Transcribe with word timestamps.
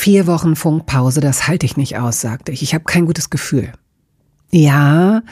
Vier 0.00 0.28
Wochen 0.28 0.54
Funkpause, 0.54 1.20
das 1.20 1.48
halte 1.48 1.66
ich 1.66 1.76
nicht 1.76 1.98
aus, 1.98 2.20
sagte 2.20 2.52
ich. 2.52 2.62
Ich 2.62 2.72
habe 2.72 2.84
kein 2.84 3.04
gutes 3.04 3.30
Gefühl. 3.30 3.72
Ja, 4.52 5.22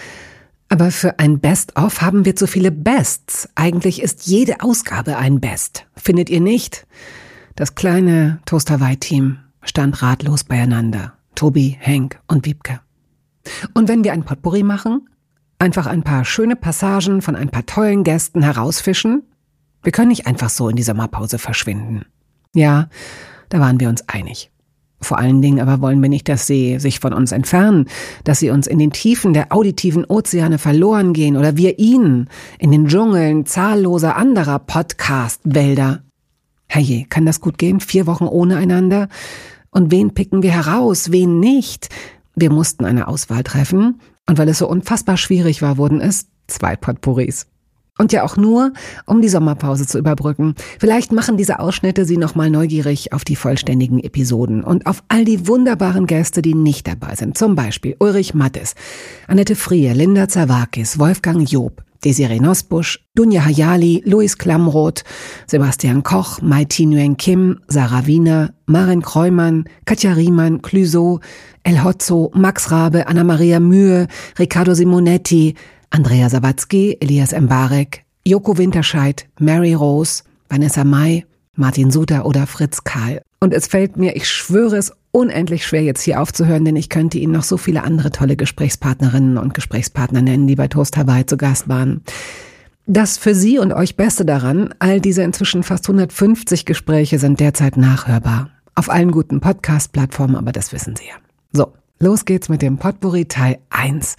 aber 0.68 0.90
für 0.90 1.20
ein 1.20 1.38
Best-of 1.38 2.00
haben 2.00 2.24
wir 2.24 2.34
zu 2.34 2.48
viele 2.48 2.72
Bests. 2.72 3.48
Eigentlich 3.54 4.02
ist 4.02 4.26
jede 4.26 4.62
Ausgabe 4.62 5.18
ein 5.18 5.38
Best. 5.40 5.86
Findet 5.94 6.30
ihr 6.30 6.40
nicht? 6.40 6.84
Das 7.54 7.76
kleine 7.76 8.40
Toast 8.44 8.68
Hawaii-Team 8.68 9.38
stand 9.62 10.02
ratlos 10.02 10.42
beieinander. 10.42 11.12
Tobi, 11.36 11.76
Henk 11.78 12.18
und 12.26 12.44
Wiebke. 12.44 12.80
Und 13.72 13.86
wenn 13.86 14.02
wir 14.02 14.12
ein 14.12 14.24
Potpourri 14.24 14.64
machen? 14.64 15.08
Einfach 15.60 15.86
ein 15.86 16.02
paar 16.02 16.24
schöne 16.24 16.56
Passagen 16.56 17.22
von 17.22 17.36
ein 17.36 17.50
paar 17.50 17.66
tollen 17.66 18.02
Gästen 18.02 18.42
herausfischen? 18.42 19.22
Wir 19.84 19.92
können 19.92 20.08
nicht 20.08 20.26
einfach 20.26 20.50
so 20.50 20.68
in 20.68 20.74
die 20.74 20.82
Sommerpause 20.82 21.38
verschwinden. 21.38 22.04
Ja, 22.52 22.88
da 23.48 23.60
waren 23.60 23.78
wir 23.78 23.88
uns 23.88 24.08
einig. 24.08 24.50
Vor 25.00 25.18
allen 25.18 25.42
Dingen 25.42 25.60
aber 25.60 25.82
wollen 25.82 26.00
wir 26.02 26.08
nicht, 26.08 26.28
dass 26.28 26.46
sie 26.46 26.78
sich 26.78 27.00
von 27.00 27.12
uns 27.12 27.32
entfernen, 27.32 27.86
dass 28.24 28.38
sie 28.38 28.50
uns 28.50 28.66
in 28.66 28.78
den 28.78 28.92
Tiefen 28.92 29.34
der 29.34 29.52
auditiven 29.52 30.04
Ozeane 30.04 30.58
verloren 30.58 31.12
gehen 31.12 31.36
oder 31.36 31.56
wir 31.56 31.78
ihnen 31.78 32.28
in 32.58 32.72
den 32.72 32.86
Dschungeln 32.86 33.44
zahlloser 33.44 34.16
anderer 34.16 34.58
Podcast-Wälder. 34.58 36.02
Herrje, 36.66 37.04
kann 37.08 37.26
das 37.26 37.40
gut 37.40 37.58
gehen? 37.58 37.80
Vier 37.80 38.06
Wochen 38.06 38.24
ohne 38.24 38.56
einander? 38.56 39.08
Und 39.70 39.90
wen 39.90 40.14
picken 40.14 40.42
wir 40.42 40.52
heraus, 40.52 41.12
wen 41.12 41.40
nicht? 41.40 41.90
Wir 42.34 42.50
mussten 42.50 42.84
eine 42.84 43.08
Auswahl 43.08 43.42
treffen, 43.42 44.00
und 44.26 44.38
weil 44.38 44.48
es 44.48 44.58
so 44.58 44.68
unfassbar 44.68 45.16
schwierig 45.16 45.62
war, 45.62 45.76
wurden 45.76 46.00
es 46.00 46.26
zwei 46.48 46.76
Potpourris. 46.76 47.46
Und 47.98 48.12
ja 48.12 48.24
auch 48.24 48.36
nur, 48.36 48.72
um 49.06 49.22
die 49.22 49.28
Sommerpause 49.28 49.86
zu 49.86 49.98
überbrücken. 49.98 50.54
Vielleicht 50.78 51.12
machen 51.12 51.36
diese 51.36 51.60
Ausschnitte 51.60 52.04
Sie 52.04 52.18
nochmal 52.18 52.50
neugierig 52.50 53.12
auf 53.14 53.24
die 53.24 53.36
vollständigen 53.36 54.00
Episoden 54.00 54.62
und 54.62 54.86
auf 54.86 55.02
all 55.08 55.24
die 55.24 55.48
wunderbaren 55.48 56.06
Gäste, 56.06 56.42
die 56.42 56.54
nicht 56.54 56.86
dabei 56.86 57.14
sind. 57.14 57.38
Zum 57.38 57.54
Beispiel 57.54 57.96
Ulrich 57.98 58.34
Mattes, 58.34 58.74
Annette 59.26 59.56
Frier, 59.56 59.94
Linda 59.94 60.28
Zawakis, 60.28 60.98
Wolfgang 60.98 61.50
Job, 61.50 61.82
Desiree 62.04 62.38
Nosbusch, 62.38 63.00
Dunja 63.14 63.44
Hayali, 63.44 64.02
Luis 64.04 64.36
Klamroth, 64.36 65.02
Sebastian 65.46 66.02
Koch, 66.02 66.40
Mai 66.42 66.64
Nguyen 66.64 67.16
Kim, 67.16 67.60
Sarah 67.66 68.06
Wiener, 68.06 68.52
Marin 68.66 69.02
Kreumann, 69.02 69.64
Katja 69.86 70.12
Riemann, 70.12 70.60
Clüso, 70.60 71.20
El 71.62 71.82
Hotzo, 71.82 72.30
Max 72.34 72.70
Rabe, 72.70 73.08
Anna-Maria 73.08 73.58
Mühe, 73.58 74.06
Riccardo 74.38 74.74
Simonetti, 74.74 75.54
Andrea 75.90 76.28
Sawatzki, 76.28 76.96
Elias 77.00 77.32
Mbarek, 77.32 78.04
Joko 78.24 78.58
Winterscheid, 78.58 79.26
Mary 79.38 79.74
Rose, 79.74 80.22
Vanessa 80.48 80.84
May, 80.84 81.24
Martin 81.54 81.90
Suter 81.90 82.26
oder 82.26 82.46
Fritz 82.46 82.84
Karl. 82.84 83.22
Und 83.40 83.54
es 83.54 83.66
fällt 83.66 83.96
mir, 83.96 84.16
ich 84.16 84.28
schwöre 84.28 84.76
es, 84.76 84.92
unendlich 85.12 85.66
schwer 85.66 85.82
jetzt 85.82 86.02
hier 86.02 86.20
aufzuhören, 86.20 86.64
denn 86.64 86.76
ich 86.76 86.88
könnte 86.88 87.18
Ihnen 87.18 87.32
noch 87.32 87.42
so 87.42 87.56
viele 87.56 87.84
andere 87.84 88.10
tolle 88.10 88.36
Gesprächspartnerinnen 88.36 89.38
und 89.38 89.54
Gesprächspartner 89.54 90.22
nennen, 90.22 90.46
die 90.46 90.56
bei 90.56 90.68
Toast 90.68 90.96
Hawaii 90.96 91.24
zu 91.24 91.36
Gast 91.36 91.68
waren. 91.68 92.02
Das 92.86 93.18
für 93.18 93.34
Sie 93.34 93.58
und 93.58 93.72
euch 93.72 93.96
Beste 93.96 94.24
daran, 94.24 94.74
all 94.78 95.00
diese 95.00 95.22
inzwischen 95.22 95.62
fast 95.62 95.88
150 95.88 96.66
Gespräche 96.66 97.18
sind 97.18 97.40
derzeit 97.40 97.76
nachhörbar. 97.76 98.50
Auf 98.74 98.90
allen 98.90 99.10
guten 99.10 99.40
Podcast-Plattformen, 99.40 100.36
aber 100.36 100.52
das 100.52 100.72
wissen 100.72 100.94
Sie 100.96 101.04
ja. 101.04 101.14
So, 101.52 101.72
los 101.98 102.26
geht's 102.26 102.48
mit 102.48 102.62
dem 102.62 102.76
Potpourri 102.76 103.24
Teil 103.24 103.58
1. 103.70 104.16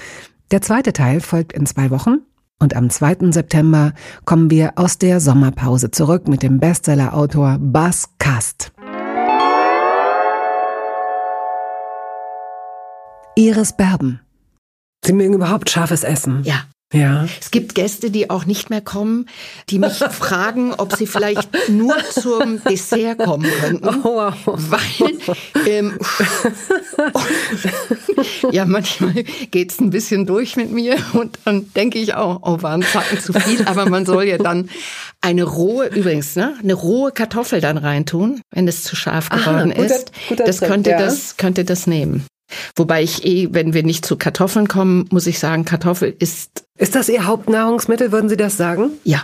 Der 0.51 0.61
zweite 0.61 0.93
Teil 0.93 1.19
folgt 1.19 1.51
in 1.51 1.65
zwei 1.65 1.91
Wochen 1.91 2.19
und 2.57 2.73
am 2.73 2.89
2. 2.89 3.31
September 3.31 3.91
kommen 4.23 4.49
wir 4.49 4.77
aus 4.77 4.97
der 4.97 5.19
Sommerpause 5.19 5.91
zurück 5.91 6.29
mit 6.29 6.41
dem 6.41 6.59
Bestseller-Autor 6.59 7.57
Bas 7.59 8.11
Kast. 8.17 8.71
Iris 13.35 13.73
Berben. 13.73 14.21
Sie 15.03 15.11
mögen 15.11 15.33
überhaupt 15.33 15.69
scharfes 15.69 16.03
Essen? 16.03 16.43
Ja. 16.43 16.63
Ja. 16.93 17.27
Es 17.41 17.51
gibt 17.51 17.75
Gäste, 17.75 18.11
die 18.11 18.29
auch 18.29 18.45
nicht 18.45 18.69
mehr 18.69 18.79
kommen, 18.79 19.25
die 19.69 19.77
mich 19.77 19.97
fragen, 20.11 20.73
ob 20.73 20.95
sie 20.95 21.05
vielleicht 21.05 21.69
nur 21.69 21.95
zum 22.11 22.63
Dessert 22.63 23.19
kommen 23.19 23.49
könnten. 23.59 23.87
Oh, 23.87 24.15
wow. 24.15 24.33
Weil, 24.45 25.17
ähm, 25.67 25.99
ja, 28.51 28.63
manchmal 28.65 29.25
geht's 29.51 29.79
ein 29.79 29.89
bisschen 29.89 30.25
durch 30.25 30.55
mit 30.55 30.71
mir 30.71 30.95
und 31.11 31.39
dann 31.43 31.73
denke 31.73 31.99
ich 31.99 32.13
auch, 32.13 32.39
oh, 32.43 32.61
war 32.61 32.71
ein 32.71 32.83
Zacken 32.83 33.19
zu 33.19 33.33
viel. 33.33 33.65
Aber 33.65 33.89
man 33.89 34.05
soll 34.05 34.23
ja 34.23 34.37
dann 34.37 34.69
eine 35.19 35.43
rohe, 35.43 35.87
übrigens, 35.87 36.37
ne, 36.37 36.55
eine 36.63 36.73
rohe 36.73 37.11
Kartoffel 37.11 37.59
dann 37.59 37.77
reintun, 37.77 38.41
wenn 38.51 38.65
es 38.65 38.83
zu 38.83 38.95
scharf 38.95 39.29
geworden 39.29 39.73
Aha, 39.73 39.81
guter, 39.81 39.95
ist. 39.95 40.11
Guter 40.29 40.45
das 40.45 40.61
könnte 40.61 40.91
ja. 40.91 40.99
das, 40.99 41.35
könnte 41.35 41.65
das 41.65 41.85
nehmen. 41.85 42.25
Wobei 42.75 43.03
ich 43.03 43.25
eh, 43.25 43.49
wenn 43.51 43.73
wir 43.73 43.83
nicht 43.83 44.05
zu 44.05 44.15
Kartoffeln 44.15 44.67
kommen, 44.67 45.05
muss 45.11 45.27
ich 45.27 45.39
sagen, 45.39 45.65
Kartoffel 45.65 46.15
ist. 46.17 46.63
Ist 46.77 46.95
das 46.95 47.09
Ihr 47.09 47.25
Hauptnahrungsmittel, 47.25 48.11
würden 48.11 48.29
Sie 48.29 48.37
das 48.37 48.57
sagen? 48.57 48.91
Ja. 49.03 49.23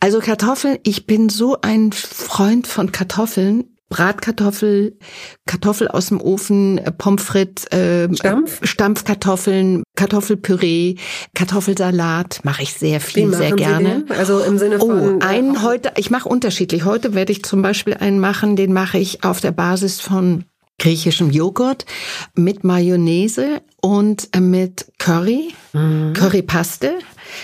Also 0.00 0.20
Kartoffeln, 0.20 0.78
ich 0.84 1.06
bin 1.06 1.28
so 1.28 1.56
ein 1.62 1.92
Freund 1.92 2.66
von 2.66 2.92
Kartoffeln. 2.92 3.64
Bratkartoffel, 3.90 4.98
Kartoffel 5.46 5.88
aus 5.88 6.08
dem 6.08 6.20
Ofen, 6.20 6.76
äh, 6.76 6.92
Pommes 6.92 7.22
frites, 7.22 7.64
äh, 7.72 8.14
Stampf? 8.14 8.60
Stampfkartoffeln, 8.62 9.82
Kartoffelpüree, 9.96 10.96
Kartoffelsalat 11.34 12.40
mache 12.44 12.64
ich 12.64 12.74
sehr 12.74 13.00
viel, 13.00 13.34
sehr 13.34 13.52
gerne. 13.52 14.04
Also 14.10 14.40
im 14.40 14.58
Sinne 14.58 14.76
oh, 14.80 14.88
von 14.88 15.14
oh, 15.14 15.18
einen 15.20 15.62
heute, 15.62 15.92
ich 15.96 16.10
mache 16.10 16.28
unterschiedlich. 16.28 16.84
Heute 16.84 17.14
werde 17.14 17.32
ich 17.32 17.42
zum 17.44 17.62
Beispiel 17.62 17.94
einen 17.94 18.20
machen, 18.20 18.56
den 18.56 18.74
mache 18.74 18.98
ich 18.98 19.24
auf 19.24 19.40
der 19.40 19.52
Basis 19.52 20.00
von 20.00 20.44
griechischem 20.78 21.30
Joghurt 21.30 21.84
mit 22.34 22.64
Mayonnaise 22.64 23.60
und 23.80 24.28
mit 24.38 24.86
Curry, 24.98 25.54
mhm. 25.72 26.12
Currypaste, 26.14 26.94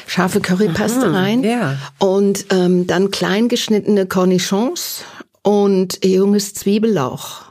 scharfe 0.07 0.41
Currypaste 0.41 1.07
Aha, 1.07 1.21
rein 1.21 1.43
ja. 1.43 1.77
und 1.99 2.47
ähm, 2.51 2.87
dann 2.87 3.11
klein 3.11 3.49
geschnittene 3.49 4.07
Cornichons 4.07 5.05
und 5.43 6.05
junges 6.05 6.55
Zwiebellauch 6.55 7.43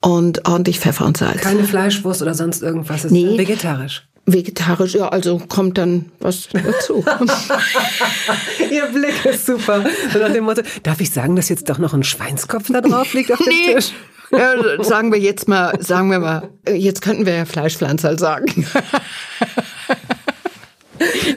und 0.00 0.46
ordentlich 0.46 0.80
Pfeffer 0.80 1.06
und 1.06 1.16
Salz. 1.16 1.40
Keine 1.40 1.64
Fleischwurst 1.64 2.22
oder 2.22 2.34
sonst 2.34 2.62
irgendwas, 2.62 3.04
ist 3.04 3.12
nee. 3.12 3.38
vegetarisch. 3.38 4.06
Vegetarisch, 4.28 4.94
ja, 4.94 5.08
also 5.08 5.38
kommt 5.38 5.78
dann 5.78 6.06
was 6.18 6.48
dazu. 6.52 7.04
Ihr 8.72 8.86
Blick 8.86 9.24
ist 9.24 9.46
super. 9.46 9.84
So 10.12 10.18
nach 10.18 10.32
dem 10.32 10.44
Motto, 10.44 10.62
darf 10.82 11.00
ich 11.00 11.10
sagen, 11.10 11.36
dass 11.36 11.48
jetzt 11.48 11.68
doch 11.70 11.78
noch 11.78 11.94
ein 11.94 12.02
Schweinskopf 12.02 12.66
da 12.72 12.80
drauf 12.80 13.14
liegt 13.14 13.30
auf 13.30 13.38
dem 13.38 13.46
nee. 13.46 13.74
Tisch? 13.74 13.92
Ja, 14.30 14.82
sagen 14.82 15.12
wir 15.12 15.18
jetzt 15.18 15.48
mal, 15.48 15.80
sagen 15.82 16.10
wir 16.10 16.18
mal, 16.18 16.50
jetzt 16.68 17.02
könnten 17.02 17.26
wir 17.26 17.34
ja 17.34 17.44
Fleischpflanzer 17.44 18.18
sagen. 18.18 18.66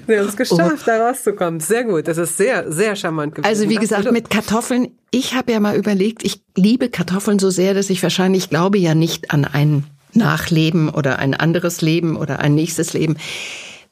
Wir 0.06 0.20
haben 0.20 0.28
es 0.30 0.38
geschafft, 0.38 0.84
oh. 0.84 0.86
da 0.86 1.08
rauszukommen. 1.08 1.60
Sehr 1.60 1.84
gut. 1.84 2.08
Das 2.08 2.18
ist 2.18 2.38
sehr, 2.38 2.72
sehr 2.72 2.96
charmant 2.96 3.36
gewesen. 3.36 3.50
Also 3.50 3.70
wie 3.70 3.76
gesagt, 3.76 4.12
mit 4.12 4.30
Kartoffeln, 4.30 4.90
ich 5.12 5.36
habe 5.36 5.52
ja 5.52 5.60
mal 5.60 5.76
überlegt, 5.76 6.24
ich 6.24 6.42
liebe 6.56 6.90
Kartoffeln 6.90 7.40
so 7.40 7.50
sehr, 7.50 7.74
dass 7.74 7.90
ich 7.90 8.02
wahrscheinlich 8.02 8.50
glaube 8.50 8.78
ja 8.78 8.96
nicht 8.96 9.32
an 9.32 9.46
ein 9.46 9.86
Nachleben 10.14 10.90
oder 10.90 11.20
ein 11.20 11.34
anderes 11.34 11.82
Leben 11.82 12.16
oder 12.16 12.40
ein 12.40 12.56
nächstes 12.56 12.94
Leben. 12.94 13.18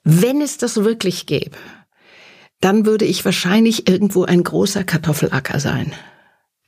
Wenn 0.04 0.42
es 0.42 0.58
das 0.58 0.78
wirklich 0.78 1.26
gäbe, 1.26 1.58
dann 2.62 2.86
würde 2.86 3.06
ich 3.06 3.24
wahrscheinlich 3.24 3.88
irgendwo 3.88 4.24
ein 4.24 4.44
großer 4.44 4.84
Kartoffelacker 4.84 5.60
sein 5.60 5.94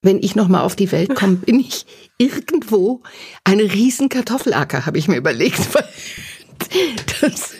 wenn 0.01 0.21
ich 0.21 0.35
nochmal 0.35 0.61
auf 0.63 0.75
die 0.75 0.91
Welt 0.91 1.15
komme, 1.15 1.35
bin 1.35 1.59
ich 1.59 1.85
irgendwo 2.17 3.01
eine 3.43 3.63
riesen 3.63 4.09
Kartoffelacker, 4.09 4.85
habe 4.85 4.97
ich 4.97 5.07
mir 5.07 5.17
überlegt. 5.17 5.59
Das, 7.21 7.55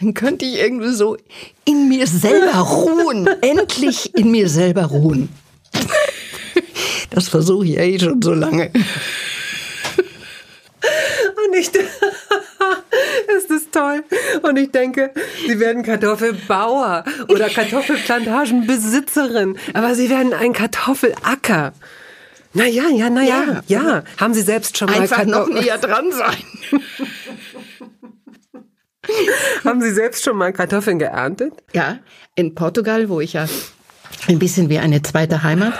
dann 0.00 0.14
könnte 0.14 0.44
ich 0.44 0.58
irgendwie 0.58 0.92
so 0.92 1.16
in 1.64 1.88
mir 1.88 2.06
selber 2.06 2.58
ruhen, 2.60 3.26
endlich 3.42 4.14
in 4.14 4.30
mir 4.30 4.48
selber 4.48 4.84
ruhen. 4.84 5.28
Das 7.10 7.28
versuche 7.28 7.66
ich 7.66 7.72
ja 7.72 7.82
eh 7.82 7.98
schon 7.98 8.22
so 8.22 8.32
lange. 8.32 8.70
Und 11.46 11.54
ich, 11.58 11.68
ist 13.36 13.50
das 13.50 13.70
toll. 13.70 14.04
Und 14.42 14.56
ich 14.56 14.70
denke, 14.70 15.12
sie 15.46 15.60
werden 15.60 15.82
Kartoffelbauer 15.82 17.04
oder 17.28 17.48
Kartoffelplantagenbesitzerin. 17.48 19.56
Aber 19.72 19.94
sie 19.94 20.10
werden 20.10 20.32
ein 20.32 20.52
Kartoffelacker. 20.52 21.72
Na 22.52 22.66
ja, 22.66 22.88
ja, 22.88 23.10
na 23.10 23.22
ja, 23.22 23.62
ja. 23.66 24.04
Haben 24.18 24.32
Sie 24.32 24.42
selbst 24.42 24.78
schon 24.78 24.88
mal 24.88 25.00
Einfach 25.00 25.24
noch 25.24 25.48
näher 25.48 25.78
dran 25.78 26.12
sein. 26.12 26.36
Haben 29.64 29.82
Sie 29.82 29.90
selbst 29.90 30.24
schon 30.24 30.36
mal 30.36 30.52
Kartoffeln 30.52 30.98
geerntet? 30.98 31.52
Ja, 31.72 31.98
in 32.36 32.54
Portugal, 32.54 33.08
wo 33.08 33.20
ich 33.20 33.34
ja 33.34 33.46
ein 34.28 34.38
bisschen 34.38 34.68
wie 34.68 34.78
eine 34.78 35.02
zweite 35.02 35.42
Heimat 35.42 35.74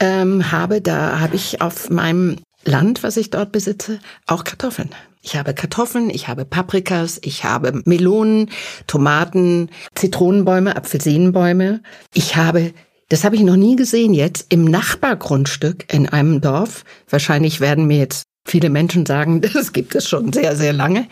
ähm, 0.00 0.50
habe, 0.50 0.80
da 0.80 1.20
habe 1.20 1.36
ich 1.36 1.60
auf 1.60 1.88
meinem 1.88 2.36
Land, 2.64 3.02
was 3.02 3.16
ich 3.16 3.30
dort 3.30 3.52
besitze, 3.52 4.00
auch 4.26 4.44
Kartoffeln. 4.44 4.90
Ich 5.28 5.36
habe 5.36 5.52
Kartoffeln, 5.52 6.08
ich 6.08 6.26
habe 6.26 6.46
Paprikas, 6.46 7.20
ich 7.22 7.44
habe 7.44 7.82
Melonen, 7.84 8.48
Tomaten, 8.86 9.68
Zitronenbäume, 9.94 10.74
Apfelsinenbäume. 10.74 11.82
Ich 12.14 12.36
habe, 12.36 12.72
das 13.10 13.24
habe 13.24 13.36
ich 13.36 13.42
noch 13.42 13.56
nie 13.56 13.76
gesehen 13.76 14.14
jetzt, 14.14 14.46
im 14.48 14.64
Nachbargrundstück 14.64 15.92
in 15.92 16.08
einem 16.08 16.40
Dorf. 16.40 16.82
Wahrscheinlich 17.10 17.60
werden 17.60 17.86
mir 17.86 17.98
jetzt 17.98 18.22
viele 18.46 18.70
Menschen 18.70 19.04
sagen, 19.04 19.42
das 19.52 19.74
gibt 19.74 19.94
es 19.94 20.08
schon 20.08 20.32
sehr, 20.32 20.56
sehr 20.56 20.72
lange, 20.72 21.06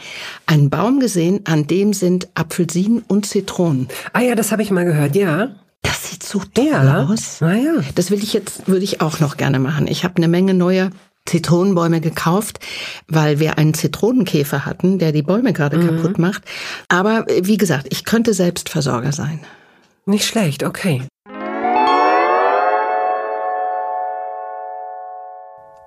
einen 0.46 0.70
Baum 0.70 0.98
gesehen, 0.98 1.40
an 1.44 1.66
dem 1.66 1.92
sind 1.92 2.28
Apfelsinen 2.34 3.04
und 3.06 3.26
Zitronen. 3.26 3.88
Ah 4.14 4.22
ja, 4.22 4.34
das 4.34 4.50
habe 4.50 4.62
ich 4.62 4.70
mal 4.70 4.86
gehört, 4.86 5.14
ja. 5.14 5.50
Das 5.82 6.10
sieht 6.10 6.22
so 6.22 6.40
toll 6.54 6.68
ja. 6.68 7.04
aus. 7.04 7.42
Ah 7.42 7.52
ja. 7.52 7.74
Das 7.94 8.10
will 8.10 8.22
ich 8.22 8.32
jetzt, 8.32 8.66
würde 8.66 8.82
ich 8.82 9.02
auch 9.02 9.20
noch 9.20 9.36
gerne 9.36 9.58
machen. 9.58 9.86
Ich 9.86 10.04
habe 10.04 10.16
eine 10.16 10.26
Menge 10.26 10.54
neuer 10.54 10.90
Zitronenbäume 11.26 12.00
gekauft, 12.00 12.60
weil 13.08 13.38
wir 13.38 13.58
einen 13.58 13.74
Zitronenkäfer 13.74 14.64
hatten, 14.64 14.98
der 14.98 15.12
die 15.12 15.22
Bäume 15.22 15.52
gerade 15.52 15.78
mhm. 15.78 15.96
kaputt 15.96 16.18
macht. 16.18 16.42
Aber 16.88 17.26
wie 17.42 17.56
gesagt, 17.56 17.88
ich 17.90 18.04
könnte 18.04 18.34
selbst 18.34 18.68
Versorger 18.68 19.12
sein. 19.12 19.40
Nicht 20.06 20.26
schlecht, 20.26 20.62
okay. 20.62 21.02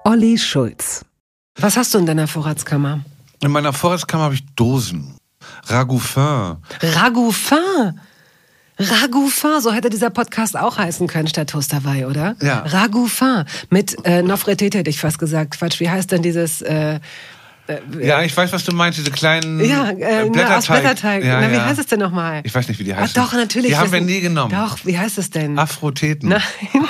Olli 0.03 0.38
Schulz. 0.38 1.06
Was 1.57 1.77
hast 1.77 1.94
du 1.94 2.00
in 2.00 2.06
deiner 2.06 2.27
Vorratskammer? 2.27 3.01
In 3.41 3.51
meiner 3.51 3.74
Vorratskammer 3.74 4.25
habe 4.25 4.36
ich 4.36 4.45
Dosen. 4.56 5.18
Ragoufin. 5.68 6.57
Ragoufin? 6.81 8.00
Ragoufin, 8.80 9.60
so 9.62 9.74
hätte 9.74 9.90
dieser 9.90 10.10
Podcast 10.10 10.58
auch 10.58 10.78
heißen 10.78 11.08
können 11.08 11.28
statt 11.28 11.50
Toasterwei, 11.50 12.08
oder? 12.08 12.36
Ja. 12.42 12.60
Ragoufin 12.66 13.44
mit 13.70 13.98
äh, 14.06 14.22
Nofretete 14.22 14.80
hätte 14.80 14.90
ich 14.90 15.00
fast 15.00 15.20
gesagt. 15.20 15.58
Quatsch, 15.58 15.80
wie 15.80 15.90
heißt 15.90 16.12
denn 16.12 16.22
dieses... 16.22 16.62
Äh, 16.62 17.00
äh, 17.70 17.80
ja, 18.02 18.24
ich 18.24 18.36
weiß, 18.36 18.52
was 18.52 18.64
du 18.64 18.74
meinst, 18.74 18.98
diese 18.98 19.12
kleinen 19.12 19.60
ja, 19.64 19.92
äh, 19.92 19.94
Blätterteig. 19.94 20.34
Na, 20.34 20.58
aus 20.58 20.68
Blätterteig. 20.68 21.24
Ja, 21.24 21.42
na, 21.42 21.52
wie 21.52 21.56
ja. 21.56 21.66
heißt 21.66 21.80
es 21.80 21.86
denn 21.86 22.00
nochmal? 22.00 22.42
Ich 22.44 22.56
weiß 22.56 22.68
nicht, 22.68 22.80
wie 22.80 22.84
die 22.84 22.96
heißt. 22.96 23.16
Ach 23.18 23.26
doch, 23.26 23.34
natürlich. 23.34 23.70
Die 23.70 23.78
haben 23.78 23.92
wir 23.92 24.02
nie 24.02 24.22
genommen. 24.22 24.52
Doch, 24.52 24.80
wie 24.86 24.98
heißt 24.98 25.20
es 25.20 25.30
denn? 25.30 25.60
Afroteten. 25.60 26.30
Nein. 26.30 26.42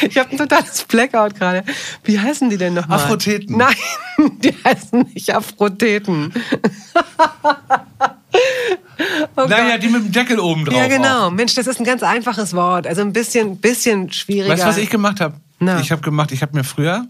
ich 0.00 0.18
habe 0.18 0.30
ein 0.32 0.38
totales 0.38 0.82
Blackout 0.84 1.36
gerade. 1.36 1.62
Wie 2.02 2.18
heißen 2.18 2.50
die 2.50 2.56
denn 2.56 2.74
nochmal? 2.74 2.98
Afroteten. 2.98 3.56
Nein, 3.56 3.76
die 4.42 4.54
heißen 4.64 5.10
nicht 5.14 5.32
Afroteten. 5.32 6.32
Oh 9.36 9.46
naja, 9.46 9.78
die 9.78 9.88
mit 9.88 10.04
dem 10.04 10.12
Deckel 10.12 10.38
oben 10.40 10.64
drauf. 10.64 10.76
Ja, 10.76 10.88
genau. 10.88 11.28
Auch. 11.28 11.30
Mensch, 11.30 11.54
das 11.54 11.66
ist 11.66 11.80
ein 11.80 11.84
ganz 11.84 12.02
einfaches 12.02 12.54
Wort. 12.54 12.86
Also 12.86 13.02
ein 13.02 13.12
bisschen, 13.12 13.58
bisschen 13.58 14.12
schwieriger. 14.12 14.52
Weißt 14.52 14.64
du, 14.64 14.68
was 14.68 14.76
ich 14.78 14.90
gemacht 14.90 15.20
habe? 15.20 15.34
Ich 15.80 15.90
habe 15.90 16.02
gemacht, 16.02 16.30
ich 16.32 16.42
habe 16.42 16.56
mir 16.56 16.64
früher 16.64 17.06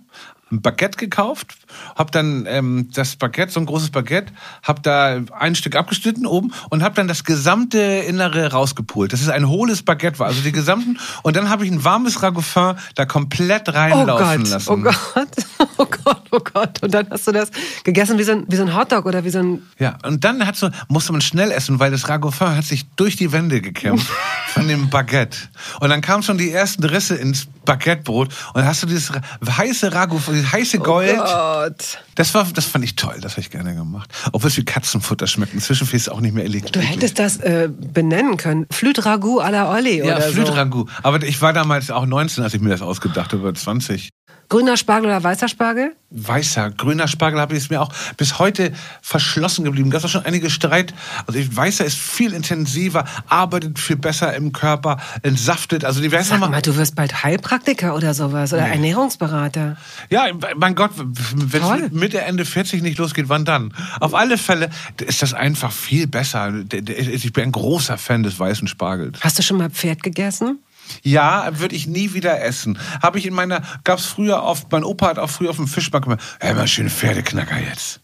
ein 0.50 0.62
Baguette 0.62 0.98
gekauft, 0.98 1.54
habe 1.96 2.10
dann 2.10 2.46
ähm, 2.46 2.88
das 2.94 3.16
Baguette, 3.16 3.52
so 3.52 3.60
ein 3.60 3.66
großes 3.66 3.90
Baguette, 3.90 4.32
habe 4.62 4.80
da 4.82 5.20
ein 5.38 5.54
Stück 5.54 5.76
abgeschnitten 5.76 6.26
oben 6.26 6.52
und 6.70 6.82
habe 6.82 6.94
dann 6.94 7.08
das 7.08 7.24
gesamte 7.24 7.78
Innere 7.78 8.52
rausgepult. 8.52 9.12
Das 9.12 9.20
ist 9.20 9.30
ein 9.30 9.48
hohles 9.48 9.82
Baguette 9.82 10.18
war, 10.18 10.28
also 10.28 10.42
die 10.42 10.52
gesamten. 10.52 10.98
Und 11.22 11.36
dann 11.36 11.48
habe 11.48 11.64
ich 11.64 11.72
ein 11.72 11.84
warmes 11.84 12.22
Ragoufin 12.22 12.74
da 12.94 13.06
komplett 13.06 13.72
reinlaufen 13.72 14.46
oh 14.46 14.50
lassen. 14.50 14.70
Oh 14.70 14.76
Gott, 14.76 15.28
oh 15.78 15.86
Gott, 15.86 16.22
oh 16.30 16.40
Gott. 16.40 16.82
Und 16.82 16.94
dann 16.94 17.08
hast 17.10 17.26
du 17.26 17.32
das 17.32 17.50
gegessen 17.82 18.18
wie 18.18 18.24
so 18.24 18.32
ein, 18.32 18.44
wie 18.48 18.56
so 18.56 18.62
ein 18.62 18.76
Hotdog 18.76 19.06
oder 19.06 19.24
wie 19.24 19.30
so 19.30 19.38
ein... 19.38 19.62
Ja, 19.78 19.98
und 20.04 20.24
dann 20.24 20.46
hat 20.46 20.56
so, 20.56 20.70
musste 20.88 21.12
man 21.12 21.20
schnell 21.20 21.50
essen, 21.50 21.80
weil 21.80 21.90
das 21.90 22.08
Ragoufin 22.08 22.56
hat 22.56 22.64
sich 22.64 22.86
durch 22.96 23.16
die 23.16 23.32
Wände 23.32 23.60
gekämpft 23.60 24.10
von 24.48 24.68
dem 24.68 24.90
Baguette. 24.90 25.38
Und 25.80 25.88
dann 25.88 26.00
kamen 26.00 26.22
schon 26.22 26.38
die 26.38 26.50
ersten 26.50 26.84
Risse 26.84 27.14
ins 27.14 27.46
Baguettebrot 27.64 28.28
und 28.28 28.56
dann 28.56 28.66
hast 28.66 28.82
du 28.82 28.86
dieses 28.86 29.10
heiße 29.46 29.92
Ragoufin, 29.92 30.33
dieses 30.34 30.52
heiße 30.52 30.78
Gold. 30.78 31.18
Oh 31.18 31.24
Gott. 31.24 31.98
Das 32.14 32.34
war, 32.34 32.46
das 32.52 32.66
fand 32.66 32.84
ich 32.84 32.96
toll, 32.96 33.16
das 33.20 33.32
habe 33.32 33.40
ich 33.40 33.50
gerne 33.50 33.74
gemacht. 33.74 34.10
Obwohl 34.32 34.50
es 34.50 34.56
wie 34.56 34.64
Katzenfutter 34.64 35.26
schmeckt. 35.26 35.54
Inzwischen 35.54 35.84
ich 35.84 35.94
es 35.94 36.08
auch 36.08 36.20
nicht 36.20 36.34
mehr 36.34 36.44
eklig. 36.44 36.70
Du 36.72 36.80
hättest 36.80 37.18
das 37.18 37.38
äh, 37.38 37.68
benennen 37.68 38.36
können. 38.36 38.66
Flüt 38.70 39.04
Ragout 39.04 39.40
à 39.40 39.50
la 39.50 39.72
Olli 39.72 39.98
ja, 39.98 40.16
oder 40.16 40.30
so. 40.30 40.86
Aber 41.02 41.22
ich 41.22 41.40
war 41.42 41.52
damals 41.52 41.90
auch 41.90 42.06
19, 42.06 42.44
als 42.44 42.54
ich 42.54 42.60
mir 42.60 42.70
das 42.70 42.82
ausgedacht 42.82 43.32
habe, 43.32 43.52
20. 43.52 44.10
Grüner 44.48 44.76
Spargel 44.76 45.06
oder 45.06 45.22
weißer 45.22 45.48
Spargel? 45.48 45.94
Weißer, 46.10 46.70
grüner 46.70 47.08
Spargel 47.08 47.40
habe 47.40 47.54
ich 47.54 47.64
es 47.64 47.70
mir 47.70 47.80
auch 47.80 47.92
bis 48.16 48.38
heute 48.38 48.72
verschlossen 49.02 49.64
geblieben. 49.64 49.90
Gab 49.90 50.04
es 50.04 50.10
schon 50.10 50.24
einige 50.24 50.48
Streit. 50.48 50.94
Also 51.26 51.40
weißer 51.56 51.84
ist 51.84 51.98
viel 51.98 52.32
intensiver, 52.32 53.04
arbeitet 53.28 53.80
viel 53.80 53.96
besser 53.96 54.32
im 54.34 54.52
Körper, 54.52 54.98
entsaftet. 55.22 55.84
Also 55.84 56.00
die 56.00 56.08
Sag 56.10 56.38
mal, 56.38 56.48
mal, 56.48 56.62
du 56.62 56.76
wirst 56.76 56.94
bald 56.94 57.24
Heilpraktiker 57.24 57.96
oder 57.96 58.14
sowas 58.14 58.52
oder 58.52 58.62
nee. 58.62 58.74
Ernährungsberater. 58.74 59.76
Ja, 60.08 60.26
mein 60.56 60.76
Gott, 60.76 60.92
wenn 60.96 61.62
es 61.62 61.90
Mitte 61.90 62.20
Ende 62.20 62.44
40 62.44 62.82
nicht 62.82 62.98
losgeht, 62.98 63.28
wann 63.28 63.44
dann? 63.44 63.74
Auf 63.98 64.14
alle 64.14 64.38
Fälle 64.38 64.70
ist 65.04 65.22
das 65.22 65.34
einfach 65.34 65.72
viel 65.72 66.06
besser. 66.06 66.52
Ich 66.72 67.32
bin 67.32 67.44
ein 67.44 67.52
großer 67.52 67.98
Fan 67.98 68.22
des 68.22 68.38
weißen 68.38 68.68
Spargels. 68.68 69.18
Hast 69.20 69.38
du 69.38 69.42
schon 69.42 69.58
mal 69.58 69.70
Pferd 69.70 70.02
gegessen? 70.04 70.60
Ja, 71.02 71.58
würde 71.58 71.76
ich 71.76 71.86
nie 71.86 72.14
wieder 72.14 72.42
essen. 72.42 72.78
Habe 73.02 73.18
ich 73.18 73.26
in 73.26 73.34
meiner, 73.34 73.62
gab 73.84 73.98
es 73.98 74.06
früher 74.06 74.42
oft, 74.42 74.70
mein 74.72 74.84
Opa 74.84 75.08
hat 75.08 75.18
auch 75.18 75.30
früher 75.30 75.50
auf 75.50 75.56
dem 75.56 75.68
Fischmarkt 75.68 76.06
gemacht, 76.06 76.22
hey, 76.40 76.54
mal 76.54 76.66
schöne 76.66 76.90
Pferdeknacker 76.90 77.58
jetzt. 77.58 78.00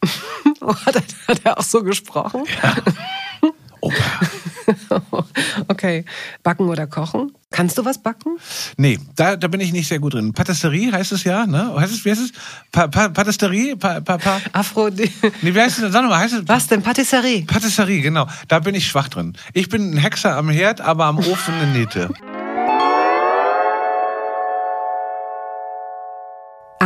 oh, 0.60 0.74
hat, 0.86 0.96
er, 0.96 1.02
hat 1.28 1.40
er 1.44 1.58
auch 1.58 1.62
so 1.62 1.82
gesprochen? 1.82 2.44
Ja. 2.62 2.74
Opa. 3.80 5.24
okay. 5.68 6.04
Backen 6.42 6.68
oder 6.68 6.86
kochen? 6.86 7.32
Kannst 7.50 7.78
du 7.78 7.84
was 7.84 8.02
backen? 8.02 8.36
Nee, 8.76 8.98
da, 9.16 9.36
da 9.36 9.48
bin 9.48 9.60
ich 9.60 9.72
nicht 9.72 9.88
sehr 9.88 9.98
gut 9.98 10.14
drin. 10.14 10.32
Patisserie 10.32 10.92
heißt 10.92 11.12
es 11.12 11.24
ja, 11.24 11.46
ne? 11.46 11.74
Heißt 11.76 11.92
es, 11.92 12.04
wie 12.04 12.10
heißt 12.10 12.20
es? 12.20 12.32
Pa, 12.70 12.86
pa, 12.86 13.08
Patisserie? 13.08 13.76
Pa, 13.76 14.00
pa, 14.00 14.18
pa. 14.18 14.40
Afro. 14.52 14.88
Nee, 14.90 15.10
wie 15.42 15.60
heißt 15.60 15.80
es? 15.80 15.92
Sag 15.92 16.04
mal, 16.04 16.18
heißt 16.18 16.34
es? 16.34 16.42
Was 16.46 16.68
denn? 16.68 16.82
Patisserie? 16.82 17.42
Patisserie, 17.42 18.00
genau. 18.00 18.26
Da 18.48 18.60
bin 18.60 18.74
ich 18.74 18.86
schwach 18.86 19.08
drin. 19.08 19.36
Ich 19.52 19.68
bin 19.68 19.94
ein 19.94 19.96
Hexer 19.96 20.36
am 20.36 20.48
Herd, 20.48 20.80
aber 20.80 21.06
am 21.06 21.18
Ofen 21.18 21.54
eine 21.54 21.72
Nähte. 21.72 22.10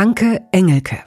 Anke 0.05 0.39
Engelke. 0.51 0.99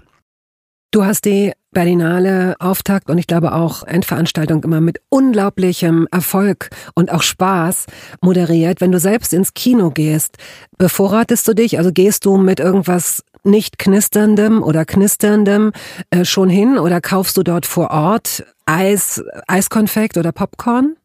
Du 0.90 1.05
hast 1.05 1.25
die 1.25 1.52
Berlinale 1.71 2.57
Auftakt 2.59 3.09
und 3.09 3.19
ich 3.19 3.28
glaube 3.28 3.52
auch 3.52 3.85
Endveranstaltung 3.85 4.64
immer 4.64 4.81
mit 4.81 5.00
unglaublichem 5.09 6.09
Erfolg 6.11 6.71
und 6.97 7.12
auch 7.12 7.23
Spaß 7.23 7.87
moderiert. 8.23 8.81
Wenn 8.81 8.90
du 8.90 8.99
selbst 8.99 9.33
ins 9.33 9.55
Kino 9.55 9.90
gehst, 9.90 10.38
bevorratest 10.78 11.47
du 11.47 11.55
dich? 11.55 11.78
Also 11.78 11.93
gehst 11.93 12.25
du 12.25 12.38
mit 12.38 12.59
irgendwas 12.59 13.23
nicht 13.45 13.78
knisterndem 13.78 14.64
oder 14.64 14.85
knisterndem 14.85 15.71
äh, 16.11 16.25
schon 16.25 16.49
hin 16.49 16.76
oder 16.76 17.00
kaufst 17.00 17.37
du 17.37 17.45
dort 17.45 17.67
vor 17.67 17.93
Ort 17.93 18.45
Eis, 18.67 19.23
Eiskonfekt 19.47 20.17
oder 20.17 20.33
Popcorn? 20.33 20.97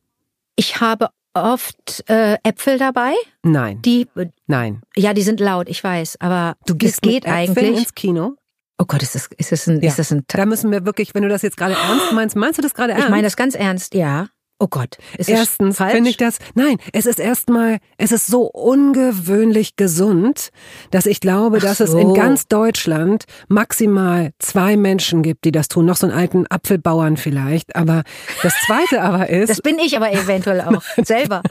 Ich 0.56 0.82
habe 0.82 1.10
oft 1.34 2.04
äh, 2.10 2.38
Äpfel 2.44 2.78
dabei? 2.78 3.14
Nein. 3.44 3.82
Die 3.82 4.08
Nein. 4.48 4.82
Ja, 4.96 5.14
die 5.14 5.22
sind 5.22 5.40
laut, 5.40 5.70
ich 5.70 5.84
weiß, 5.84 6.18
aber 6.20 6.56
du 6.66 6.76
gehst 6.76 7.02
geht 7.02 7.26
mit 7.26 7.28
eigentlich 7.28 7.78
ins 7.78 7.96
Kino? 7.96 8.36
Oh 8.78 8.86
Gott, 8.86 9.04
ist 9.04 9.16
das, 9.16 9.30
ist 9.38 9.52
das 9.52 9.68
ein, 9.68 9.82
ja. 9.82 9.88
ist 9.88 10.00
das 10.00 10.12
ein 10.12 10.24
Da 10.28 10.46
müssen 10.46 10.72
wir 10.72 10.86
wirklich, 10.86 11.14
wenn 11.14 11.24
du 11.24 11.30
das 11.30 11.42
jetzt 11.42 11.58
gerade 11.58 11.74
ernst 11.74 12.12
meinst, 12.12 12.36
meinst 12.36 12.58
du 12.58 12.62
das 12.62 12.74
gerade 12.74 12.94
ernst? 12.94 13.06
Ich 13.06 13.12
meine 13.12 13.24
das 13.24 13.38
ganz 13.38 13.56
ernst, 13.56 13.94
ja. 13.94 14.28
Oh 14.64 14.68
Gott, 14.70 14.98
ist 15.18 15.30
Erstens 15.30 15.76
finde 15.78 16.10
ich 16.10 16.16
das, 16.16 16.38
nein, 16.54 16.78
es 16.94 17.06
ist 17.06 17.20
erstmal, 17.20 17.80
es 17.98 18.14
ist 18.14 18.28
so 18.28 18.44
ungewöhnlich 18.44 19.76
gesund, 19.76 20.52
dass 20.90 21.06
ich 21.06 21.20
glaube, 21.20 21.58
Ach 21.58 21.64
dass 21.64 21.80
so. 21.80 21.84
es 21.84 21.94
in 21.94 22.14
ganz 22.14 22.48
Deutschland 22.48 23.26
maximal 23.50 24.32
zwei 24.40 24.78
Menschen 24.78 25.22
gibt, 25.22 25.44
die 25.44 25.52
das 25.52 25.68
tun. 25.68 25.86
Noch 25.86 25.98
so 25.98 26.08
einen 26.08 26.18
alten 26.18 26.46
Apfelbauern 26.50 27.18
vielleicht. 27.18 27.76
Aber 27.76 28.04
das 28.42 28.54
zweite 28.66 29.02
aber 29.02 29.28
ist. 29.28 29.50
Das 29.50 29.60
bin 29.60 29.80
ich 29.80 29.98
aber 29.98 30.14
eventuell 30.14 30.62
auch 30.62 30.82
selber. 31.04 31.42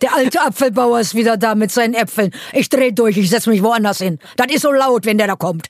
Der 0.00 0.14
alte 0.14 0.40
Apfelbauer 0.40 1.00
ist 1.00 1.14
wieder 1.14 1.36
da 1.36 1.54
mit 1.54 1.70
seinen 1.70 1.92
Äpfeln. 1.92 2.30
Ich 2.54 2.70
dreh 2.70 2.92
durch, 2.92 3.18
ich 3.18 3.28
setz 3.28 3.46
mich 3.46 3.62
woanders 3.62 3.98
hin. 3.98 4.18
Das 4.38 4.46
ist 4.46 4.62
so 4.62 4.72
laut, 4.72 5.04
wenn 5.04 5.18
der 5.18 5.26
da 5.26 5.36
kommt. 5.36 5.66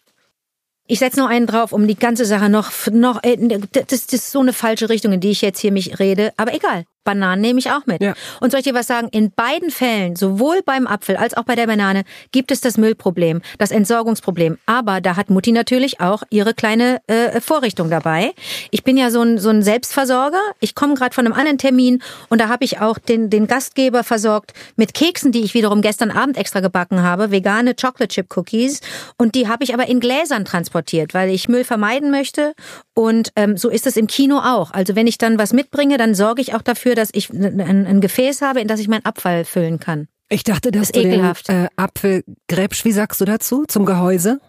Ich 0.87 0.99
setze 0.99 1.19
noch 1.19 1.31
einen 1.31 1.47
drauf, 1.47 1.73
um 1.73 1.87
die 1.87 1.97
ganze 1.97 2.27
Sache 2.27 2.51
noch, 2.51 2.71
noch, 2.93 3.23
äh, 3.23 3.37
das, 3.73 3.87
das 3.87 4.13
ist 4.13 4.31
so 4.31 4.41
eine 4.41 4.53
falsche 4.53 4.91
Richtung, 4.91 5.13
in 5.13 5.21
die 5.21 5.31
ich 5.31 5.41
jetzt 5.41 5.61
hier 5.61 5.73
mich 5.73 5.99
rede, 5.99 6.35
aber 6.37 6.55
egal. 6.55 6.85
Bananen 7.05 7.43
nehme 7.43 7.59
ich 7.59 7.71
auch 7.71 7.87
mit. 7.87 8.03
Ja. 8.03 8.15
Und 8.41 8.51
soll 8.51 8.61
ich 8.61 8.65
dir 8.65 8.75
was 8.75 8.87
sagen? 8.87 9.09
In 9.13 9.31
beiden 9.31 9.71
Fällen, 9.71 10.17
sowohl 10.17 10.63
beim 10.65 10.87
Apfel 10.87 11.17
als 11.17 11.37
auch 11.37 11.45
bei 11.45 11.55
der 11.55 11.67
Banane, 11.67 12.05
gibt 12.33 12.51
es 12.51 12.61
das 12.61 12.79
Müllproblem, 12.79 13.43
das 13.59 13.71
Entsorgungsproblem. 13.71 14.59
Aber 14.67 15.01
da 15.01 15.17
hat 15.17 15.31
Mutti 15.31 15.53
natürlich 15.53 16.01
auch 16.01 16.23
ihre 16.31 16.55
kleine 16.55 17.01
äh, 17.07 17.41
Vorrichtung 17.41 17.91
dabei. 17.91 18.33
Ich 18.71 18.85
bin 18.85 18.97
ja 18.97 19.11
so 19.11 19.23
ein, 19.23 19.39
so 19.39 19.51
ein 19.51 19.63
Selbstversorger. 19.63 20.41
Ich 20.61 20.75
komme 20.75 20.95
gerade 20.95 21.15
von 21.15 21.27
einem 21.27 21.35
anderen 21.35 21.59
Termin 21.59 22.03
und 22.29 22.41
da 22.41 22.49
habe 22.49 22.65
ich 22.65 22.81
auch 22.81 22.99
den, 22.99 23.31
den 23.31 23.47
Gastgeber 23.47 24.05
versorgt 24.05 24.53
mit 24.77 24.95
Keksen, 24.95 25.33
die 25.33 25.43
ich 25.43 25.55
wiederum 25.55 25.83
gestern 25.83 26.11
Abend 26.11 26.37
extra 26.37 26.61
gebacken 26.61 27.03
habe, 27.03 27.31
vegane 27.31 27.75
Chocolate 27.75 28.09
Chip 28.09 28.37
Cookies. 28.37 28.81
Und 29.19 29.35
die 29.35 29.49
habe 29.49 29.65
ich 29.65 29.75
aber 29.75 29.87
in 29.87 30.01
Gläsern 30.01 30.45
transportiert, 30.45 31.15
weil 31.15 31.31
ich 31.31 31.49
Müll 31.49 31.65
vermeiden 31.65 32.11
möchte. 32.11 32.55
Und 32.95 33.31
ähm, 33.37 33.57
so 33.57 33.69
ist 33.69 33.87
es 33.87 33.97
im 33.97 34.07
Kino 34.07 34.39
auch. 34.39 34.71
Also 34.73 34.95
wenn 34.95 35.07
ich 35.07 35.19
dann 35.19 35.39
was 35.39 35.53
mitbringe, 35.53 35.99
dann 35.99 36.15
sorge 36.15 36.41
ich 36.41 36.55
auch 36.55 36.63
dafür, 36.63 36.94
dass 36.95 37.11
ich 37.13 37.31
ein, 37.31 37.61
ein 37.61 38.01
Gefäß 38.01 38.43
habe, 38.43 38.61
in 38.61 38.69
das 38.69 38.81
ich 38.81 38.89
meinen 38.89 39.05
Abfall 39.05 39.45
füllen 39.45 39.81
kann. 39.81 40.09
Ich 40.29 40.43
dachte, 40.43 40.71
das 40.71 40.91
ist 40.91 40.97
ekelhaft. 40.97 41.49
Den, 41.49 41.67
äh, 41.67 41.69
Apfelgräbsch, 41.77 42.85
wie 42.85 42.93
sagst 42.93 43.21
du 43.21 43.25
dazu, 43.25 43.65
zum 43.69 43.85
Gehäuse? 43.85 44.41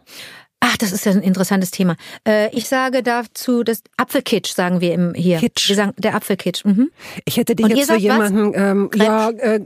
Ach, 0.68 0.78
das 0.78 0.92
ist 0.92 1.06
ja 1.06 1.12
ein 1.12 1.22
interessantes 1.22 1.70
Thema. 1.70 1.96
Äh, 2.28 2.50
ich 2.56 2.68
sage 2.68 3.04
dazu 3.04 3.64
das 3.64 3.84
Apfelkitsch, 3.98 4.52
sagen 4.52 4.82
wir 4.82 4.96
im 4.96 5.14
hier. 5.14 5.38
Kitsch. 5.38 5.70
Wir 5.70 5.76
sagen 5.76 5.94
der 5.98 6.16
Apfelkitsch. 6.16 6.66
Mhm. 6.66 6.90
Ich 7.24 7.38
hätte 7.38 7.56
dich 7.56 7.66
Und 7.66 7.76
jetzt 7.76 7.92
für 7.92 7.98
jemanden, 7.98 8.52
ähm, 8.56 8.90
ja, 8.96 9.30
äh, 9.30 9.60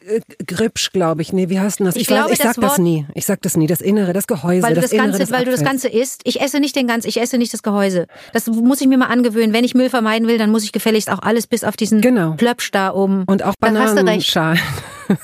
Gripsch, 0.46 0.92
glaube 0.92 1.22
ich. 1.22 1.32
Nee, 1.32 1.48
wie 1.48 1.58
heißt 1.58 1.80
denn 1.80 1.86
das? 1.86 1.96
Ich, 1.96 2.02
ich, 2.02 2.08
glaube, 2.08 2.26
weiß, 2.26 2.32
ich 2.34 2.38
sag 2.40 2.56
das, 2.56 2.72
das 2.72 2.78
nie. 2.80 3.06
Ich 3.14 3.26
sag 3.26 3.42
das 3.42 3.56
nie. 3.56 3.66
Das 3.66 3.80
Innere, 3.80 4.12
das 4.12 4.28
Gehäuse. 4.28 4.62
Weil 4.62 4.76
du 4.76 4.82
das, 4.82 4.92
das 4.92 5.00
Ganze, 5.00 5.32
weil 5.32 5.46
du 5.46 5.52
das 5.52 5.64
Ganze 5.64 5.88
isst. 5.88 6.22
Ich 6.26 6.42
esse 6.42 6.60
nicht 6.60 6.76
den 6.76 6.86
ganzen, 6.86 7.08
ich 7.08 7.22
esse 7.22 7.38
nicht 7.38 7.54
das 7.54 7.64
Gehäuse. 7.64 8.08
Das 8.34 8.48
muss 8.48 8.82
ich 8.82 8.88
mir 8.88 8.98
mal 8.98 9.08
angewöhnen. 9.08 9.54
Wenn 9.54 9.64
ich 9.64 9.76
Müll 9.76 9.90
vermeiden 9.90 10.28
will, 10.28 10.38
dann 10.38 10.52
muss 10.52 10.66
ich 10.66 10.74
gefälligst 10.74 11.10
auch 11.10 11.20
alles 11.20 11.48
bis 11.48 11.64
auf 11.64 11.78
diesen 11.78 12.02
genau. 12.02 12.34
Plöpsch 12.34 12.72
da 12.72 12.94
oben. 12.94 13.24
Und 13.26 13.44
auch 13.44 13.56
Bananenschalen. 13.58 14.60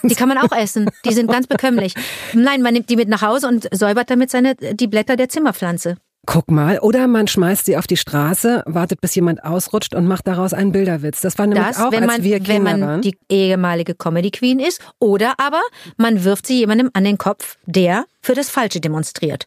Die 0.03 0.15
kann 0.15 0.27
man 0.29 0.37
auch 0.37 0.51
essen. 0.55 0.89
Die 1.05 1.13
sind 1.13 1.31
ganz 1.31 1.47
bekömmlich. 1.47 1.93
Nein, 2.33 2.61
man 2.61 2.73
nimmt 2.73 2.89
die 2.89 2.95
mit 2.95 3.09
nach 3.09 3.21
Hause 3.21 3.47
und 3.47 3.67
säubert 3.71 4.09
damit 4.09 4.31
seine 4.31 4.55
die 4.55 4.87
Blätter 4.87 5.15
der 5.15 5.29
Zimmerpflanze. 5.29 5.97
Guck 6.27 6.49
mal, 6.49 6.79
oder 6.79 7.07
man 7.07 7.27
schmeißt 7.27 7.65
sie 7.65 7.77
auf 7.77 7.85
die 7.85 7.97
Straße, 7.97 8.63
wartet 8.65 8.99
bis 8.99 9.13
jemand 9.13 9.43
ausrutscht 9.43 9.93
und 9.93 10.07
macht 10.07 10.25
daraus 10.25 10.53
einen 10.53 10.71
Bilderwitz. 10.71 11.21
Das 11.21 11.37
war 11.37 11.45
nämlich 11.45 11.67
das, 11.67 11.79
auch, 11.79 11.91
wenn 11.91 12.05
man, 12.05 12.15
als 12.15 12.23
wir 12.23 12.39
Kinder 12.39 12.53
wenn 12.53 12.63
man 12.63 12.81
waren. 12.81 13.01
die 13.01 13.15
ehemalige 13.29 13.93
Comedy 13.93 14.31
Queen 14.31 14.59
ist, 14.59 14.81
oder 14.99 15.35
aber 15.37 15.61
man 15.97 16.23
wirft 16.23 16.47
sie 16.47 16.57
jemandem 16.57 16.89
an 16.93 17.03
den 17.03 17.19
Kopf, 17.19 17.57
der 17.67 18.05
für 18.21 18.33
das 18.33 18.49
Falsche 18.49 18.79
demonstriert. 18.81 19.45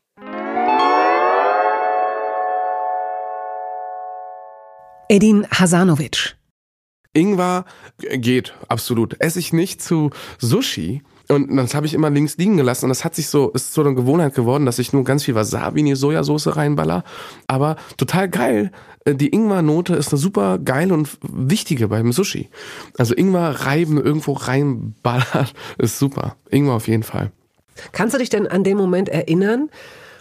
Edin 5.08 5.46
Hasanovic. 5.50 6.37
Ingwer 7.18 7.64
geht, 7.98 8.54
absolut. 8.68 9.16
Esse 9.20 9.38
ich 9.38 9.52
nicht 9.52 9.82
zu 9.82 10.10
Sushi, 10.38 11.02
und 11.28 11.54
das 11.56 11.74
habe 11.74 11.86
ich 11.86 11.92
immer 11.92 12.08
links 12.08 12.38
liegen 12.38 12.56
gelassen 12.56 12.86
und 12.86 12.88
das 12.88 13.04
hat 13.04 13.14
sich 13.14 13.28
so, 13.28 13.50
ist 13.50 13.74
so 13.74 13.82
eine 13.82 13.94
Gewohnheit 13.94 14.34
geworden, 14.34 14.64
dass 14.64 14.78
ich 14.78 14.94
nur 14.94 15.04
ganz 15.04 15.24
viel 15.24 15.34
Wasabi 15.34 15.80
in 15.80 15.86
die 15.86 15.94
Sojasauce 15.94 16.56
reinballer. 16.56 17.04
Aber 17.46 17.76
total 17.98 18.30
geil. 18.30 18.72
Äh, 19.04 19.14
die 19.14 19.28
Ingwer-Note 19.28 19.94
ist 19.94 20.10
eine 20.10 20.18
super 20.18 20.58
geile 20.58 20.94
und 20.94 21.18
wichtige 21.22 21.88
beim 21.88 22.12
Sushi. 22.12 22.48
Also 22.96 23.14
Ingwer 23.14 23.50
reiben, 23.66 24.02
irgendwo 24.02 24.32
reinballern, 24.32 25.48
ist 25.78 25.98
super. 25.98 26.36
Ingwer 26.50 26.74
auf 26.74 26.88
jeden 26.88 27.02
Fall. 27.02 27.30
Kannst 27.92 28.14
du 28.14 28.18
dich 28.18 28.30
denn 28.30 28.46
an 28.46 28.64
den 28.64 28.78
Moment 28.78 29.10
erinnern, 29.10 29.68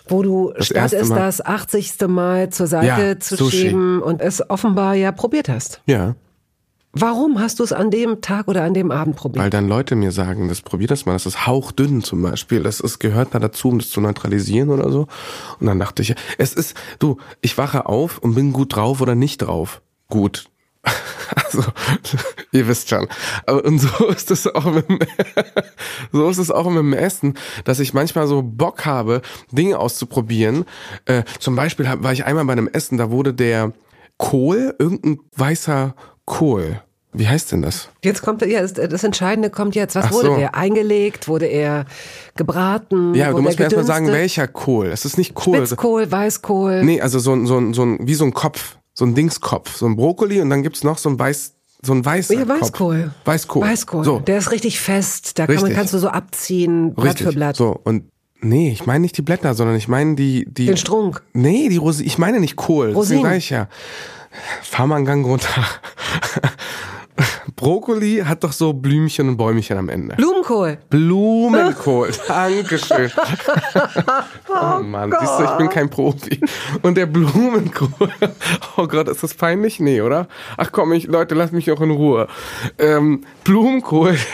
wo 0.10 0.24
du 0.24 0.52
das 0.56 0.68
statt 0.68 0.94
es 0.94 1.10
das 1.10 1.46
80. 1.46 1.96
Mal 2.08 2.50
zur 2.50 2.68
Seite 2.68 3.08
ja, 3.08 3.20
zu 3.20 3.36
Sushi. 3.38 3.58
schieben 3.58 4.02
und 4.02 4.22
es 4.22 4.48
offenbar 4.50 4.94
ja 4.94 5.12
probiert 5.12 5.48
hast? 5.48 5.82
Ja. 5.86 6.16
Warum 7.00 7.40
hast 7.40 7.60
du 7.60 7.64
es 7.64 7.74
an 7.74 7.92
dem 7.92 8.22
Tag 8.22 8.48
oder 8.48 8.64
an 8.64 8.74
dem 8.74 8.92
Abend 8.92 9.16
probiert? 9.16 9.44
Weil 9.44 9.50
dann 9.50 9.68
Leute 9.68 9.96
mir 9.96 10.12
sagen, 10.12 10.48
das 10.48 10.62
probier 10.62 10.88
das 10.88 11.06
mal, 11.06 11.14
das 11.14 11.26
ist 11.26 11.46
hauchdünn 11.46 12.04
zum 12.04 12.22
Beispiel, 12.22 12.64
das 12.64 12.80
ist, 12.80 13.00
gehört 13.00 13.36
da 13.36 13.40
dazu, 13.40 13.70
um 13.70 13.80
das 13.80 13.90
zu 13.90 14.02
neutralisieren 14.02 14.70
oder 14.70 14.92
so. 14.92 15.08
Und 15.60 15.68
dann 15.68 15.80
dachte 15.80 16.02
ich, 16.02 16.16
es 16.38 16.54
ist, 16.54 16.76
du, 17.00 17.18
ich 17.42 17.58
wache 17.58 17.86
auf 17.86 18.18
und 18.18 18.36
bin 18.36 18.52
gut 18.52 18.76
drauf 18.76 19.02
oder 19.02 19.16
nicht 19.16 19.38
drauf. 19.40 19.82
Gut. 20.10 20.46
Also, 21.36 21.62
ihr 22.54 22.68
wisst 22.70 22.90
schon. 22.90 23.08
Und 23.48 23.80
so 23.80 24.06
ist 24.10 24.32
es 24.32 24.48
auch 24.48 24.66
mit 24.66 24.88
dem, 24.88 25.00
so 26.14 26.30
ist 26.30 26.38
es 26.38 26.52
auch 26.52 26.68
mit 26.70 26.78
dem 26.78 26.94
Essen, 26.94 27.34
dass 27.66 27.82
ich 27.82 27.94
manchmal 27.94 28.28
so 28.28 28.42
Bock 28.42 28.86
habe, 28.86 29.22
Dinge 29.52 29.78
auszuprobieren. 29.78 30.64
Äh, 31.06 31.24
zum 31.40 31.58
Beispiel 31.58 31.86
war 32.00 32.14
ich 32.14 32.26
einmal 32.26 32.46
bei 32.46 32.54
einem 32.54 32.70
Essen, 32.70 32.98
da 32.98 33.12
wurde 33.12 33.34
der 33.34 33.74
Kohl, 34.18 34.74
irgendein 34.80 35.20
weißer 35.36 35.96
Kohl, 36.26 36.82
wie 37.18 37.28
heißt 37.28 37.52
denn 37.52 37.62
das? 37.62 37.90
Jetzt 38.04 38.22
kommt 38.22 38.42
ja 38.46 38.66
das 38.66 39.04
Entscheidende 39.04 39.50
kommt 39.50 39.76
jetzt. 39.76 39.96
Was 39.96 40.06
Ach 40.06 40.12
wurde 40.12 40.28
so. 40.28 40.36
er 40.36 40.56
eingelegt? 40.56 41.28
Wurde 41.28 41.46
er 41.46 41.86
gebraten? 42.36 43.14
Ja, 43.16 43.32
du 43.32 43.42
musst 43.42 43.60
mir 43.60 43.66
erstmal 43.66 43.86
sagen, 43.86 44.08
welcher 44.08 44.48
Kohl. 44.48 44.88
Es 44.88 45.06
ist 45.06 45.18
nicht 45.18 45.34
Kohl. 45.34 45.58
Spitzkohl, 45.58 46.12
Weißkohl. 46.12 46.84
Nee, 46.84 47.02
also 47.02 47.20
so 47.20 47.34
ein, 47.34 47.46
so 47.46 47.58
ein, 47.58 47.74
so 47.74 47.84
ein, 47.84 48.00
wie 48.02 48.14
so 48.14 48.26
ein 48.26 48.34
Kopf, 48.34 48.78
so 48.94 49.06
ein 49.06 49.16
Dingskopf, 49.16 49.78
so 49.78 49.86
ein 49.86 49.96
Brokkoli 49.96 50.42
und 50.42 50.50
dann 50.50 50.64
gibt's 50.64 50.84
noch 50.84 50.98
so 50.98 51.10
ein 51.10 51.20
Weiß, 51.20 51.54
so 51.82 51.94
ein 51.94 52.04
weißer 52.04 52.34
ja, 52.34 52.48
Weißkohl. 52.48 53.04
Kopf. 53.04 53.14
Weißkohl. 53.26 53.62
Weißkohl. 53.62 54.04
So. 54.04 54.20
Der 54.20 54.38
ist 54.38 54.52
richtig 54.52 54.80
fest. 54.80 55.40
Da 55.40 55.48
kann 55.48 55.62
man, 55.62 55.74
kannst 55.74 55.94
du 55.94 56.00
so 56.00 56.10
abziehen, 56.10 56.94
Blatt 56.94 57.08
richtig. 57.08 57.28
für 57.28 57.34
Blatt. 57.34 57.56
So, 57.56 57.80
und 57.84 58.04
Nee, 58.40 58.72
ich 58.72 58.86
meine 58.86 59.00
nicht 59.00 59.18
die 59.18 59.24
Blätter, 59.24 59.56
sondern 59.56 59.76
ich 59.76 59.88
meine 59.88 60.16
die, 60.16 60.46
die. 60.48 60.68
Den 60.68 60.78
Strunk. 60.78 61.24
Nee, 61.34 61.70
die 61.70 61.78
Rosinen. 61.78 62.08
Ich 62.08 62.18
meine 62.18 62.40
nicht 62.40 62.56
Kohl. 62.56 62.94
Rosinen. 62.94 63.24
Das 63.24 63.38
ist 63.38 63.50
ja. 63.50 63.68
Fahr 64.62 64.86
mal 64.88 64.98
einen 64.98 65.06
Gang 65.06 65.26
runter. 65.26 65.66
Brokkoli 67.56 68.24
hat 68.26 68.44
doch 68.44 68.52
so 68.52 68.74
Blümchen 68.74 69.30
und 69.30 69.38
Bäumchen 69.38 69.78
am 69.78 69.90
Ende. 69.90 70.16
Blumenkohl. 70.16 70.78
Blumenkohl. 70.90 72.12
Dankeschön. 72.28 73.12
oh 74.50 74.84
Mann, 74.84 75.12
oh 75.12 75.18
siehst 75.20 75.40
du, 75.40 75.44
ich 75.44 75.58
bin 75.58 75.70
kein 75.70 75.90
Profi. 75.90 76.40
Und 76.82 76.96
der 76.98 77.06
Blumenkohl. 77.06 77.90
Oh 78.80 78.88
Gott, 78.88 79.08
ist 79.08 79.24
das 79.24 79.34
peinlich? 79.34 79.80
Nee, 79.80 80.02
oder? 80.02 80.28
Ach 80.56 80.72
komm, 80.72 80.94
ich, 80.94 81.08
Leute, 81.08 81.34
lasst 81.34 81.52
mich 81.52 81.72
auch 81.72 81.82
in 81.82 81.90
Ruhe. 81.90 82.28
Ähm, 82.78 83.24
Blumenkohl. 83.44 84.18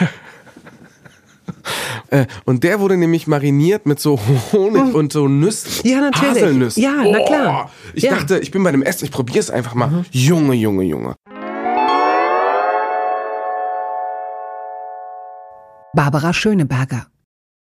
Äh, 2.09 2.25
und 2.45 2.63
der 2.63 2.79
wurde 2.79 2.95
nämlich 2.97 3.27
mariniert 3.27 3.85
mit 3.85 3.99
so 3.99 4.19
Honig 4.51 4.93
und 4.93 5.11
so 5.11 5.27
Nüssen. 5.27 5.89
Ja, 5.89 6.01
natürlich. 6.01 6.35
Haselnüssen. 6.35 6.83
Ja, 6.83 7.03
na 7.03 7.19
klar. 7.25 7.65
Oh, 7.65 7.89
ich 7.93 8.03
ja. 8.03 8.11
dachte, 8.11 8.39
ich 8.39 8.51
bin 8.51 8.63
bei 8.63 8.71
dem 8.71 8.83
Essen, 8.83 9.05
ich 9.05 9.11
probiere 9.11 9.39
es 9.39 9.49
einfach 9.49 9.73
mal. 9.73 9.87
Mhm. 9.87 10.05
Junge, 10.11 10.53
Junge, 10.53 10.83
Junge. 10.83 11.15
Barbara 15.93 16.33
Schöneberger. 16.33 17.07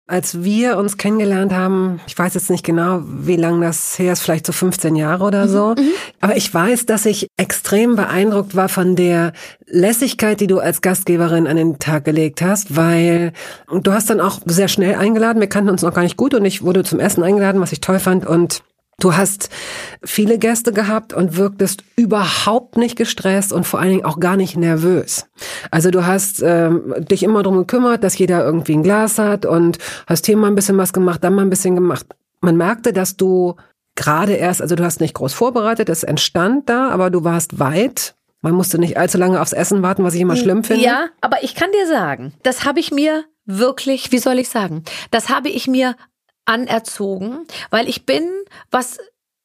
Als 0.07 0.43
wir 0.43 0.77
uns 0.77 0.97
kennengelernt 0.97 1.51
haben, 1.51 1.99
ich 2.05 2.15
weiß 2.15 2.35
jetzt 2.35 2.51
nicht 2.51 2.63
genau, 2.63 3.01
wie 3.03 3.37
lange 3.37 3.65
das 3.65 3.97
her 3.97 4.13
ist, 4.13 4.21
vielleicht 4.21 4.45
so 4.45 4.53
15 4.53 4.95
Jahre 4.95 5.23
oder 5.23 5.47
so, 5.47 5.73
mhm. 5.75 5.89
aber 6.21 6.37
ich 6.37 6.53
weiß, 6.53 6.85
dass 6.85 7.07
ich 7.07 7.27
extrem 7.37 7.95
beeindruckt 7.95 8.55
war 8.55 8.69
von 8.69 8.95
der 8.95 9.33
Lässigkeit, 9.65 10.39
die 10.39 10.45
du 10.45 10.59
als 10.59 10.81
Gastgeberin 10.81 11.47
an 11.47 11.55
den 11.55 11.79
Tag 11.79 12.05
gelegt 12.05 12.43
hast, 12.43 12.75
weil 12.75 13.33
du 13.71 13.93
hast 13.93 14.11
dann 14.11 14.21
auch 14.21 14.41
sehr 14.45 14.67
schnell 14.67 14.93
eingeladen, 14.93 15.39
wir 15.39 15.49
kannten 15.49 15.71
uns 15.71 15.81
noch 15.81 15.93
gar 15.95 16.03
nicht 16.03 16.17
gut 16.17 16.35
und 16.35 16.45
ich 16.45 16.61
wurde 16.61 16.83
zum 16.83 16.99
Essen 16.99 17.23
eingeladen, 17.23 17.59
was 17.59 17.71
ich 17.71 17.81
toll 17.81 17.97
fand 17.97 18.27
und 18.27 18.61
Du 18.99 19.15
hast 19.15 19.49
viele 20.03 20.39
Gäste 20.39 20.71
gehabt 20.71 21.13
und 21.13 21.35
wirktest 21.35 21.83
überhaupt 21.97 22.77
nicht 22.77 22.95
gestresst 22.95 23.51
und 23.51 23.65
vor 23.65 23.79
allen 23.79 23.89
Dingen 23.89 24.05
auch 24.05 24.19
gar 24.19 24.37
nicht 24.37 24.55
nervös. 24.55 25.25
Also 25.69 25.91
du 25.91 26.05
hast 26.05 26.41
ähm, 26.41 26.93
dich 26.97 27.23
immer 27.23 27.43
drum 27.43 27.57
gekümmert, 27.57 28.03
dass 28.03 28.17
jeder 28.17 28.43
irgendwie 28.43 28.73
ein 28.73 28.83
Glas 28.83 29.19
hat 29.19 29.45
und 29.45 29.79
hast 30.07 30.25
hier 30.25 30.37
mal 30.37 30.47
ein 30.47 30.55
bisschen 30.55 30.77
was 30.77 30.93
gemacht, 30.93 31.23
dann 31.23 31.35
mal 31.35 31.41
ein 31.41 31.49
bisschen 31.49 31.75
gemacht. 31.75 32.05
Man 32.39 32.55
merkte, 32.55 32.93
dass 32.93 33.17
du 33.17 33.55
gerade 33.95 34.33
erst, 34.33 34.61
also 34.61 34.75
du 34.75 34.83
hast 34.83 35.01
nicht 35.01 35.13
groß 35.13 35.33
vorbereitet, 35.33 35.89
es 35.89 36.03
entstand 36.03 36.69
da, 36.69 36.89
aber 36.89 37.09
du 37.09 37.23
warst 37.23 37.59
weit. 37.59 38.15
Man 38.41 38.53
musste 38.53 38.77
nicht 38.77 38.97
allzu 38.97 39.17
lange 39.17 39.41
aufs 39.41 39.53
Essen 39.53 39.81
warten, 39.81 40.03
was 40.03 40.13
ich 40.13 40.21
immer 40.21 40.35
schlimm 40.35 40.63
finde. 40.63 40.83
Ja, 40.83 41.07
aber 41.19 41.43
ich 41.43 41.55
kann 41.55 41.71
dir 41.71 41.87
sagen, 41.87 42.33
das 42.43 42.63
habe 42.63 42.79
ich 42.79 42.91
mir 42.91 43.25
wirklich, 43.45 44.11
wie 44.11 44.19
soll 44.19 44.39
ich 44.39 44.49
sagen, 44.49 44.83
das 45.11 45.29
habe 45.29 45.49
ich 45.49 45.67
mir 45.67 45.95
anerzogen, 46.45 47.45
weil 47.69 47.89
ich 47.89 48.05
bin, 48.05 48.29
was 48.71 48.99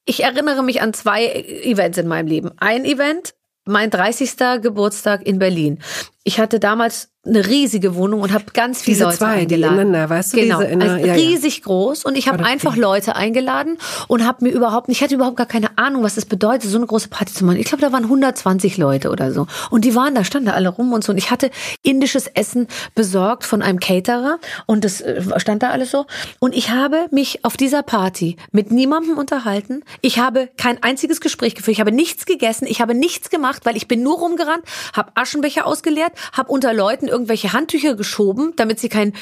ich 0.05 0.23
erinnere 0.23 0.63
mich 0.63 0.81
an 0.81 0.93
zwei 0.93 1.25
Events 1.25 1.97
in 1.97 2.07
meinem 2.07 2.27
Leben. 2.27 2.51
Ein 2.57 2.85
Event, 2.85 3.35
mein 3.65 3.89
30. 3.89 4.61
Geburtstag 4.61 5.25
in 5.25 5.39
Berlin. 5.39 5.79
Ich 6.23 6.39
hatte 6.39 6.59
damals 6.59 7.11
eine 7.23 7.45
riesige 7.45 7.93
Wohnung 7.93 8.21
und 8.21 8.33
habe 8.33 8.45
ganz 8.51 8.81
viele 8.81 8.95
diese 8.95 9.03
Leute 9.03 9.17
zwei, 9.19 9.27
eingeladen. 9.27 9.75
Die 9.75 9.81
ineinander, 9.81 10.09
weißt 10.09 10.33
du, 10.33 10.37
genau, 10.37 10.59
diese 10.59 10.71
inner, 10.71 10.91
also 10.93 11.05
ja, 11.05 11.13
riesig 11.13 11.57
ja. 11.57 11.63
groß 11.65 12.03
und 12.03 12.17
ich 12.17 12.27
habe 12.27 12.43
einfach 12.43 12.75
Leute 12.75 13.15
eingeladen 13.15 13.77
und 14.07 14.25
habe 14.25 14.45
mir 14.45 14.51
überhaupt, 14.51 14.89
ich 14.89 15.03
hatte 15.03 15.13
überhaupt 15.13 15.37
gar 15.37 15.45
keine 15.45 15.77
Ahnung, 15.77 16.01
was 16.01 16.15
das 16.15 16.25
bedeutet, 16.25 16.71
so 16.71 16.77
eine 16.77 16.87
große 16.87 17.09
Party 17.09 17.31
zu 17.31 17.45
machen. 17.45 17.57
Ich 17.57 17.67
glaube, 17.67 17.83
da 17.83 17.91
waren 17.91 18.05
120 18.05 18.77
Leute 18.77 19.11
oder 19.11 19.31
so 19.31 19.45
und 19.69 19.85
die 19.85 19.93
waren 19.93 20.15
da, 20.15 20.23
standen 20.23 20.47
da 20.47 20.53
alle 20.53 20.69
rum 20.69 20.93
und 20.93 21.03
so 21.03 21.11
und 21.11 21.19
ich 21.19 21.29
hatte 21.29 21.51
indisches 21.83 22.25
Essen 22.25 22.67
besorgt 22.95 23.43
von 23.43 23.61
einem 23.61 23.79
Caterer 23.79 24.39
und 24.65 24.83
das 24.83 25.01
äh, 25.01 25.21
stand 25.39 25.61
da 25.61 25.69
alles 25.69 25.91
so 25.91 26.07
und 26.39 26.55
ich 26.55 26.71
habe 26.71 27.05
mich 27.11 27.45
auf 27.45 27.55
dieser 27.55 27.83
Party 27.83 28.35
mit 28.51 28.71
niemandem 28.71 29.19
unterhalten. 29.19 29.83
Ich 30.01 30.17
habe 30.17 30.49
kein 30.57 30.81
einziges 30.81 31.21
Gespräch 31.21 31.53
geführt, 31.53 31.75
ich 31.75 31.81
habe 31.81 31.91
nichts 31.91 32.25
gegessen, 32.25 32.65
ich 32.67 32.81
habe 32.81 32.95
nichts 32.95 33.29
gemacht, 33.29 33.63
weil 33.67 33.77
ich 33.77 33.87
bin 33.87 34.01
nur 34.01 34.17
rumgerannt, 34.17 34.63
habe 34.95 35.11
Aschenbecher 35.13 35.67
ausgeleert, 35.67 36.10
Hochzeit, 36.11 36.37
habe 36.37 36.51
unter 36.51 36.73
Leuten 36.73 37.07
irgendwelche 37.07 37.53
Handtücher 37.53 37.95
geschoben, 37.95 38.53
damit 38.55 38.79
sie 38.79 38.89
kein, 38.89 39.13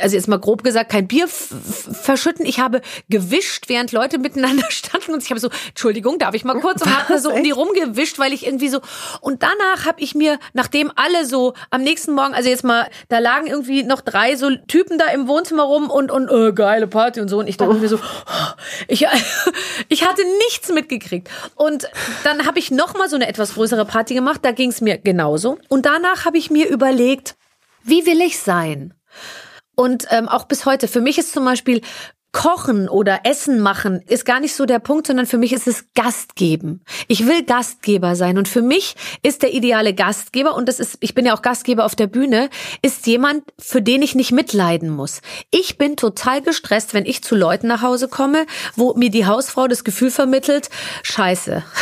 also 0.00 0.16
jetzt 0.16 0.28
mal 0.28 0.38
grob 0.38 0.62
gesagt, 0.62 0.90
kein 0.90 1.08
Bier 1.08 1.28
verschütten. 1.28 2.46
Ich 2.46 2.60
habe 2.60 2.80
gewischt, 3.08 3.68
während 3.68 3.92
Leute 3.92 4.18
miteinander 4.18 4.66
standen 4.70 5.14
und 5.14 5.22
ich 5.22 5.30
habe 5.30 5.40
so, 5.40 5.50
Entschuldigung, 5.68 6.18
darf 6.18 6.34
ich 6.34 6.44
mal 6.44 6.58
kurz? 6.60 6.82
Und 6.82 6.96
habe 6.96 7.18
so 7.20 7.30
um 7.32 7.42
die 7.42 7.50
rumgewischt, 7.50 8.18
weil 8.18 8.32
ich 8.32 8.46
irgendwie 8.46 8.68
so 8.68 8.80
und 9.20 9.42
danach 9.42 9.86
habe 9.86 10.00
ich 10.00 10.14
mir, 10.14 10.38
nachdem 10.52 10.92
alle 10.94 11.26
so 11.26 11.54
am 11.70 11.82
nächsten 11.82 12.12
Morgen, 12.12 12.34
also 12.34 12.48
jetzt 12.48 12.64
mal, 12.64 12.88
da 13.08 13.18
lagen 13.18 13.46
irgendwie 13.46 13.82
noch 13.82 14.00
drei 14.00 14.36
so 14.36 14.50
Typen 14.68 14.98
da 14.98 15.06
im 15.06 15.28
Wohnzimmer 15.28 15.64
rum 15.64 15.90
und 15.90 16.10
und 16.10 16.30
äh, 16.30 16.52
geile 16.52 16.86
Party 16.86 17.20
und 17.20 17.28
so. 17.28 17.38
Und 17.38 17.48
ich 17.48 17.56
dachte 17.56 17.76
oh. 17.76 17.78
mir 17.78 17.88
so, 17.88 17.98
ich 18.88 19.06
ich 19.88 20.06
hatte 20.06 20.22
nichts 20.48 20.70
mitgekriegt. 20.70 21.28
Und 21.54 21.88
dann 22.24 22.46
habe 22.46 22.58
ich 22.58 22.70
noch 22.70 22.94
mal 22.94 23.08
so 23.08 23.16
eine 23.16 23.28
etwas 23.28 23.54
größere 23.54 23.84
Party 23.84 24.14
gemacht, 24.14 24.40
da 24.42 24.52
ging 24.52 24.70
es 24.70 24.80
mir 24.80 24.98
genauso. 24.98 25.58
Und 25.68 25.86
danach 25.86 26.24
habe 26.26 26.36
ich 26.36 26.50
mir 26.50 26.68
überlegt, 26.68 27.36
wie 27.82 28.04
will 28.04 28.20
ich 28.20 28.38
sein? 28.38 28.92
Und 29.76 30.06
ähm, 30.10 30.28
auch 30.28 30.44
bis 30.44 30.66
heute, 30.66 30.88
für 30.88 31.00
mich 31.00 31.18
ist 31.18 31.32
zum 31.32 31.44
Beispiel 31.44 31.80
Kochen 32.36 32.86
oder 32.90 33.20
Essen 33.24 33.60
machen 33.60 34.02
ist 34.06 34.26
gar 34.26 34.40
nicht 34.40 34.54
so 34.54 34.66
der 34.66 34.78
Punkt, 34.78 35.06
sondern 35.06 35.24
für 35.24 35.38
mich 35.38 35.54
ist 35.54 35.66
es 35.66 35.86
Gastgeben. 35.94 36.84
Ich 37.08 37.26
will 37.26 37.42
Gastgeber 37.44 38.14
sein 38.14 38.36
und 38.36 38.46
für 38.46 38.60
mich 38.60 38.94
ist 39.22 39.42
der 39.42 39.54
ideale 39.54 39.94
Gastgeber 39.94 40.54
und 40.54 40.68
das 40.68 40.78
ist, 40.78 40.98
ich 41.00 41.14
bin 41.14 41.24
ja 41.24 41.34
auch 41.34 41.40
Gastgeber 41.40 41.86
auf 41.86 41.94
der 41.94 42.08
Bühne, 42.08 42.50
ist 42.82 43.06
jemand, 43.06 43.42
für 43.58 43.80
den 43.80 44.02
ich 44.02 44.14
nicht 44.14 44.32
mitleiden 44.32 44.90
muss. 44.90 45.22
Ich 45.50 45.78
bin 45.78 45.96
total 45.96 46.42
gestresst, 46.42 46.92
wenn 46.92 47.06
ich 47.06 47.24
zu 47.24 47.36
Leuten 47.36 47.68
nach 47.68 47.80
Hause 47.80 48.06
komme, 48.06 48.44
wo 48.74 48.92
mir 48.92 49.08
die 49.08 49.24
Hausfrau 49.24 49.66
das 49.66 49.82
Gefühl 49.82 50.10
vermittelt, 50.10 50.68
scheiße. 51.04 51.64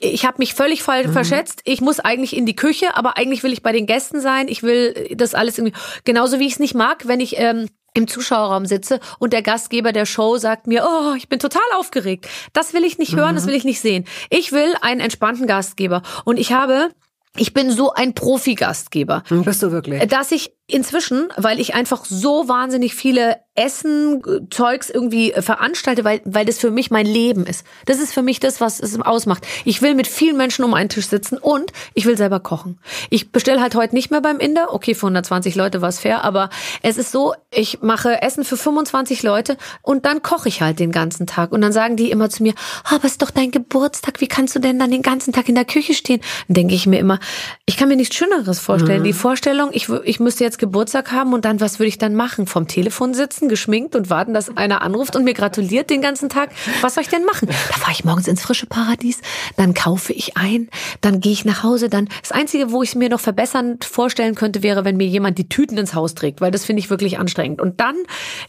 Ich 0.00 0.26
habe 0.26 0.36
mich 0.38 0.52
völlig 0.52 0.82
falsch 0.82 1.06
mhm. 1.06 1.12
verschätzt. 1.12 1.62
Ich 1.64 1.80
muss 1.80 1.98
eigentlich 1.98 2.36
in 2.36 2.44
die 2.44 2.54
Küche, 2.54 2.94
aber 2.94 3.16
eigentlich 3.16 3.42
will 3.42 3.54
ich 3.54 3.62
bei 3.62 3.72
den 3.72 3.86
Gästen 3.86 4.20
sein. 4.20 4.46
Ich 4.48 4.62
will 4.62 5.14
das 5.16 5.34
alles 5.34 5.56
irgendwie, 5.56 5.78
genauso 6.04 6.38
wie 6.38 6.46
ich 6.46 6.54
es 6.54 6.58
nicht 6.58 6.74
mag, 6.74 7.08
wenn 7.08 7.20
ich 7.20 7.38
ähm, 7.38 7.68
im 7.94 8.06
Zuschauerraum 8.06 8.66
sitze 8.66 9.00
und 9.18 9.32
der 9.32 9.42
Gastgeber 9.42 9.92
der 9.92 10.06
Show 10.06 10.36
sagt 10.36 10.66
mir, 10.66 10.86
oh, 10.88 11.14
ich 11.16 11.28
bin 11.28 11.38
total 11.38 11.62
aufgeregt. 11.76 12.28
Das 12.52 12.72
will 12.72 12.84
ich 12.84 12.98
nicht 12.98 13.16
hören, 13.16 13.32
mhm. 13.32 13.36
das 13.36 13.46
will 13.46 13.54
ich 13.54 13.64
nicht 13.64 13.80
sehen. 13.80 14.04
Ich 14.30 14.52
will 14.52 14.74
einen 14.80 15.00
entspannten 15.00 15.46
Gastgeber. 15.46 16.02
Und 16.24 16.38
ich 16.38 16.52
habe 16.52 16.90
ich 17.38 17.54
bin 17.54 17.70
so 17.70 17.92
ein 17.92 18.14
Profi-Gastgeber. 18.14 19.22
Bist 19.28 19.62
du 19.62 19.72
wirklich? 19.72 20.06
Dass 20.08 20.32
ich 20.32 20.52
inzwischen, 20.70 21.28
weil 21.36 21.60
ich 21.60 21.74
einfach 21.74 22.04
so 22.04 22.46
wahnsinnig 22.46 22.94
viele 22.94 23.38
Essen, 23.54 24.22
Zeugs 24.50 24.88
irgendwie 24.88 25.32
äh, 25.32 25.42
veranstalte, 25.42 26.04
weil, 26.04 26.20
weil 26.24 26.44
das 26.44 26.58
für 26.58 26.70
mich 26.70 26.90
mein 26.90 27.06
Leben 27.06 27.44
ist. 27.44 27.66
Das 27.86 27.98
ist 27.98 28.12
für 28.12 28.22
mich 28.22 28.38
das, 28.38 28.60
was 28.60 28.78
es 28.78 29.00
ausmacht. 29.00 29.44
Ich 29.64 29.82
will 29.82 29.94
mit 29.94 30.06
vielen 30.06 30.36
Menschen 30.36 30.64
um 30.64 30.74
einen 30.74 30.90
Tisch 30.90 31.08
sitzen 31.08 31.38
und 31.38 31.72
ich 31.94 32.06
will 32.06 32.16
selber 32.16 32.38
kochen. 32.38 32.78
Ich 33.10 33.32
bestelle 33.32 33.60
halt 33.60 33.74
heute 33.74 33.96
nicht 33.96 34.10
mehr 34.10 34.20
beim 34.20 34.38
Inder. 34.38 34.72
Okay, 34.72 34.94
für 34.94 35.06
120 35.06 35.56
Leute 35.56 35.80
war 35.80 35.88
es 35.88 35.98
fair, 35.98 36.22
aber 36.22 36.50
es 36.82 36.98
ist 36.98 37.10
so, 37.10 37.34
ich 37.50 37.80
mache 37.80 38.22
Essen 38.22 38.44
für 38.44 38.56
25 38.56 39.22
Leute 39.22 39.56
und 39.82 40.04
dann 40.04 40.22
koche 40.22 40.48
ich 40.48 40.60
halt 40.60 40.78
den 40.78 40.92
ganzen 40.92 41.26
Tag. 41.26 41.50
Und 41.50 41.62
dann 41.62 41.72
sagen 41.72 41.96
die 41.96 42.10
immer 42.10 42.30
zu 42.30 42.42
mir, 42.42 42.52
oh, 42.84 42.96
aber 42.96 43.06
ist 43.06 43.22
doch 43.22 43.30
dein 43.30 43.50
Geburtstag, 43.50 44.20
wie 44.20 44.28
kannst 44.28 44.54
du 44.54 44.60
denn 44.60 44.78
dann 44.78 44.90
den 44.90 45.02
ganzen 45.02 45.32
Tag 45.32 45.48
in 45.48 45.56
der 45.56 45.64
Küche 45.64 45.94
stehen? 45.94 46.20
Denke 46.46 46.74
ich 46.74 46.86
mir 46.86 47.00
immer, 47.00 47.18
ich 47.66 47.76
kann 47.76 47.88
mir 47.88 47.96
nichts 47.96 48.16
Schöneres 48.16 48.60
vorstellen. 48.60 49.00
Mhm. 49.00 49.04
Die 49.04 49.12
Vorstellung, 49.12 49.70
ich, 49.72 49.88
ich 50.04 50.20
müsste 50.20 50.44
jetzt 50.44 50.58
Geburtstag 50.58 51.12
haben 51.12 51.32
und 51.32 51.44
dann, 51.44 51.60
was 51.60 51.78
würde 51.78 51.88
ich 51.88 51.98
dann 51.98 52.14
machen? 52.14 52.46
Vom 52.46 52.68
Telefon 52.68 53.14
sitzen? 53.14 53.48
geschminkt 53.48 53.96
und 53.96 54.10
warten, 54.10 54.34
dass 54.34 54.56
einer 54.56 54.82
anruft 54.82 55.16
und 55.16 55.24
mir 55.24 55.34
gratuliert 55.34 55.90
den 55.90 56.00
ganzen 56.00 56.28
Tag. 56.28 56.50
Was 56.80 56.94
soll 56.94 57.02
ich 57.02 57.08
denn 57.08 57.24
machen? 57.24 57.48
Da 57.48 57.54
fahre 57.54 57.92
ich 57.92 58.04
morgens 58.04 58.28
ins 58.28 58.42
frische 58.42 58.66
Paradies, 58.66 59.20
dann 59.56 59.74
kaufe 59.74 60.12
ich 60.12 60.36
ein, 60.36 60.68
dann 61.00 61.20
gehe 61.20 61.32
ich 61.32 61.44
nach 61.44 61.62
Hause, 61.62 61.88
dann 61.88 62.08
das 62.20 62.32
Einzige, 62.32 62.70
wo 62.70 62.82
ich 62.82 62.90
es 62.90 62.94
mir 62.94 63.08
noch 63.08 63.20
verbessernd 63.20 63.84
vorstellen 63.84 64.34
könnte, 64.34 64.62
wäre, 64.62 64.84
wenn 64.84 64.96
mir 64.96 65.06
jemand 65.06 65.38
die 65.38 65.48
Tüten 65.48 65.76
ins 65.76 65.94
Haus 65.94 66.14
trägt, 66.14 66.40
weil 66.40 66.50
das 66.50 66.64
finde 66.64 66.80
ich 66.80 66.90
wirklich 66.90 67.18
anstrengend. 67.18 67.60
Und 67.60 67.80
dann 67.80 67.96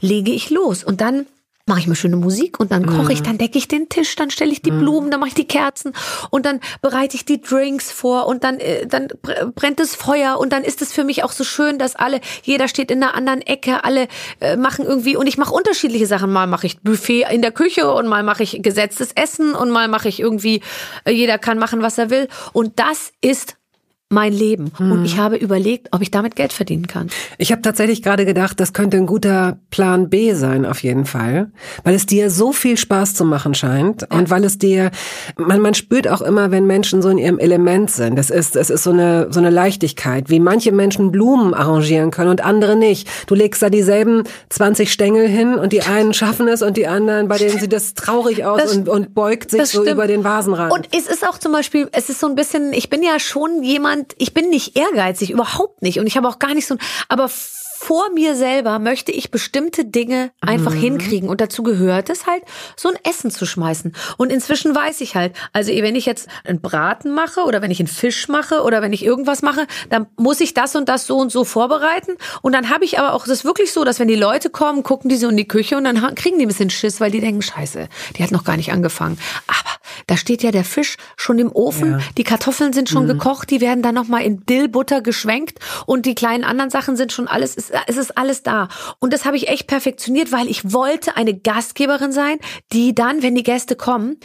lege 0.01 0.31
ich 0.31 0.49
los 0.49 0.83
und 0.83 1.01
dann 1.01 1.25
mache 1.69 1.79
ich 1.79 1.87
mir 1.87 1.95
schöne 1.95 2.17
Musik 2.17 2.59
und 2.59 2.73
dann 2.73 2.85
koche 2.85 3.13
ich, 3.13 3.21
mhm. 3.21 3.25
dann 3.25 3.37
decke 3.37 3.57
ich 3.57 3.69
den 3.69 3.87
Tisch, 3.87 4.15
dann 4.17 4.29
stelle 4.31 4.51
ich 4.51 4.61
die 4.61 4.71
mhm. 4.71 4.79
Blumen, 4.79 5.11
dann 5.11 5.21
mache 5.21 5.29
ich 5.29 5.35
die 5.35 5.47
Kerzen 5.47 5.93
und 6.29 6.45
dann 6.45 6.59
bereite 6.81 7.15
ich 7.15 7.23
die 7.23 7.39
Drinks 7.39 7.91
vor 7.91 8.27
und 8.27 8.43
dann 8.43 8.59
äh, 8.59 8.85
dann 8.87 9.07
brennt 9.55 9.79
das 9.79 9.95
Feuer 9.95 10.37
und 10.39 10.51
dann 10.51 10.63
ist 10.63 10.81
es 10.81 10.91
für 10.91 11.05
mich 11.05 11.23
auch 11.23 11.31
so 11.31 11.45
schön, 11.45 11.79
dass 11.79 11.95
alle 11.95 12.19
jeder 12.43 12.67
steht 12.67 12.91
in 12.91 13.01
einer 13.01 13.13
anderen 13.13 13.41
Ecke, 13.41 13.85
alle 13.85 14.07
äh, 14.41 14.57
machen 14.57 14.85
irgendwie 14.85 15.15
und 15.15 15.27
ich 15.27 15.37
mache 15.37 15.53
unterschiedliche 15.53 16.07
Sachen, 16.07 16.33
mal 16.33 16.47
mache 16.47 16.67
ich 16.67 16.81
Buffet 16.81 17.27
in 17.31 17.41
der 17.41 17.51
Küche 17.51 17.93
und 17.93 18.07
mal 18.07 18.23
mache 18.23 18.43
ich 18.43 18.61
gesetztes 18.61 19.11
Essen 19.13 19.53
und 19.53 19.69
mal 19.69 19.87
mache 19.87 20.09
ich 20.09 20.19
irgendwie 20.19 20.61
äh, 21.05 21.11
jeder 21.11 21.37
kann 21.37 21.59
machen, 21.59 21.81
was 21.81 21.97
er 21.97 22.09
will 22.09 22.27
und 22.51 22.79
das 22.79 23.13
ist 23.21 23.58
mein 24.11 24.33
Leben. 24.33 24.71
Mhm. 24.79 24.91
Und 24.91 25.05
ich 25.05 25.19
habe 25.19 25.35
überlegt, 25.35 25.89
ob 25.91 26.01
ich 26.01 26.09
damit 26.09 26.35
Geld 26.35 26.51
verdienen 26.51 26.87
kann. 26.87 27.09
Ich 27.37 27.51
habe 27.51 27.61
tatsächlich 27.61 28.01
gerade 28.01 28.25
gedacht, 28.25 28.59
das 28.59 28.73
könnte 28.73 28.97
ein 28.97 29.05
guter 29.05 29.59
Plan 29.69 30.09
B 30.09 30.33
sein, 30.33 30.65
auf 30.65 30.81
jeden 30.81 31.05
Fall. 31.05 31.51
Weil 31.83 31.93
es 31.93 32.07
dir 32.07 32.31
so 32.31 32.51
viel 32.51 32.75
Spaß 32.75 33.13
zu 33.13 33.23
machen 33.23 33.53
scheint. 33.53 34.01
Ja. 34.01 34.17
Und 34.17 34.31
weil 34.31 34.43
es 34.45 34.57
dir, 34.57 34.89
man, 35.37 35.61
man 35.61 35.75
spürt 35.75 36.07
auch 36.07 36.21
immer, 36.21 36.49
wenn 36.49 36.65
Menschen 36.65 37.03
so 37.03 37.09
in 37.09 37.19
ihrem 37.19 37.37
Element 37.37 37.91
sind. 37.91 38.15
Das 38.15 38.31
ist, 38.31 38.55
es 38.55 38.71
ist 38.71 38.81
so 38.81 38.89
eine, 38.89 39.27
so 39.29 39.39
eine 39.39 39.51
Leichtigkeit, 39.51 40.31
wie 40.31 40.39
manche 40.39 40.71
Menschen 40.71 41.11
Blumen 41.11 41.53
arrangieren 41.53 42.09
können 42.09 42.31
und 42.31 42.43
andere 42.43 42.75
nicht. 42.75 43.07
Du 43.27 43.35
legst 43.35 43.61
da 43.61 43.69
dieselben 43.69 44.23
20 44.49 44.91
Stängel 44.91 45.27
hin 45.27 45.53
und 45.53 45.71
die 45.71 45.83
einen 45.83 46.15
schaffen 46.15 46.47
es 46.47 46.63
und 46.63 46.77
die 46.77 46.87
anderen, 46.87 47.27
bei 47.27 47.37
denen 47.37 47.59
sieht 47.59 47.73
das 47.73 47.93
traurig 47.93 48.43
aus 48.43 48.59
das, 48.59 48.75
und, 48.75 48.89
und 48.89 49.13
beugt 49.13 49.51
sich 49.51 49.65
so 49.65 49.85
über 49.85 50.07
den 50.07 50.23
Vasenrand. 50.23 50.71
Und 50.71 50.89
es 50.95 51.05
ist 51.05 51.27
auch 51.27 51.37
zum 51.37 51.51
Beispiel, 51.51 51.87
es 51.91 52.09
ist 52.09 52.19
so 52.19 52.27
ein 52.27 52.33
bisschen, 52.33 52.73
ich 52.73 52.89
bin 52.89 53.03
ja 53.03 53.19
schon 53.19 53.61
jemand, 53.61 53.98
jemand, 53.99 54.15
ich 54.17 54.33
bin 54.33 54.49
nicht 54.49 54.77
ehrgeizig, 54.77 55.31
überhaupt 55.31 55.81
nicht. 55.81 55.99
Und 55.99 56.07
ich 56.07 56.17
habe 56.17 56.27
auch 56.27 56.39
gar 56.39 56.53
nicht 56.53 56.67
so, 56.67 56.77
aber 57.07 57.29
vor 57.81 58.11
mir 58.13 58.35
selber 58.35 58.77
möchte 58.77 59.13
ich 59.13 59.31
bestimmte 59.31 59.85
Dinge 59.85 60.31
einfach 60.41 60.73
mhm. 60.73 60.79
hinkriegen. 60.79 61.29
Und 61.29 61.39
dazu 61.39 61.63
gehört 61.63 62.09
es 62.09 62.27
halt, 62.27 62.43
so 62.75 62.89
ein 62.89 62.97
Essen 63.09 63.31
zu 63.31 63.45
schmeißen. 63.45 63.93
Und 64.17 64.33
inzwischen 64.33 64.75
weiß 64.75 64.99
ich 64.99 65.15
halt, 65.15 65.33
also 65.53 65.71
wenn 65.71 65.95
ich 65.95 66.05
jetzt 66.05 66.27
einen 66.43 66.59
Braten 66.59 67.13
mache 67.13 67.45
oder 67.45 67.61
wenn 67.61 67.71
ich 67.71 67.79
einen 67.79 67.87
Fisch 67.87 68.27
mache 68.27 68.63
oder 68.63 68.81
wenn 68.81 68.91
ich 68.91 69.05
irgendwas 69.05 69.41
mache, 69.41 69.65
dann 69.89 70.07
muss 70.17 70.41
ich 70.41 70.53
das 70.53 70.75
und 70.75 70.89
das 70.89 71.07
so 71.07 71.17
und 71.17 71.31
so 71.31 71.45
vorbereiten. 71.45 72.17
Und 72.41 72.51
dann 72.51 72.69
habe 72.69 72.83
ich 72.83 72.99
aber 72.99 73.13
auch 73.13 73.25
das 73.25 73.45
wirklich 73.45 73.71
so, 73.71 73.85
dass 73.85 73.97
wenn 73.97 74.09
die 74.09 74.15
Leute 74.15 74.49
kommen, 74.49 74.83
gucken 74.83 75.09
die 75.09 75.15
so 75.15 75.29
in 75.29 75.37
die 75.37 75.47
Küche 75.47 75.77
und 75.77 75.85
dann 75.85 76.15
kriegen 76.15 76.37
die 76.37 76.45
ein 76.45 76.49
bisschen 76.49 76.69
Schiss, 76.69 76.99
weil 76.99 77.11
die 77.11 77.21
denken, 77.21 77.41
scheiße, 77.41 77.87
die 78.17 78.23
hat 78.23 78.31
noch 78.31 78.43
gar 78.43 78.57
nicht 78.57 78.73
angefangen. 78.73 79.17
Aber 79.47 79.79
da 80.07 80.17
steht 80.17 80.43
ja 80.43 80.51
der 80.51 80.65
Fisch 80.65 80.97
schon 81.15 81.39
im 81.39 81.51
Ofen, 81.51 81.91
ja. 81.93 81.99
die 82.17 82.23
Kartoffeln 82.23 82.73
sind 82.73 82.89
schon 82.89 83.03
mhm. 83.03 83.09
gekocht, 83.09 83.49
die 83.49 83.61
werden 83.61 83.81
dann 83.81 83.95
nochmal 83.95 84.23
in 84.23 84.45
Dillbutter 84.45 85.01
geschwenkt 85.01 85.59
und 85.85 86.05
die 86.05 86.15
kleinen 86.15 86.43
anderen 86.43 86.69
Sachen 86.69 86.97
sind 86.97 87.11
schon 87.11 87.27
alles, 87.27 87.68
es 87.87 87.97
ist 87.97 88.17
alles 88.17 88.43
da. 88.43 88.67
Und 88.99 89.13
das 89.13 89.25
habe 89.25 89.37
ich 89.37 89.47
echt 89.47 89.67
perfektioniert, 89.67 90.31
weil 90.31 90.47
ich 90.47 90.73
wollte 90.73 91.15
eine 91.15 91.37
Gastgeberin 91.37 92.11
sein, 92.11 92.39
die 92.71 92.93
dann, 92.95 93.21
wenn 93.23 93.35
die 93.35 93.43
Gäste 93.43 93.75
kommen, 93.75 94.17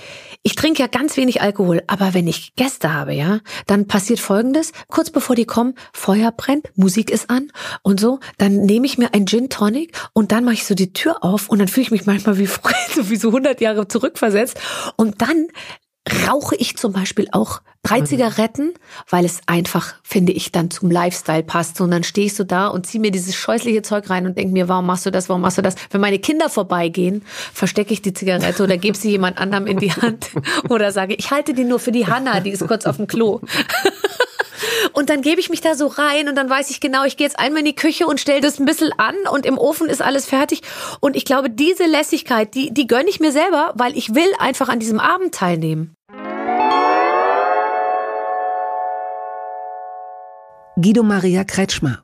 ich 0.42 0.54
trinke 0.54 0.82
ja 0.82 0.88
ganz 0.88 1.16
wenig 1.16 1.42
Alkohol, 1.42 1.82
aber 1.86 2.14
wenn 2.14 2.26
ich 2.26 2.54
Gäste 2.56 2.92
habe, 2.92 3.14
ja, 3.14 3.40
dann 3.66 3.86
passiert 3.86 4.20
Folgendes, 4.20 4.72
kurz 4.88 5.10
bevor 5.10 5.36
die 5.36 5.44
kommen, 5.44 5.74
Feuer 5.92 6.32
brennt, 6.32 6.70
Musik 6.76 7.10
ist 7.10 7.30
an 7.30 7.50
und 7.82 8.00
so, 8.00 8.20
dann 8.38 8.62
nehme 8.62 8.86
ich 8.86 8.98
mir 8.98 9.14
ein 9.14 9.26
Gin 9.26 9.48
Tonic 9.48 9.96
und 10.12 10.32
dann 10.32 10.44
mache 10.44 10.54
ich 10.54 10.66
so 10.66 10.74
die 10.74 10.92
Tür 10.92 11.24
auf 11.24 11.48
und 11.48 11.58
dann 11.58 11.68
fühle 11.68 11.84
ich 11.84 11.90
mich 11.90 12.06
manchmal 12.06 12.38
wie 12.38 12.46
früher, 12.46 12.74
so 12.94 13.10
wie 13.10 13.16
so 13.16 13.28
100 13.28 13.60
Jahre 13.60 13.88
zurückversetzt 13.88 14.58
und 14.96 15.20
dann 15.22 15.48
rauche 16.26 16.54
ich 16.56 16.76
zum 16.76 16.92
Beispiel 16.92 17.28
auch 17.32 17.62
drei 17.82 18.00
mhm. 18.00 18.06
Zigaretten, 18.06 18.74
weil 19.08 19.24
es 19.24 19.40
einfach, 19.46 19.94
finde 20.02 20.32
ich, 20.32 20.52
dann 20.52 20.70
zum 20.70 20.90
Lifestyle 20.90 21.42
passt. 21.42 21.80
Und 21.80 21.90
dann 21.90 22.04
stehe 22.04 22.26
ich 22.26 22.34
so 22.34 22.44
da 22.44 22.68
und 22.68 22.86
ziehe 22.86 23.00
mir 23.00 23.10
dieses 23.10 23.34
scheußliche 23.34 23.82
Zeug 23.82 24.10
rein 24.10 24.26
und 24.26 24.36
denke 24.36 24.52
mir, 24.52 24.68
warum 24.68 24.86
machst 24.86 25.06
du 25.06 25.10
das, 25.10 25.28
warum 25.28 25.42
machst 25.42 25.58
du 25.58 25.62
das? 25.62 25.76
Wenn 25.90 26.00
meine 26.00 26.18
Kinder 26.18 26.50
vorbeigehen, 26.50 27.22
verstecke 27.52 27.92
ich 27.92 28.02
die 28.02 28.12
Zigarette 28.12 28.62
oder 28.62 28.76
gebe 28.76 28.96
sie 28.96 29.10
jemand 29.10 29.38
anderem 29.38 29.66
in 29.66 29.78
die 29.78 29.92
Hand 29.92 30.30
oder 30.68 30.92
sage, 30.92 31.14
ich 31.14 31.30
halte 31.30 31.54
die 31.54 31.64
nur 31.64 31.78
für 31.78 31.92
die 31.92 32.06
Hanna, 32.06 32.40
die 32.40 32.50
ist 32.50 32.66
kurz 32.66 32.86
auf 32.86 32.96
dem 32.96 33.06
Klo. 33.06 33.40
Und 34.92 35.10
dann 35.10 35.22
gebe 35.22 35.40
ich 35.40 35.50
mich 35.50 35.60
da 35.60 35.74
so 35.74 35.86
rein 35.86 36.28
und 36.28 36.36
dann 36.36 36.48
weiß 36.48 36.70
ich 36.70 36.80
genau, 36.80 37.04
ich 37.04 37.16
gehe 37.16 37.26
jetzt 37.26 37.38
einmal 37.38 37.60
in 37.60 37.66
die 37.66 37.74
Küche 37.74 38.06
und 38.06 38.20
stelle 38.20 38.40
das 38.40 38.58
ein 38.58 38.64
bisschen 38.64 38.92
an 38.96 39.14
und 39.30 39.44
im 39.44 39.58
Ofen 39.58 39.88
ist 39.88 40.02
alles 40.02 40.26
fertig. 40.26 40.62
Und 41.00 41.16
ich 41.16 41.24
glaube, 41.24 41.50
diese 41.50 41.86
Lässigkeit, 41.86 42.54
die, 42.54 42.72
die 42.72 42.86
gönne 42.86 43.08
ich 43.08 43.20
mir 43.20 43.32
selber, 43.32 43.72
weil 43.74 43.96
ich 43.96 44.14
will 44.14 44.32
einfach 44.38 44.68
an 44.68 44.78
diesem 44.78 45.00
Abend 45.00 45.34
teilnehmen. 45.34 45.93
Guido 50.76 51.04
Maria 51.04 51.44
Kretschmer 51.44 52.02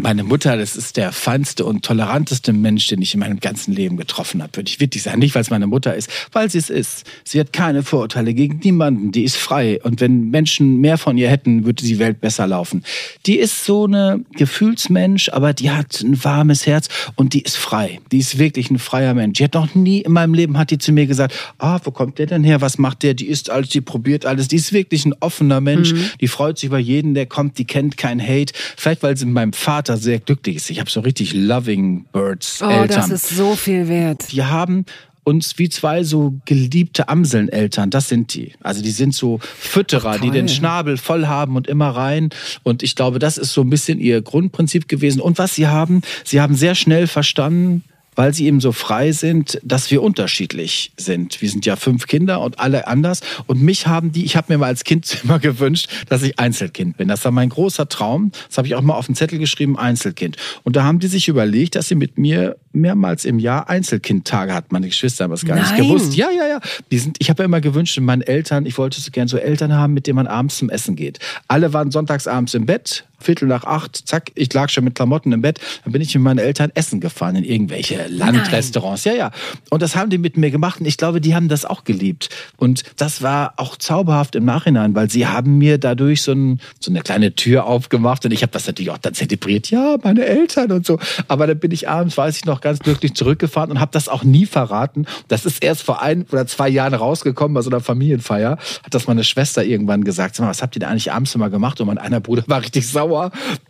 Meine 0.00 0.22
Mutter, 0.22 0.56
das 0.56 0.76
ist 0.76 0.96
der 0.96 1.10
feinste 1.12 1.64
und 1.64 1.84
toleranteste 1.84 2.52
Mensch, 2.52 2.86
den 2.86 3.02
ich 3.02 3.14
in 3.14 3.20
meinem 3.20 3.40
ganzen 3.40 3.72
Leben 3.72 3.96
getroffen 3.96 4.42
habe, 4.42 4.56
würde 4.56 4.68
ich 4.70 4.78
wirklich 4.78 5.02
sagen. 5.02 5.18
Nicht, 5.18 5.34
weil 5.34 5.42
es 5.42 5.50
meine 5.50 5.66
Mutter 5.66 5.94
ist, 5.94 6.08
weil 6.32 6.48
sie 6.48 6.58
es 6.58 6.70
ist. 6.70 7.04
Sie 7.24 7.40
hat 7.40 7.52
keine 7.52 7.82
Vorurteile 7.82 8.32
gegen 8.32 8.60
niemanden. 8.62 9.10
Die 9.10 9.24
ist 9.24 9.36
frei. 9.36 9.80
Und 9.82 10.00
wenn 10.00 10.30
Menschen 10.30 10.78
mehr 10.80 10.98
von 10.98 11.18
ihr 11.18 11.28
hätten, 11.28 11.64
würde 11.64 11.84
die 11.84 11.98
Welt 11.98 12.20
besser 12.20 12.46
laufen. 12.46 12.84
Die 13.26 13.38
ist 13.38 13.64
so 13.64 13.86
eine 13.86 14.24
Gefühlsmensch, 14.34 15.30
aber 15.30 15.52
die 15.52 15.70
hat 15.70 16.00
ein 16.00 16.22
warmes 16.22 16.66
Herz 16.66 16.88
und 17.16 17.34
die 17.34 17.42
ist 17.42 17.56
frei. 17.56 18.00
Die 18.12 18.18
ist 18.18 18.38
wirklich 18.38 18.70
ein 18.70 18.78
freier 18.78 19.14
Mensch. 19.14 19.38
Die 19.38 19.44
hat 19.44 19.54
noch 19.54 19.74
nie 19.74 20.02
in 20.02 20.12
meinem 20.12 20.34
Leben, 20.34 20.58
hat 20.58 20.70
die 20.70 20.78
zu 20.78 20.92
mir 20.92 21.06
gesagt, 21.06 21.34
ah, 21.58 21.80
wo 21.82 21.90
kommt 21.90 22.18
der 22.18 22.26
denn 22.26 22.44
her? 22.44 22.60
Was 22.60 22.78
macht 22.78 23.02
der? 23.02 23.14
Die 23.14 23.26
isst 23.26 23.50
alles, 23.50 23.70
die 23.70 23.80
probiert 23.80 24.26
alles. 24.26 24.48
Die 24.48 24.56
ist 24.56 24.72
wirklich 24.72 25.04
ein 25.06 25.14
offener 25.20 25.60
Mensch. 25.60 25.92
Mhm. 25.92 26.10
Die 26.20 26.28
freut 26.28 26.58
sich 26.58 26.68
über 26.68 26.78
jeden, 26.78 27.14
der 27.14 27.26
kommt. 27.26 27.58
Die 27.58 27.64
kennt 27.64 27.96
kein 27.96 28.20
Hate. 28.20 28.52
Vielleicht, 28.76 29.02
weil 29.02 29.16
sie 29.16 29.24
mit 29.24 29.34
meinem 29.34 29.52
Vater 29.52 29.87
Vater 29.88 29.96
sehr 29.96 30.18
glücklich 30.18 30.56
ist. 30.56 30.70
Ich 30.70 30.80
habe 30.80 30.90
so 30.90 31.00
richtig 31.00 31.32
loving 31.32 32.04
Birds 32.12 32.60
oh, 32.62 32.68
Eltern. 32.68 32.88
das 32.88 33.10
ist 33.10 33.28
so 33.30 33.56
viel 33.56 33.88
wert. 33.88 34.32
Die 34.32 34.44
haben 34.44 34.84
uns 35.24 35.58
wie 35.58 35.68
zwei 35.68 36.04
so 36.04 36.34
geliebte 36.44 37.08
Amseln-Eltern, 37.08 37.90
das 37.90 38.08
sind 38.08 38.34
die. 38.34 38.52
Also 38.62 38.82
die 38.82 38.90
sind 38.90 39.14
so 39.14 39.38
Fütterer, 39.42 40.14
Ach, 40.16 40.20
die 40.20 40.30
den 40.30 40.48
Schnabel 40.48 40.96
voll 40.96 41.26
haben 41.26 41.56
und 41.56 41.66
immer 41.66 41.90
rein. 41.90 42.30
Und 42.62 42.82
ich 42.82 42.96
glaube, 42.96 43.18
das 43.18 43.36
ist 43.36 43.52
so 43.52 43.62
ein 43.62 43.70
bisschen 43.70 43.98
ihr 43.98 44.22
Grundprinzip 44.22 44.88
gewesen. 44.88 45.20
Und 45.20 45.38
was 45.38 45.54
sie 45.54 45.66
haben, 45.66 46.02
sie 46.24 46.40
haben 46.40 46.54
sehr 46.54 46.74
schnell 46.74 47.06
verstanden, 47.06 47.84
weil 48.18 48.34
sie 48.34 48.46
eben 48.46 48.60
so 48.60 48.72
frei 48.72 49.12
sind, 49.12 49.60
dass 49.62 49.92
wir 49.92 50.02
unterschiedlich 50.02 50.90
sind. 50.96 51.40
Wir 51.40 51.48
sind 51.48 51.64
ja 51.66 51.76
fünf 51.76 52.08
Kinder 52.08 52.40
und 52.40 52.58
alle 52.58 52.88
anders. 52.88 53.20
Und 53.46 53.62
mich 53.62 53.86
haben 53.86 54.10
die, 54.10 54.24
ich 54.24 54.36
habe 54.36 54.52
mir 54.52 54.58
mal 54.58 54.66
als 54.66 54.82
Kind 54.82 55.20
immer 55.24 55.38
gewünscht, 55.38 55.88
dass 56.08 56.24
ich 56.24 56.36
Einzelkind 56.36 56.96
bin. 56.96 57.06
Das 57.06 57.24
war 57.24 57.30
mein 57.30 57.48
großer 57.48 57.88
Traum. 57.88 58.32
Das 58.48 58.58
habe 58.58 58.66
ich 58.66 58.74
auch 58.74 58.82
mal 58.82 58.94
auf 58.94 59.06
den 59.06 59.14
Zettel 59.14 59.38
geschrieben, 59.38 59.78
Einzelkind. 59.78 60.36
Und 60.64 60.74
da 60.74 60.82
haben 60.82 60.98
die 60.98 61.06
sich 61.06 61.28
überlegt, 61.28 61.76
dass 61.76 61.86
sie 61.86 61.94
mit 61.94 62.18
mir 62.18 62.56
mehrmals 62.72 63.24
im 63.24 63.38
Jahr 63.38 63.68
Einzelkindtage 63.68 64.52
hat. 64.52 64.72
Meine 64.72 64.88
Geschwister 64.88 65.22
haben 65.22 65.30
das 65.30 65.44
gar 65.44 65.56
Nein. 65.56 65.76
nicht 65.76 65.76
gewusst. 65.76 66.16
Ja, 66.16 66.28
ja, 66.36 66.48
ja. 66.48 66.60
Die 66.90 66.98
sind, 66.98 67.18
ich 67.20 67.30
habe 67.30 67.42
ja 67.42 67.44
immer 67.44 67.60
gewünscht, 67.60 68.00
meinen 68.00 68.22
Eltern, 68.22 68.66
ich 68.66 68.78
wollte 68.78 69.00
so 69.00 69.12
gern 69.12 69.28
so 69.28 69.36
Eltern 69.36 69.72
haben, 69.74 69.94
mit 69.94 70.08
denen 70.08 70.16
man 70.16 70.26
abends 70.26 70.58
zum 70.58 70.70
Essen 70.70 70.96
geht. 70.96 71.20
Alle 71.46 71.72
waren 71.72 71.92
sonntags 71.92 72.26
abends 72.26 72.54
im 72.54 72.66
Bett, 72.66 73.04
Viertel 73.18 73.48
nach 73.48 73.64
acht, 73.64 73.96
zack, 74.08 74.30
ich 74.34 74.52
lag 74.52 74.68
schon 74.68 74.84
mit 74.84 74.94
Klamotten 74.94 75.32
im 75.32 75.42
Bett. 75.42 75.60
Dann 75.84 75.92
bin 75.92 76.02
ich 76.02 76.14
mit 76.14 76.22
meinen 76.22 76.38
Eltern 76.38 76.70
essen 76.74 77.00
gefahren 77.00 77.36
in 77.36 77.44
irgendwelche 77.44 78.06
Landrestaurants. 78.08 79.04
Nein. 79.04 79.16
Ja, 79.16 79.18
ja. 79.26 79.30
Und 79.70 79.82
das 79.82 79.96
haben 79.96 80.10
die 80.10 80.18
mit 80.18 80.36
mir 80.36 80.50
gemacht 80.50 80.80
und 80.80 80.86
ich 80.86 80.96
glaube, 80.96 81.20
die 81.20 81.34
haben 81.34 81.48
das 81.48 81.64
auch 81.64 81.84
geliebt. 81.84 82.28
Und 82.56 82.84
das 82.96 83.22
war 83.22 83.54
auch 83.56 83.76
zauberhaft 83.76 84.34
im 84.34 84.44
Nachhinein, 84.44 84.94
weil 84.94 85.10
sie 85.10 85.26
haben 85.26 85.58
mir 85.58 85.78
dadurch 85.78 86.22
so, 86.22 86.32
ein, 86.32 86.60
so 86.80 86.90
eine 86.90 87.00
kleine 87.00 87.34
Tür 87.34 87.66
aufgemacht 87.66 88.24
und 88.24 88.32
ich 88.32 88.42
habe 88.42 88.52
das 88.52 88.66
natürlich 88.66 88.90
auch 88.90 88.98
dann 88.98 89.14
zelebriert. 89.14 89.70
Ja, 89.70 89.96
meine 90.02 90.24
Eltern 90.24 90.72
und 90.72 90.86
so. 90.86 90.98
Aber 91.26 91.46
dann 91.46 91.58
bin 91.58 91.70
ich 91.70 91.88
abends, 91.88 92.16
weiß 92.16 92.36
ich 92.36 92.44
noch, 92.44 92.60
ganz 92.60 92.78
glücklich 92.80 93.14
zurückgefahren 93.14 93.70
und 93.70 93.80
habe 93.80 93.90
das 93.92 94.08
auch 94.08 94.24
nie 94.24 94.46
verraten. 94.46 95.06
Das 95.28 95.44
ist 95.44 95.62
erst 95.62 95.82
vor 95.82 96.02
ein 96.02 96.26
oder 96.30 96.46
zwei 96.46 96.68
Jahren 96.68 96.94
rausgekommen 96.94 97.54
bei 97.54 97.62
so 97.62 97.70
einer 97.70 97.80
Familienfeier. 97.80 98.58
Hat 98.82 98.94
das 98.94 99.06
meine 99.06 99.24
Schwester 99.24 99.64
irgendwann 99.64 100.04
gesagt. 100.04 100.36
Sag 100.36 100.44
mal, 100.44 100.50
was 100.50 100.62
habt 100.62 100.76
ihr 100.76 100.80
da 100.80 100.88
eigentlich 100.88 101.12
abends 101.12 101.34
immer 101.34 101.50
gemacht? 101.50 101.80
Und 101.80 101.86
mein 101.86 101.98
einer 101.98 102.20
Bruder 102.20 102.44
war 102.46 102.60
richtig 102.60 102.86
sauer, 102.86 103.07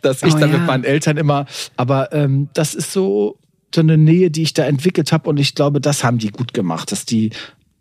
dass 0.01 0.23
ich 0.23 0.33
oh, 0.33 0.37
dann 0.37 0.51
ja. 0.51 0.57
mit 0.57 0.67
meinen 0.67 0.83
Eltern 0.83 1.17
immer. 1.17 1.45
Aber 1.75 2.13
ähm, 2.13 2.49
das 2.53 2.75
ist 2.75 2.93
so 2.93 3.37
so 3.73 3.81
eine 3.81 3.97
Nähe, 3.97 4.31
die 4.31 4.41
ich 4.41 4.53
da 4.53 4.65
entwickelt 4.65 5.11
habe 5.11 5.29
und 5.29 5.37
ich 5.37 5.53
glaube, 5.53 5.79
das 5.79 6.03
haben 6.03 6.17
die 6.17 6.29
gut 6.29 6.55
gemacht, 6.55 6.91
dass 6.91 7.05
die 7.05 7.29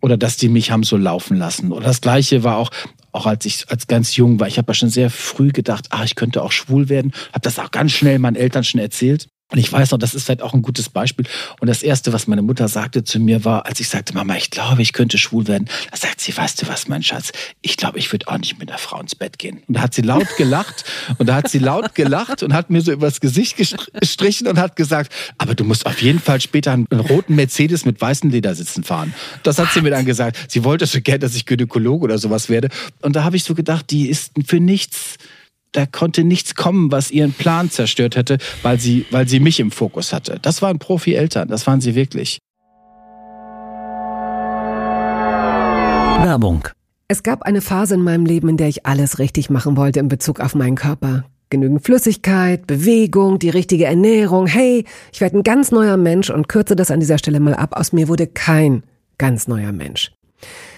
oder 0.00 0.16
dass 0.16 0.36
die 0.36 0.48
mich 0.48 0.70
haben 0.70 0.82
so 0.84 0.96
laufen 0.96 1.36
lassen. 1.36 1.72
Oder 1.72 1.86
das 1.86 2.00
gleiche 2.00 2.44
war 2.44 2.56
auch 2.56 2.70
auch 3.12 3.26
als 3.26 3.46
ich 3.46 3.70
als 3.70 3.86
ganz 3.86 4.16
jung 4.16 4.38
war. 4.38 4.48
Ich 4.48 4.58
habe 4.58 4.70
ja 4.70 4.74
schon 4.74 4.90
sehr 4.90 5.10
früh 5.10 5.50
gedacht, 5.50 5.86
ah, 5.90 6.04
ich 6.04 6.14
könnte 6.14 6.42
auch 6.42 6.52
schwul 6.52 6.88
werden. 6.88 7.12
Habe 7.32 7.40
das 7.42 7.58
auch 7.58 7.70
ganz 7.70 7.92
schnell 7.92 8.18
meinen 8.18 8.36
Eltern 8.36 8.64
schon 8.64 8.80
erzählt. 8.80 9.28
Und 9.50 9.58
ich 9.58 9.72
weiß 9.72 9.92
noch, 9.92 9.98
das 9.98 10.14
ist 10.14 10.24
vielleicht 10.24 10.42
auch 10.42 10.52
ein 10.52 10.60
gutes 10.60 10.90
Beispiel. 10.90 11.24
Und 11.58 11.68
das 11.68 11.82
Erste, 11.82 12.12
was 12.12 12.26
meine 12.26 12.42
Mutter 12.42 12.68
sagte 12.68 13.02
zu 13.02 13.18
mir, 13.18 13.46
war, 13.46 13.64
als 13.64 13.80
ich 13.80 13.88
sagte, 13.88 14.12
Mama, 14.12 14.36
ich 14.36 14.50
glaube, 14.50 14.82
ich 14.82 14.92
könnte 14.92 15.16
schwul 15.16 15.48
werden, 15.48 15.70
da 15.90 15.96
sagt 15.96 16.20
sie, 16.20 16.36
weißt 16.36 16.60
du 16.60 16.68
was, 16.68 16.86
mein 16.86 17.02
Schatz, 17.02 17.32
ich 17.62 17.78
glaube, 17.78 17.98
ich 17.98 18.12
würde 18.12 18.28
auch 18.28 18.36
nicht 18.36 18.58
mit 18.58 18.68
einer 18.68 18.78
Frau 18.78 19.00
ins 19.00 19.14
Bett 19.14 19.38
gehen. 19.38 19.62
Und 19.66 19.78
da 19.78 19.80
hat 19.80 19.94
sie 19.94 20.02
laut 20.02 20.28
gelacht 20.36 20.84
und 21.16 21.28
da 21.28 21.36
hat 21.36 21.48
sie 21.48 21.58
laut 21.58 21.94
gelacht 21.94 22.42
und 22.42 22.52
hat 22.52 22.68
mir 22.68 22.82
so 22.82 22.92
übers 22.92 23.20
Gesicht 23.20 23.56
gestrichen 23.56 24.48
und 24.48 24.58
hat 24.58 24.76
gesagt, 24.76 25.14
aber 25.38 25.54
du 25.54 25.64
musst 25.64 25.86
auf 25.86 26.02
jeden 26.02 26.20
Fall 26.20 26.42
später 26.42 26.72
einen 26.72 26.86
roten 26.90 27.34
Mercedes 27.34 27.86
mit 27.86 27.98
weißen 27.98 28.30
Ledersitzen 28.30 28.84
fahren. 28.84 29.14
Das 29.44 29.58
hat 29.58 29.72
sie 29.72 29.80
mir 29.80 29.90
dann 29.90 30.04
gesagt. 30.04 30.36
Sie 30.48 30.62
wollte 30.64 30.84
so 30.84 31.00
gerne, 31.00 31.20
dass 31.20 31.34
ich 31.34 31.46
Gynäkologe 31.46 32.04
oder 32.04 32.18
sowas 32.18 32.50
werde. 32.50 32.68
Und 33.00 33.16
da 33.16 33.24
habe 33.24 33.36
ich 33.36 33.44
so 33.44 33.54
gedacht, 33.54 33.90
die 33.90 34.10
ist 34.10 34.32
für 34.46 34.60
nichts 34.60 35.16
da 35.72 35.86
konnte 35.86 36.24
nichts 36.24 36.54
kommen, 36.54 36.90
was 36.90 37.10
ihren 37.10 37.32
Plan 37.32 37.70
zerstört 37.70 38.16
hätte, 38.16 38.38
weil 38.62 38.78
sie, 38.80 39.06
weil 39.10 39.28
sie 39.28 39.40
mich 39.40 39.60
im 39.60 39.70
Fokus 39.70 40.12
hatte. 40.12 40.38
Das 40.40 40.62
waren 40.62 40.78
Profi-Eltern, 40.78 41.48
das 41.48 41.66
waren 41.66 41.80
sie 41.80 41.94
wirklich. 41.94 42.38
Werbung. 46.24 46.68
Es 47.08 47.22
gab 47.22 47.42
eine 47.42 47.60
Phase 47.60 47.94
in 47.94 48.02
meinem 48.02 48.26
Leben, 48.26 48.48
in 48.48 48.56
der 48.56 48.68
ich 48.68 48.84
alles 48.84 49.18
richtig 49.18 49.50
machen 49.50 49.76
wollte 49.76 50.00
in 50.00 50.08
Bezug 50.08 50.40
auf 50.40 50.54
meinen 50.54 50.76
Körper. 50.76 51.24
Genügend 51.48 51.82
Flüssigkeit, 51.82 52.66
Bewegung, 52.66 53.38
die 53.38 53.48
richtige 53.48 53.86
Ernährung. 53.86 54.46
Hey, 54.46 54.84
ich 55.12 55.22
werde 55.22 55.38
ein 55.38 55.42
ganz 55.42 55.70
neuer 55.70 55.96
Mensch 55.96 56.28
und 56.28 56.48
kürze 56.48 56.76
das 56.76 56.90
an 56.90 57.00
dieser 57.00 57.16
Stelle 57.16 57.40
mal 57.40 57.54
ab. 57.54 57.74
Aus 57.74 57.92
mir 57.92 58.08
wurde 58.08 58.26
kein 58.26 58.82
ganz 59.16 59.48
neuer 59.48 59.72
Mensch. 59.72 60.12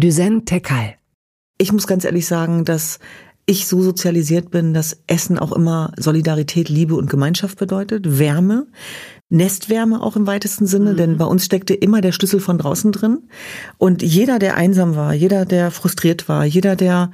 Düsen 0.00 0.44
Tekal. 0.44 0.94
Ich 1.56 1.72
muss 1.72 1.86
ganz 1.86 2.04
ehrlich 2.04 2.26
sagen, 2.26 2.66
dass 2.66 2.98
ich 3.46 3.66
so 3.66 3.80
sozialisiert 3.80 4.50
bin, 4.50 4.74
dass 4.74 4.98
Essen 5.06 5.38
auch 5.38 5.52
immer 5.52 5.92
Solidarität, 5.96 6.68
Liebe 6.68 6.96
und 6.96 7.08
Gemeinschaft 7.08 7.58
bedeutet, 7.58 8.18
Wärme. 8.18 8.66
Nestwärme 9.30 10.02
auch 10.02 10.14
im 10.16 10.26
weitesten 10.26 10.66
Sinne, 10.66 10.92
mhm. 10.92 10.96
denn 10.98 11.16
bei 11.16 11.24
uns 11.24 11.46
steckte 11.46 11.72
immer 11.72 12.02
der 12.02 12.12
Schlüssel 12.12 12.40
von 12.40 12.58
draußen 12.58 12.92
drin. 12.92 13.28
Und 13.78 14.02
jeder, 14.02 14.38
der 14.38 14.56
einsam 14.56 14.96
war, 14.96 15.14
jeder, 15.14 15.46
der 15.46 15.70
frustriert 15.70 16.28
war, 16.28 16.44
jeder, 16.44 16.76
der 16.76 17.10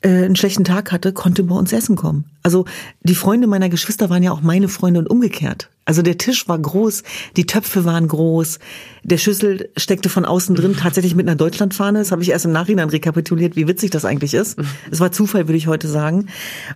äh, 0.00 0.24
einen 0.24 0.36
schlechten 0.36 0.64
Tag 0.64 0.92
hatte, 0.92 1.12
konnte 1.12 1.42
bei 1.44 1.54
uns 1.54 1.74
essen 1.74 1.94
kommen. 1.94 2.24
Also 2.42 2.64
die 3.02 3.14
Freunde 3.14 3.46
meiner 3.46 3.68
Geschwister 3.68 4.08
waren 4.08 4.22
ja 4.22 4.32
auch 4.32 4.40
meine 4.40 4.68
Freunde 4.68 5.00
und 5.00 5.10
umgekehrt. 5.10 5.70
Also 5.84 6.02
der 6.02 6.18
Tisch 6.18 6.48
war 6.48 6.58
groß, 6.58 7.02
die 7.36 7.46
Töpfe 7.46 7.84
waren 7.84 8.08
groß, 8.08 8.58
der 9.02 9.18
Schüssel 9.18 9.68
steckte 9.76 10.08
von 10.08 10.24
außen 10.24 10.54
drin, 10.54 10.76
tatsächlich 10.76 11.14
mit 11.14 11.28
einer 11.28 11.36
Deutschlandfahne. 11.36 11.98
Das 11.98 12.10
habe 12.10 12.22
ich 12.22 12.30
erst 12.30 12.46
im 12.46 12.52
Nachhinein 12.52 12.88
rekapituliert, 12.88 13.54
wie 13.54 13.68
witzig 13.68 13.90
das 13.90 14.06
eigentlich 14.06 14.32
ist. 14.32 14.58
Es 14.90 15.00
war 15.00 15.12
Zufall, 15.12 15.46
würde 15.46 15.58
ich 15.58 15.66
heute 15.66 15.88
sagen. 15.88 16.28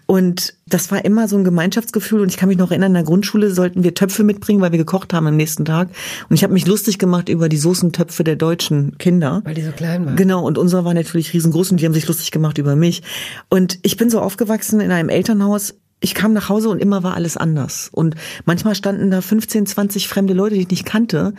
Und 0.04 0.54
das 0.66 0.90
war 0.90 1.04
immer 1.06 1.26
so 1.26 1.38
ein 1.38 1.44
Gemeinschaftsgefühl. 1.44 2.20
Und 2.20 2.28
ich 2.28 2.36
kann 2.36 2.50
mich 2.50 2.58
noch 2.58 2.70
erinnern, 2.70 2.90
in 2.90 2.94
der 2.94 3.02
Grundschule 3.04 3.50
sollten 3.50 3.82
wir 3.82 3.94
Töpfe 3.94 4.24
mitbringen, 4.24 4.60
weil 4.60 4.72
wir 4.72 4.78
gekocht 4.78 5.14
haben 5.14 5.26
am 5.26 5.36
nächsten 5.36 5.64
Tag. 5.64 5.88
Und 6.28 6.36
ich 6.36 6.42
habe 6.42 6.52
mich 6.52 6.66
lustig 6.66 6.98
gemacht 6.98 7.30
über 7.30 7.48
die 7.48 7.56
Soßentöpfe 7.56 8.24
der 8.24 8.36
deutschen 8.36 8.98
Kinder. 8.98 9.40
Weil 9.44 9.54
die 9.54 9.62
so 9.62 9.72
klein 9.72 10.04
waren. 10.04 10.16
Genau, 10.16 10.44
und 10.44 10.58
unsere 10.58 10.84
waren 10.84 10.96
natürlich 10.96 11.32
riesengroß 11.32 11.70
und 11.70 11.80
die 11.80 11.86
haben 11.86 11.94
sich 11.94 12.06
lustig 12.06 12.30
gemacht 12.30 12.58
über 12.58 12.76
mich. 12.76 13.02
Und 13.48 13.78
ich 13.82 13.96
bin 13.96 14.10
so 14.10 14.20
aufgewachsen 14.20 14.80
in 14.80 14.90
einem 14.90 15.08
Elternhaus, 15.08 15.74
ich 16.00 16.14
kam 16.14 16.32
nach 16.32 16.48
Hause 16.48 16.68
und 16.68 16.80
immer 16.80 17.02
war 17.02 17.14
alles 17.14 17.36
anders. 17.36 17.90
Und 17.92 18.14
manchmal 18.44 18.74
standen 18.74 19.10
da 19.10 19.20
15, 19.20 19.66
20 19.66 20.08
fremde 20.08 20.34
Leute, 20.34 20.54
die 20.54 20.62
ich 20.62 20.70
nicht 20.70 20.86
kannte, 20.86 21.34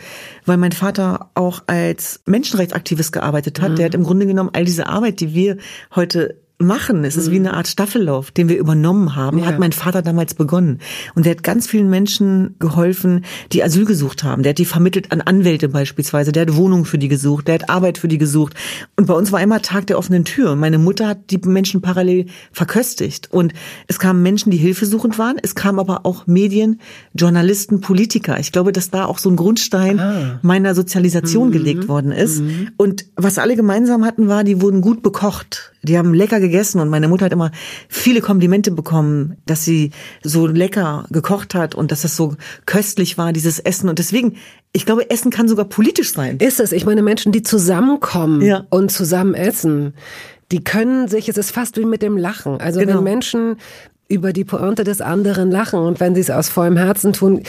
weil 0.46 0.58
mein 0.58 0.74
Vater 0.74 1.30
auch 1.34 1.64
als 1.68 2.22
Menschenrechtsaktivist 2.26 3.12
gearbeitet 3.12 3.62
hat. 3.62 3.72
Mhm. 3.72 3.76
Der 3.78 3.86
hat 3.86 3.96
im 3.96 4.04
Grunde 4.04 4.26
genommen 4.26 4.50
all 4.54 4.66
diese 4.66 4.88
Arbeit, 4.88 5.22
die 5.22 5.34
wir 5.34 5.58
heute 5.96 6.36
machen. 6.60 7.06
Es 7.06 7.16
ist 7.16 7.30
mhm. 7.30 7.32
wie 7.32 7.38
eine 7.38 7.54
Art 7.54 7.68
Staffellauf, 7.68 8.32
den 8.32 8.50
wir 8.50 8.58
übernommen 8.58 9.16
haben, 9.16 9.40
ja. 9.40 9.46
hat 9.46 9.60
mein 9.60 9.72
Vater 9.72 10.02
damals 10.02 10.34
begonnen. 10.34 10.80
Und 11.16 11.26
der 11.26 11.32
hat 11.32 11.44
ganz 11.44 11.68
vielen 11.68 11.90
Menschen 11.90 12.56
geholfen, 12.60 13.24
die 13.54 13.64
Asyl 13.64 13.86
gesucht 13.86 14.26
haben. 14.26 14.44
Der 14.44 14.52
hat 14.52 14.58
die 14.58 14.66
vermittelt 14.66 15.12
an 15.14 15.22
Anwälte 15.22 15.70
beispielsweise. 15.70 16.34
Der 16.34 16.42
hat 16.42 16.56
Wohnungen 16.56 16.84
für 16.84 16.98
die 16.98 17.08
gesucht. 17.08 17.48
Der 17.48 17.56
hat 17.56 17.70
Arbeit 17.70 17.98
für 17.98 18.10
die 18.10 18.18
gesucht. 18.18 18.56
Und 18.98 19.08
bei 19.08 19.14
uns 19.14 19.32
war 19.32 19.42
immer 19.42 19.62
Tag 19.62 19.88
der 19.88 19.98
offenen 19.98 20.26
Tür. 20.26 20.56
Meine 20.58 20.80
Mutter 20.80 21.08
hat 21.08 21.32
die 21.32 21.38
Menschen 21.38 21.82
parallel 21.82 22.26
verköstigt. 22.52 23.32
Und 23.32 23.54
es 23.88 23.98
kamen 23.98 24.22
Menschen, 24.22 24.52
die 24.52 24.58
hilfesuchend 24.58 25.18
waren. 25.18 25.38
Es 25.42 25.56
kamen 25.56 25.80
aber 25.80 26.06
auch 26.06 26.28
Medien, 26.28 26.82
Journalisten, 27.14 27.80
Politiker. 27.80 28.38
Ich 28.38 28.52
glaube, 28.52 28.74
dass 28.74 28.90
da 28.90 29.06
auch 29.06 29.18
so 29.18 29.30
ein 29.30 29.38
Grundstein 29.38 30.00
ah. 30.00 30.40
meiner 30.42 30.76
Sozialisation 30.76 31.48
mhm. 31.48 31.54
gelegt 31.54 31.88
worden 31.88 32.12
ist. 32.12 32.42
Mhm. 32.42 32.72
Und 32.76 33.06
was 33.16 33.38
alle 33.38 33.56
gemeinsam 33.56 34.04
hatten, 34.04 34.28
war, 34.28 34.44
die 34.44 34.62
wurden 34.62 34.82
gut 34.82 35.02
bekocht. 35.02 35.72
Die 35.84 35.98
haben 35.98 36.14
lecker 36.14 36.40
gegessen 36.40 36.80
und 36.80 36.90
meine 36.90 37.08
Mutter 37.08 37.26
hat 37.26 37.34
immer 37.34 37.52
viele 37.88 38.22
Komplimente 38.22 38.72
bekommen, 38.72 39.38
dass 39.46 39.64
sie 39.64 39.92
so 40.24 40.48
lecker 40.48 41.06
gekocht 41.10 41.56
hat 41.56 41.74
und 41.76 41.92
dass 41.92 42.02
das 42.02 42.16
so 42.16 42.36
köstlich 42.66 43.18
war, 43.18 43.32
dieses 43.32 43.60
Essen. 43.60 43.90
Und 43.90 44.00
deswegen, 44.00 44.36
ich 44.74 44.86
glaube, 44.86 45.10
Essen 45.10 45.32
kann 45.32 45.48
sogar 45.48 45.66
politisch 45.66 46.14
sein. 46.14 46.38
Ist 46.38 46.60
es. 46.60 46.72
Ich 46.72 46.86
meine, 46.86 47.02
Menschen, 47.02 47.32
die 47.32 47.44
zusammenkommen 47.44 48.42
ja. 48.42 48.66
und 48.70 48.92
zusammen 48.92 49.34
essen, 49.34 49.94
die 50.52 50.64
können 50.64 51.08
sich, 51.08 51.30
es 51.30 51.38
ist 51.38 51.52
fast 51.52 51.78
wie 51.78 51.86
mit 51.86 52.02
dem 52.02 52.18
Lachen. 52.18 52.60
Also 52.60 52.80
genau. 52.80 52.98
wenn 52.98 53.04
Menschen 53.04 53.56
über 54.10 54.34
die 54.34 54.44
Pointe 54.44 54.84
des 54.84 55.02
anderen 55.02 55.52
lachen 55.52 55.80
und 55.80 56.00
wenn 56.00 56.16
sie 56.16 56.22
es 56.22 56.32
aus 56.32 56.50
vollem 56.50 56.76
Herzen 56.76 57.14
tun, 57.14 57.44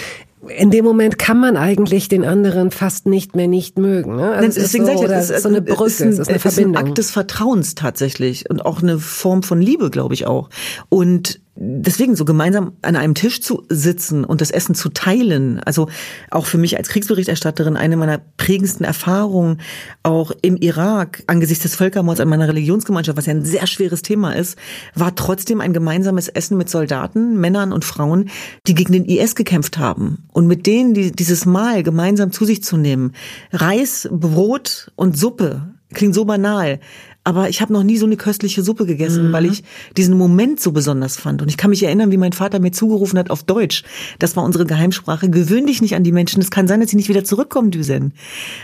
in 0.49 0.71
dem 0.71 0.85
Moment 0.85 1.19
kann 1.19 1.39
man 1.39 1.57
eigentlich 1.57 2.09
den 2.09 2.25
anderen 2.25 2.71
fast 2.71 3.07
nicht 3.07 3.37
mehr 3.37 3.47
nicht 3.47 3.79
mögen. 3.79 4.17
Ne? 4.17 4.33
Also 4.33 4.61
Deswegen 4.61 4.87
so, 4.87 4.97
sage 4.97 5.23
ich, 5.23 5.31
ist 5.31 5.43
so 5.43 5.49
eine 5.49 5.61
Brücke, 5.61 5.85
ist, 5.85 6.01
ein, 6.01 6.11
ist 6.11 6.29
eine 6.29 6.39
Verbindung. 6.39 6.75
Ist 6.75 6.81
ein 6.81 6.89
Akt 6.89 6.99
des 6.99 7.11
Vertrauens 7.11 7.75
tatsächlich 7.75 8.49
und 8.49 8.65
auch 8.65 8.83
eine 8.83 8.99
Form 8.99 9.43
von 9.43 9.61
Liebe, 9.61 9.91
glaube 9.91 10.15
ich 10.15 10.27
auch. 10.27 10.49
Und 10.89 11.41
deswegen 11.57 12.17
so 12.17 12.25
gemeinsam 12.25 12.73
an 12.83 12.97
einem 12.97 13.15
Tisch 13.15 13.41
zu 13.43 13.65
sitzen 13.69 14.25
und 14.25 14.41
das 14.41 14.51
Essen 14.51 14.75
zu 14.75 14.89
teilen, 14.89 15.61
also 15.61 15.89
auch 16.31 16.47
für 16.47 16.59
mich 16.59 16.77
als 16.77 16.89
Kriegsberichterstatterin 16.89 17.77
eine 17.77 17.97
meiner 17.97 18.21
prägendsten 18.37 18.87
Erfahrungen, 18.87 19.61
auch 20.03 20.33
im 20.43 20.57
Irak 20.57 21.23
angesichts 21.27 21.63
des 21.63 21.75
Völkermords 21.75 22.21
an 22.21 22.29
meiner 22.29 22.49
Religionsgemeinschaft, 22.49 23.19
was 23.19 23.27
ja 23.27 23.35
ein 23.35 23.45
sehr 23.45 23.67
schweres 23.67 24.03
Thema 24.03 24.33
ist, 24.33 24.59
war 24.95 25.15
trotzdem 25.15 25.61
ein 25.61 25.73
gemeinsames 25.73 26.29
Essen 26.29 26.57
mit 26.57 26.71
Soldaten, 26.71 27.39
Männern 27.41 27.73
und 27.73 27.85
Frauen, 27.85 28.31
die 28.67 28.75
gegen 28.75 28.93
den 28.93 29.05
IS 29.05 29.35
gekämpft 29.35 29.79
haben 29.79 30.25
und 30.33 30.47
mit 30.47 30.67
denen 30.67 30.95
die, 30.95 31.13
dieses 31.13 31.47
Mahl 31.47 31.83
gemeinsam 31.83 32.33
zu 32.33 32.45
sich 32.45 32.63
zu 32.63 32.77
nehmen. 32.77 33.13
Reis, 33.53 34.09
Brot 34.11 34.93
und 34.97 35.19
Suppe 35.19 35.75
klingt 35.93 36.15
so 36.15 36.25
banal, 36.25 36.79
aber 37.23 37.51
ich 37.51 37.61
habe 37.61 37.73
noch 37.73 37.83
nie 37.83 37.99
so 37.99 38.07
eine 38.07 38.17
köstliche 38.17 38.63
Suppe 38.63 38.87
gegessen, 38.87 39.29
mhm. 39.29 39.33
weil 39.33 39.45
ich 39.45 39.63
diesen 39.97 40.17
Moment 40.17 40.59
so 40.59 40.73
besonders 40.73 41.19
fand. 41.19 41.43
Und 41.43 41.49
ich 41.49 41.59
kann 41.59 41.71
mich 41.71 41.83
erinnern, 41.83 42.11
wie 42.11 42.17
mein 42.17 42.33
Vater 42.33 42.61
mir 42.61 42.73
zugerufen 42.73 43.19
hat 43.19 43.31
auf 43.31 43.43
Deutsch. 43.43 43.85
Das 44.19 44.37
war 44.37 44.45
unsere 44.45 44.65
Geheimsprache. 44.65 45.29
Gewöhn 45.29 45.67
dich 45.67 45.83
nicht 45.83 45.95
an 45.95 46.03
die 46.03 46.13
Menschen. 46.13 46.41
Es 46.41 46.51
kann 46.51 46.67
sein, 46.67 46.81
dass 46.81 46.91
sie 46.91 46.97
nicht 46.97 47.11
wieder 47.11 47.23
zurückkommen, 47.23 47.71
Düsen. 47.71 48.15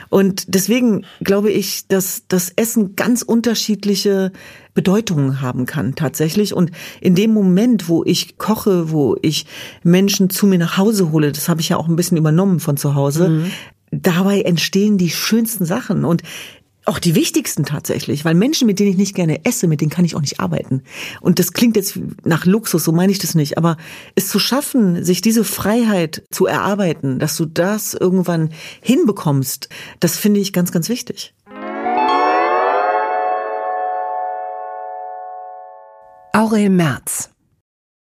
Und 0.08 0.54
deswegen 0.54 1.04
glaube 1.20 1.50
ich, 1.50 1.86
dass 1.88 2.22
das 2.28 2.50
Essen 2.56 2.96
ganz 2.96 3.20
unterschiedliche 3.20 4.32
Bedeutungen 4.72 5.42
haben 5.42 5.66
kann 5.66 5.94
tatsächlich. 5.94 6.54
Und 6.54 6.70
in 7.02 7.14
dem 7.14 7.34
Moment, 7.34 7.90
wo 7.90 8.04
ich 8.04 8.38
koche, 8.38 8.90
wo 8.90 9.16
ich 9.20 9.44
Menschen 9.82 10.30
zu 10.30 10.46
mir 10.46 10.58
nach 10.58 10.78
Hause 10.78 11.12
hole, 11.12 11.30
das 11.30 11.50
habe 11.50 11.60
ich 11.60 11.68
ja 11.68 11.76
auch 11.76 11.88
ein 11.88 11.96
bisschen 11.96 12.16
übernommen 12.16 12.60
von 12.60 12.78
zu 12.78 12.94
Hause, 12.94 13.28
mhm 13.28 13.50
dabei 13.90 14.42
entstehen 14.42 14.98
die 14.98 15.10
schönsten 15.10 15.64
Sachen. 15.64 16.04
Und 16.04 16.22
auch 16.86 16.98
die 16.98 17.14
wichtigsten 17.14 17.64
tatsächlich, 17.64 18.24
weil 18.24 18.34
Menschen, 18.34 18.66
mit 18.66 18.78
denen 18.78 18.90
ich 18.90 18.96
nicht 18.96 19.14
gerne 19.14 19.44
esse, 19.44 19.66
mit 19.66 19.80
denen 19.80 19.90
kann 19.90 20.04
ich 20.04 20.14
auch 20.14 20.20
nicht 20.20 20.40
arbeiten. 20.40 20.82
Und 21.20 21.38
das 21.38 21.52
klingt 21.52 21.76
jetzt 21.76 21.98
nach 22.24 22.46
Luxus, 22.46 22.84
so 22.84 22.92
meine 22.92 23.12
ich 23.12 23.18
das 23.18 23.34
nicht, 23.34 23.58
aber 23.58 23.76
es 24.14 24.28
zu 24.28 24.38
schaffen, 24.38 25.04
sich 25.04 25.20
diese 25.20 25.44
Freiheit 25.44 26.22
zu 26.30 26.46
erarbeiten, 26.46 27.18
dass 27.18 27.36
du 27.36 27.44
das 27.44 27.94
irgendwann 27.94 28.50
hinbekommst, 28.80 29.68
das 30.00 30.16
finde 30.16 30.40
ich 30.40 30.52
ganz, 30.52 30.70
ganz 30.70 30.88
wichtig. 30.88 31.34
Aurel 36.32 36.70
Merz 36.70 37.30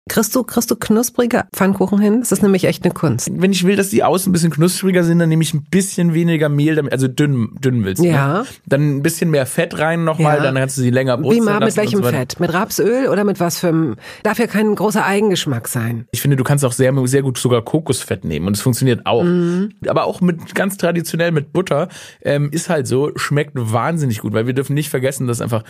Kriegst 0.09 0.35
du, 0.35 0.43
kriegst 0.43 0.69
du 0.71 0.75
knusprige 0.75 1.45
Pfannkuchen 1.55 2.01
hin? 2.01 2.21
Das 2.21 2.33
ist 2.33 2.43
nämlich 2.43 2.65
echt 2.65 2.85
eine 2.85 2.93
Kunst. 2.93 3.31
Wenn 3.33 3.53
ich 3.53 3.65
will, 3.65 3.77
dass 3.77 3.91
die 3.91 4.03
außen 4.03 4.31
ein 4.31 4.33
bisschen 4.33 4.51
knuspriger 4.51 5.05
sind, 5.05 5.21
dann 5.21 5.29
nehme 5.29 5.45
ich 5.45 5.55
ein 5.55 5.63
bisschen 5.63 6.13
weniger 6.13 6.49
Mehl, 6.49 6.75
damit, 6.75 6.93
also 6.93 7.07
dünn, 7.07 7.57
dünn 7.63 7.85
willst 7.85 8.01
du. 8.01 8.07
Ne? 8.07 8.13
Ja. 8.13 8.39
Ne? 8.41 8.47
Dann 8.67 8.97
ein 8.97 9.03
bisschen 9.03 9.31
mehr 9.31 9.47
Fett 9.47 9.79
rein 9.79 10.03
nochmal, 10.03 10.39
ja. 10.39 10.43
dann 10.43 10.57
kannst 10.57 10.77
du 10.77 10.83
sie 10.83 10.91
länger 10.91 11.19
brutzen 11.19 11.41
Wie 11.41 11.45
mal, 11.45 11.61
mit 11.61 11.77
welchem 11.77 12.03
so 12.03 12.09
Fett? 12.09 12.41
Mit 12.41 12.53
Rapsöl 12.53 13.09
oder 13.09 13.23
mit 13.23 13.39
was 13.39 13.59
für 13.59 13.69
einem, 13.69 13.97
darf 14.25 14.41
ja 14.41 14.49
kein 14.49 14.75
großer 14.75 15.07
Eigengeschmack 15.07 15.69
sein. 15.69 16.07
Ich 16.11 16.21
finde, 16.21 16.37
du 16.37 16.43
kannst 16.43 16.65
auch 16.65 16.73
sehr, 16.73 16.93
sehr 17.07 17.23
gut 17.23 17.39
sogar 17.39 17.63
Kokosfett 17.63 18.25
nehmen 18.25 18.49
und 18.49 18.57
es 18.57 18.61
funktioniert 18.61 19.07
auch. 19.07 19.23
Mhm. 19.23 19.71
Aber 19.87 20.05
auch 20.05 20.21
mit, 20.21 20.55
ganz 20.57 20.79
traditionell 20.79 21.31
mit 21.31 21.53
Butter, 21.53 21.89
ähm, 22.23 22.51
ist 22.51 22.69
halt 22.69 22.89
so, 22.89 23.13
schmeckt 23.15 23.53
wahnsinnig 23.55 24.19
gut, 24.19 24.33
weil 24.33 24.49
wir 24.49 24.55
dürfen 24.55 24.75
nicht 24.75 24.91
vergessen, 24.91 25.29
dass 25.29 25.41
einfach 25.41 25.63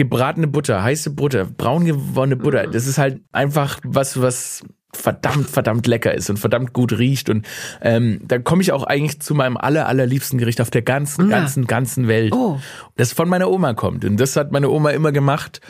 gebratene 0.00 0.46
Butter, 0.46 0.82
heiße 0.82 1.10
Butter, 1.10 1.44
braun 1.44 1.84
gewordene 1.84 2.36
Butter, 2.36 2.66
das 2.66 2.86
ist 2.86 2.96
halt 2.96 3.20
einfach 3.32 3.78
was, 3.84 4.18
was 4.22 4.64
verdammt, 4.94 5.50
verdammt 5.50 5.86
lecker 5.86 6.14
ist 6.14 6.30
und 6.30 6.38
verdammt 6.38 6.72
gut 6.72 6.98
riecht. 6.98 7.28
Und 7.28 7.46
ähm, 7.82 8.20
dann 8.24 8.42
komme 8.42 8.62
ich 8.62 8.72
auch 8.72 8.84
eigentlich 8.84 9.20
zu 9.20 9.34
meinem 9.34 9.58
aller, 9.58 9.86
allerliebsten 9.86 10.38
Gericht 10.38 10.62
auf 10.62 10.70
der 10.70 10.80
ganzen, 10.80 11.28
ja. 11.28 11.38
ganzen, 11.38 11.66
ganzen 11.66 12.08
Welt. 12.08 12.32
Oh. 12.32 12.58
Das 12.96 13.12
von 13.12 13.28
meiner 13.28 13.50
Oma 13.50 13.74
kommt. 13.74 14.06
Und 14.06 14.18
das 14.18 14.36
hat 14.36 14.52
meine 14.52 14.70
Oma 14.70 14.90
immer 14.90 15.12
gemacht 15.12 15.60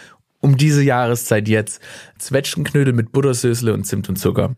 um 0.42 0.56
diese 0.56 0.82
Jahreszeit 0.82 1.48
jetzt. 1.48 1.82
Zwetschgenknödel 2.18 2.94
mit 2.94 3.12
Buttersösle 3.12 3.74
und 3.74 3.84
Zimt 3.84 4.08
und 4.08 4.16
Zucker. 4.16 4.54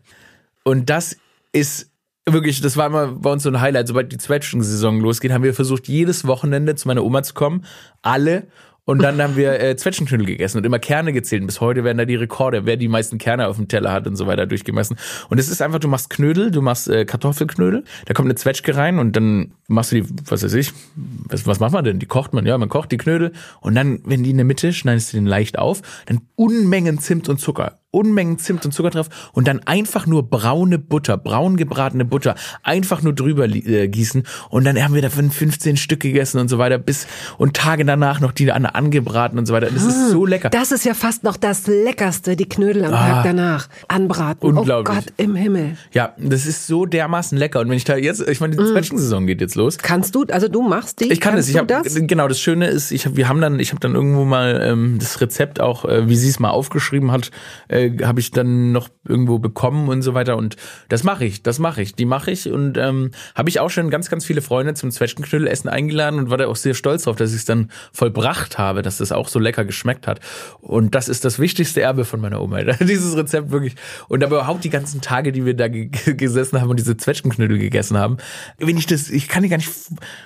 Und 0.63 0.89
das 0.89 1.17
ist 1.51 1.91
wirklich, 2.25 2.61
das 2.61 2.77
war 2.77 2.87
immer 2.87 3.07
bei 3.07 3.31
uns 3.31 3.43
so 3.43 3.49
ein 3.49 3.59
Highlight. 3.59 3.87
Sobald 3.87 4.11
die 4.11 4.17
Zwetschgensaison 4.17 5.01
losgeht, 5.01 5.33
haben 5.33 5.43
wir 5.43 5.53
versucht, 5.53 5.87
jedes 5.87 6.25
Wochenende 6.25 6.75
zu 6.75 6.87
meiner 6.87 7.03
Oma 7.03 7.23
zu 7.23 7.33
kommen. 7.33 7.65
Alle. 8.01 8.47
Und 8.85 9.01
dann 9.01 9.21
haben 9.21 9.37
wir 9.37 9.59
äh, 9.61 9.75
Zwetschgenknödel 9.77 10.25
gegessen 10.25 10.57
und 10.57 10.65
immer 10.65 10.79
Kerne 10.79 11.13
gezählt. 11.13 11.45
Bis 11.45 11.61
heute 11.61 11.85
werden 11.85 11.97
da 11.97 12.05
die 12.05 12.15
Rekorde, 12.15 12.65
wer 12.65 12.75
die 12.75 12.89
meisten 12.89 13.17
Kerne 13.17 13.47
auf 13.47 13.55
dem 13.55 13.69
Teller 13.69 13.93
hat 13.93 14.07
und 14.07 14.17
so 14.17 14.27
weiter 14.27 14.45
durchgemessen. 14.45 14.97
Und 15.29 15.39
es 15.39 15.49
ist 15.49 15.61
einfach, 15.61 15.79
du 15.79 15.87
machst 15.87 16.09
Knödel, 16.09 16.51
du 16.51 16.61
machst 16.61 16.89
äh, 16.89 17.05
Kartoffelknödel, 17.05 17.85
da 18.05 18.13
kommt 18.13 18.27
eine 18.27 18.35
Zwetschge 18.35 18.75
rein 18.75 18.99
und 18.99 19.15
dann 19.15 19.53
machst 19.67 19.93
du 19.93 20.01
die, 20.01 20.09
was 20.25 20.43
weiß 20.43 20.53
ich, 20.55 20.73
was, 20.95 21.47
was 21.47 21.59
macht 21.59 21.71
man 21.71 21.85
denn? 21.85 21.99
Die 21.99 22.07
kocht 22.07 22.33
man, 22.33 22.45
ja, 22.45 22.57
man 22.57 22.69
kocht 22.69 22.91
die 22.91 22.97
Knödel 22.97 23.31
und 23.61 23.75
dann, 23.75 24.01
wenn 24.03 24.23
die 24.23 24.31
in 24.31 24.37
der 24.37 24.45
Mitte, 24.45 24.73
schneidest 24.73 25.13
du 25.13 25.17
den 25.17 25.25
leicht 25.25 25.57
auf, 25.57 25.81
dann 26.05 26.21
Unmengen 26.35 26.99
Zimt 26.99 27.29
und 27.29 27.39
Zucker 27.39 27.82
Unmengen 27.93 28.39
Zimt 28.39 28.65
und 28.65 28.71
Zucker 28.71 28.89
drauf 28.89 29.09
und 29.33 29.47
dann 29.47 29.59
einfach 29.65 30.07
nur 30.07 30.27
braune 30.29 30.79
Butter, 30.79 31.15
braun 31.17 31.57
gebratene 31.57 32.05
Butter, 32.05 32.35
einfach 32.63 33.03
nur 33.03 33.13
drüber 33.13 33.45
äh, 33.45 33.87
gießen 33.87 34.23
und 34.49 34.65
dann 34.65 34.81
haben 34.83 34.95
wir 34.95 35.01
davon 35.01 35.29
15 35.29 35.77
Stück 35.77 35.99
gegessen 35.99 36.39
und 36.39 36.47
so 36.49 36.57
weiter 36.57 36.79
bis 36.79 37.07
und 37.37 37.55
Tage 37.55 37.85
danach 37.85 38.19
noch 38.19 38.31
die 38.31 38.51
an, 38.51 38.65
angebraten 38.65 39.37
und 39.37 39.45
so 39.45 39.53
weiter. 39.53 39.69
Das 39.69 39.83
ist 39.83 40.09
so 40.09 40.25
lecker. 40.25 40.49
Das 40.49 40.71
ist 40.71 40.85
ja 40.85 40.93
fast 40.93 41.23
noch 41.23 41.37
das 41.37 41.67
Leckerste, 41.67 42.35
die 42.35 42.49
Knödel 42.49 42.85
am 42.85 42.93
ah, 42.93 43.07
Tag 43.07 43.23
danach. 43.25 43.67
Anbraten. 43.87 44.39
Oh 44.41 44.59
Unglaublich. 44.59 44.97
Oh 44.97 45.01
Gott 45.01 45.13
im 45.17 45.35
Himmel. 45.35 45.77
Ja, 45.93 46.13
das 46.17 46.45
ist 46.45 46.67
so 46.67 46.85
dermaßen 46.85 47.37
lecker 47.37 47.59
und 47.59 47.69
wenn 47.69 47.77
ich 47.77 47.83
da 47.83 47.95
jetzt, 47.95 48.27
ich 48.27 48.39
meine, 48.39 48.55
die 48.55 48.63
mm. 48.63 48.67
Zwetschgensaison 48.73 49.27
geht 49.27 49.41
jetzt 49.41 49.55
los. 49.55 49.77
Kannst 49.77 50.15
du, 50.15 50.25
also 50.31 50.47
du 50.47 50.61
machst 50.61 50.99
die? 50.99 51.11
Ich 51.11 51.19
kann 51.19 51.35
das. 51.35 51.47
Ich 51.49 51.57
habe 51.57 51.83
genau 52.07 52.27
das 52.27 52.39
Schöne 52.39 52.67
ist, 52.67 52.91
ich 52.91 53.05
hab, 53.05 53.15
wir 53.15 53.27
haben 53.29 53.41
dann, 53.41 53.59
ich 53.59 53.69
habe 53.69 53.79
dann 53.79 53.95
irgendwo 53.95 54.25
mal 54.25 54.61
ähm, 54.63 54.97
das 54.99 55.21
Rezept 55.21 55.59
auch, 55.59 55.85
äh, 55.85 56.07
wie 56.09 56.15
sie 56.15 56.29
es 56.29 56.39
mal 56.39 56.49
aufgeschrieben 56.49 57.11
hat, 57.11 57.31
äh, 57.67 57.82
habe 58.03 58.19
ich 58.19 58.31
dann 58.31 58.71
noch 58.71 58.89
irgendwo 59.07 59.39
bekommen 59.39 59.89
und 59.89 60.01
so 60.01 60.13
weiter. 60.13 60.37
Und 60.37 60.55
das 60.89 61.03
mache 61.03 61.25
ich, 61.25 61.43
das 61.43 61.59
mache 61.59 61.81
ich, 61.81 61.95
die 61.95 62.05
mache 62.05 62.31
ich. 62.31 62.49
Und 62.49 62.77
ähm, 62.77 63.11
habe 63.35 63.49
ich 63.49 63.59
auch 63.59 63.69
schon 63.69 63.89
ganz, 63.89 64.09
ganz 64.09 64.25
viele 64.25 64.41
Freunde 64.41 64.73
zum 64.73 64.91
Zwetschgenknödelessen 64.91 65.69
eingeladen 65.69 66.19
und 66.19 66.29
war 66.29 66.37
da 66.37 66.47
auch 66.47 66.55
sehr 66.55 66.73
stolz 66.73 67.03
drauf, 67.03 67.15
dass 67.15 67.31
ich 67.31 67.37
es 67.37 67.45
dann 67.45 67.69
vollbracht 67.91 68.57
habe, 68.57 68.81
dass 68.81 68.97
das 68.97 69.11
auch 69.11 69.27
so 69.27 69.39
lecker 69.39 69.65
geschmeckt 69.65 70.07
hat. 70.07 70.19
Und 70.61 70.95
das 70.95 71.09
ist 71.09 71.25
das 71.25 71.39
wichtigste 71.39 71.81
Erbe 71.81 72.05
von 72.05 72.21
meiner 72.21 72.41
Oma. 72.41 72.61
Dieses 72.79 73.15
Rezept 73.15 73.51
wirklich. 73.51 73.75
Und 74.07 74.23
aber 74.23 74.37
überhaupt 74.37 74.63
die 74.63 74.69
ganzen 74.69 75.01
Tage, 75.01 75.31
die 75.31 75.45
wir 75.45 75.53
da 75.55 75.67
gesessen 75.67 76.59
haben 76.61 76.69
und 76.69 76.79
diese 76.79 76.97
Zwetschgenknödel 76.97 77.57
gegessen 77.57 77.97
haben. 77.97 78.17
Wenn 78.57 78.77
ich 78.77 78.85
das, 78.85 79.09
ich 79.09 79.27
kann 79.27 79.43
dir 79.43 79.49
gar 79.49 79.57
nicht 79.57 79.71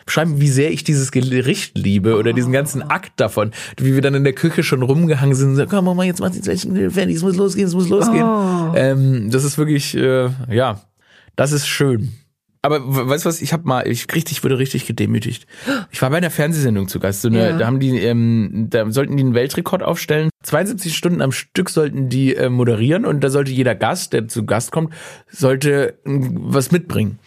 beschreiben, 0.06 0.40
wie 0.40 0.50
sehr 0.50 0.72
ich 0.72 0.84
dieses 0.84 1.12
Gericht 1.12 1.78
liebe 1.78 2.18
oder 2.18 2.34
diesen 2.34 2.52
ganzen 2.52 2.82
Akt 2.82 3.14
davon, 3.18 3.52
wie 3.78 3.94
wir 3.94 4.02
dann 4.02 4.16
in 4.16 4.24
der 4.24 4.34
Küche 4.34 4.64
schon 4.64 4.82
rumgehangen 4.82 5.36
sind 5.36 5.50
und 5.50 5.56
sagen, 5.56 5.70
komm 5.70 5.86
Mama, 5.86 6.04
jetzt 6.04 6.20
mach 6.20 6.30
die 6.30 6.42
Zwetschgenknödel 6.42 6.92
fertig, 6.92 7.16
es 7.16 7.24
muss 7.24 7.38
losgehen, 7.48 7.68
es 7.68 7.74
muss 7.74 7.90
losgehen. 7.90 8.26
Oh. 8.26 8.74
Ähm, 8.76 9.32
das 9.32 9.44
ist 9.44 9.58
wirklich, 9.58 9.96
äh, 9.96 10.30
ja, 10.50 10.82
das 11.36 11.52
ist 11.52 11.68
schön. 11.68 12.14
Aber 12.62 12.82
weißt 12.84 13.24
du 13.24 13.30
was, 13.30 13.42
ich 13.42 13.54
hab 13.54 13.64
mal, 13.64 13.88
ich 13.88 14.14
richtig, 14.14 14.44
wurde 14.44 14.58
richtig 14.58 14.86
gedemütigt. 14.86 15.48
Ich 15.92 16.02
war 16.02 16.10
bei 16.10 16.18
einer 16.18 16.32
Fernsehsendung 16.32 16.90
zu 16.90 17.00
Gast. 17.00 17.22
So 17.22 17.30
eine, 17.30 17.52
ja. 17.52 17.58
Da 17.58 17.66
haben 17.66 17.80
die, 17.80 17.98
ähm, 17.98 18.68
da 18.70 18.92
sollten 18.92 19.16
die 19.16 19.24
einen 19.24 19.34
Weltrekord 19.34 19.84
aufstellen. 19.84 20.30
72 20.44 20.96
Stunden 20.96 21.22
am 21.22 21.32
Stück 21.32 21.70
sollten 21.70 22.10
die 22.10 22.36
äh, 22.36 22.50
moderieren 22.50 23.06
und 23.06 23.24
da 23.24 23.30
sollte 23.30 23.52
jeder 23.52 23.76
Gast, 23.76 24.14
der 24.14 24.28
zu 24.28 24.46
Gast 24.46 24.72
kommt, 24.72 24.94
sollte 25.30 25.90
äh, 25.90 25.96
was 26.06 26.72
mitbringen. 26.72 27.20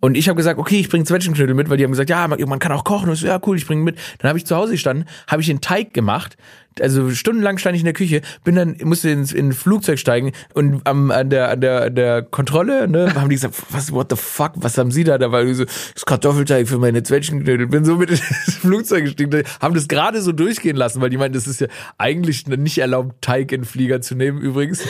Und 0.00 0.16
ich 0.16 0.28
habe 0.28 0.36
gesagt, 0.36 0.58
okay, 0.58 0.80
ich 0.80 0.88
bringe 0.88 1.04
Zwetschgenknödel 1.04 1.54
mit, 1.54 1.68
weil 1.68 1.76
die 1.76 1.84
haben 1.84 1.90
gesagt, 1.90 2.08
ja, 2.08 2.26
man 2.26 2.58
kann 2.58 2.72
auch 2.72 2.84
kochen. 2.84 3.10
Und 3.10 3.16
so, 3.16 3.26
ja, 3.26 3.38
cool, 3.46 3.56
ich 3.56 3.66
bringe 3.66 3.82
mit. 3.82 3.98
Dann 4.18 4.30
habe 4.30 4.38
ich 4.38 4.46
zu 4.46 4.56
Hause 4.56 4.72
gestanden, 4.72 5.06
habe 5.26 5.42
ich 5.42 5.48
den 5.48 5.60
Teig 5.60 5.92
gemacht, 5.92 6.38
also 6.80 7.10
stundenlang 7.10 7.58
stand 7.58 7.74
ich 7.74 7.82
in 7.82 7.86
der 7.86 7.94
Küche, 7.94 8.22
bin 8.44 8.54
dann, 8.54 8.76
musste 8.84 9.10
ins 9.10 9.32
in 9.32 9.48
ein 9.48 9.52
Flugzeug 9.52 9.98
steigen 9.98 10.32
und 10.54 10.86
am, 10.86 11.10
an 11.10 11.30
der, 11.30 11.50
an 11.50 11.60
der, 11.60 11.82
an 11.82 11.94
der 11.94 12.22
Kontrolle, 12.22 12.88
ne, 12.88 13.14
haben 13.14 13.28
die 13.28 13.36
gesagt, 13.36 13.54
was, 13.70 13.92
what 13.92 14.08
the 14.10 14.16
fuck, 14.16 14.52
was 14.56 14.78
haben 14.78 14.90
sie 14.90 15.04
da? 15.04 15.16
Und 15.16 15.48
ich 15.48 15.56
so, 15.56 15.64
das 15.64 16.06
Kartoffelteig 16.06 16.68
für 16.68 16.78
meine 16.78 17.02
Zwetschgenknödel. 17.02 17.66
Bin 17.66 17.84
so 17.84 17.96
mit 17.96 18.10
ins 18.10 18.22
Flugzeug 18.60 19.04
gestiegen, 19.04 19.42
haben 19.60 19.74
das 19.74 19.88
gerade 19.88 20.20
so 20.22 20.32
durchgehen 20.32 20.76
lassen, 20.76 21.00
weil 21.00 21.10
die 21.10 21.16
meinten, 21.16 21.34
das 21.34 21.46
ist 21.46 21.60
ja 21.60 21.68
eigentlich 21.96 22.46
nicht 22.56 22.78
erlaubt, 22.78 23.20
Teig 23.20 23.52
in 23.52 23.64
Flieger 23.64 24.00
zu 24.00 24.14
nehmen, 24.14 24.40
übrigens. 24.40 24.82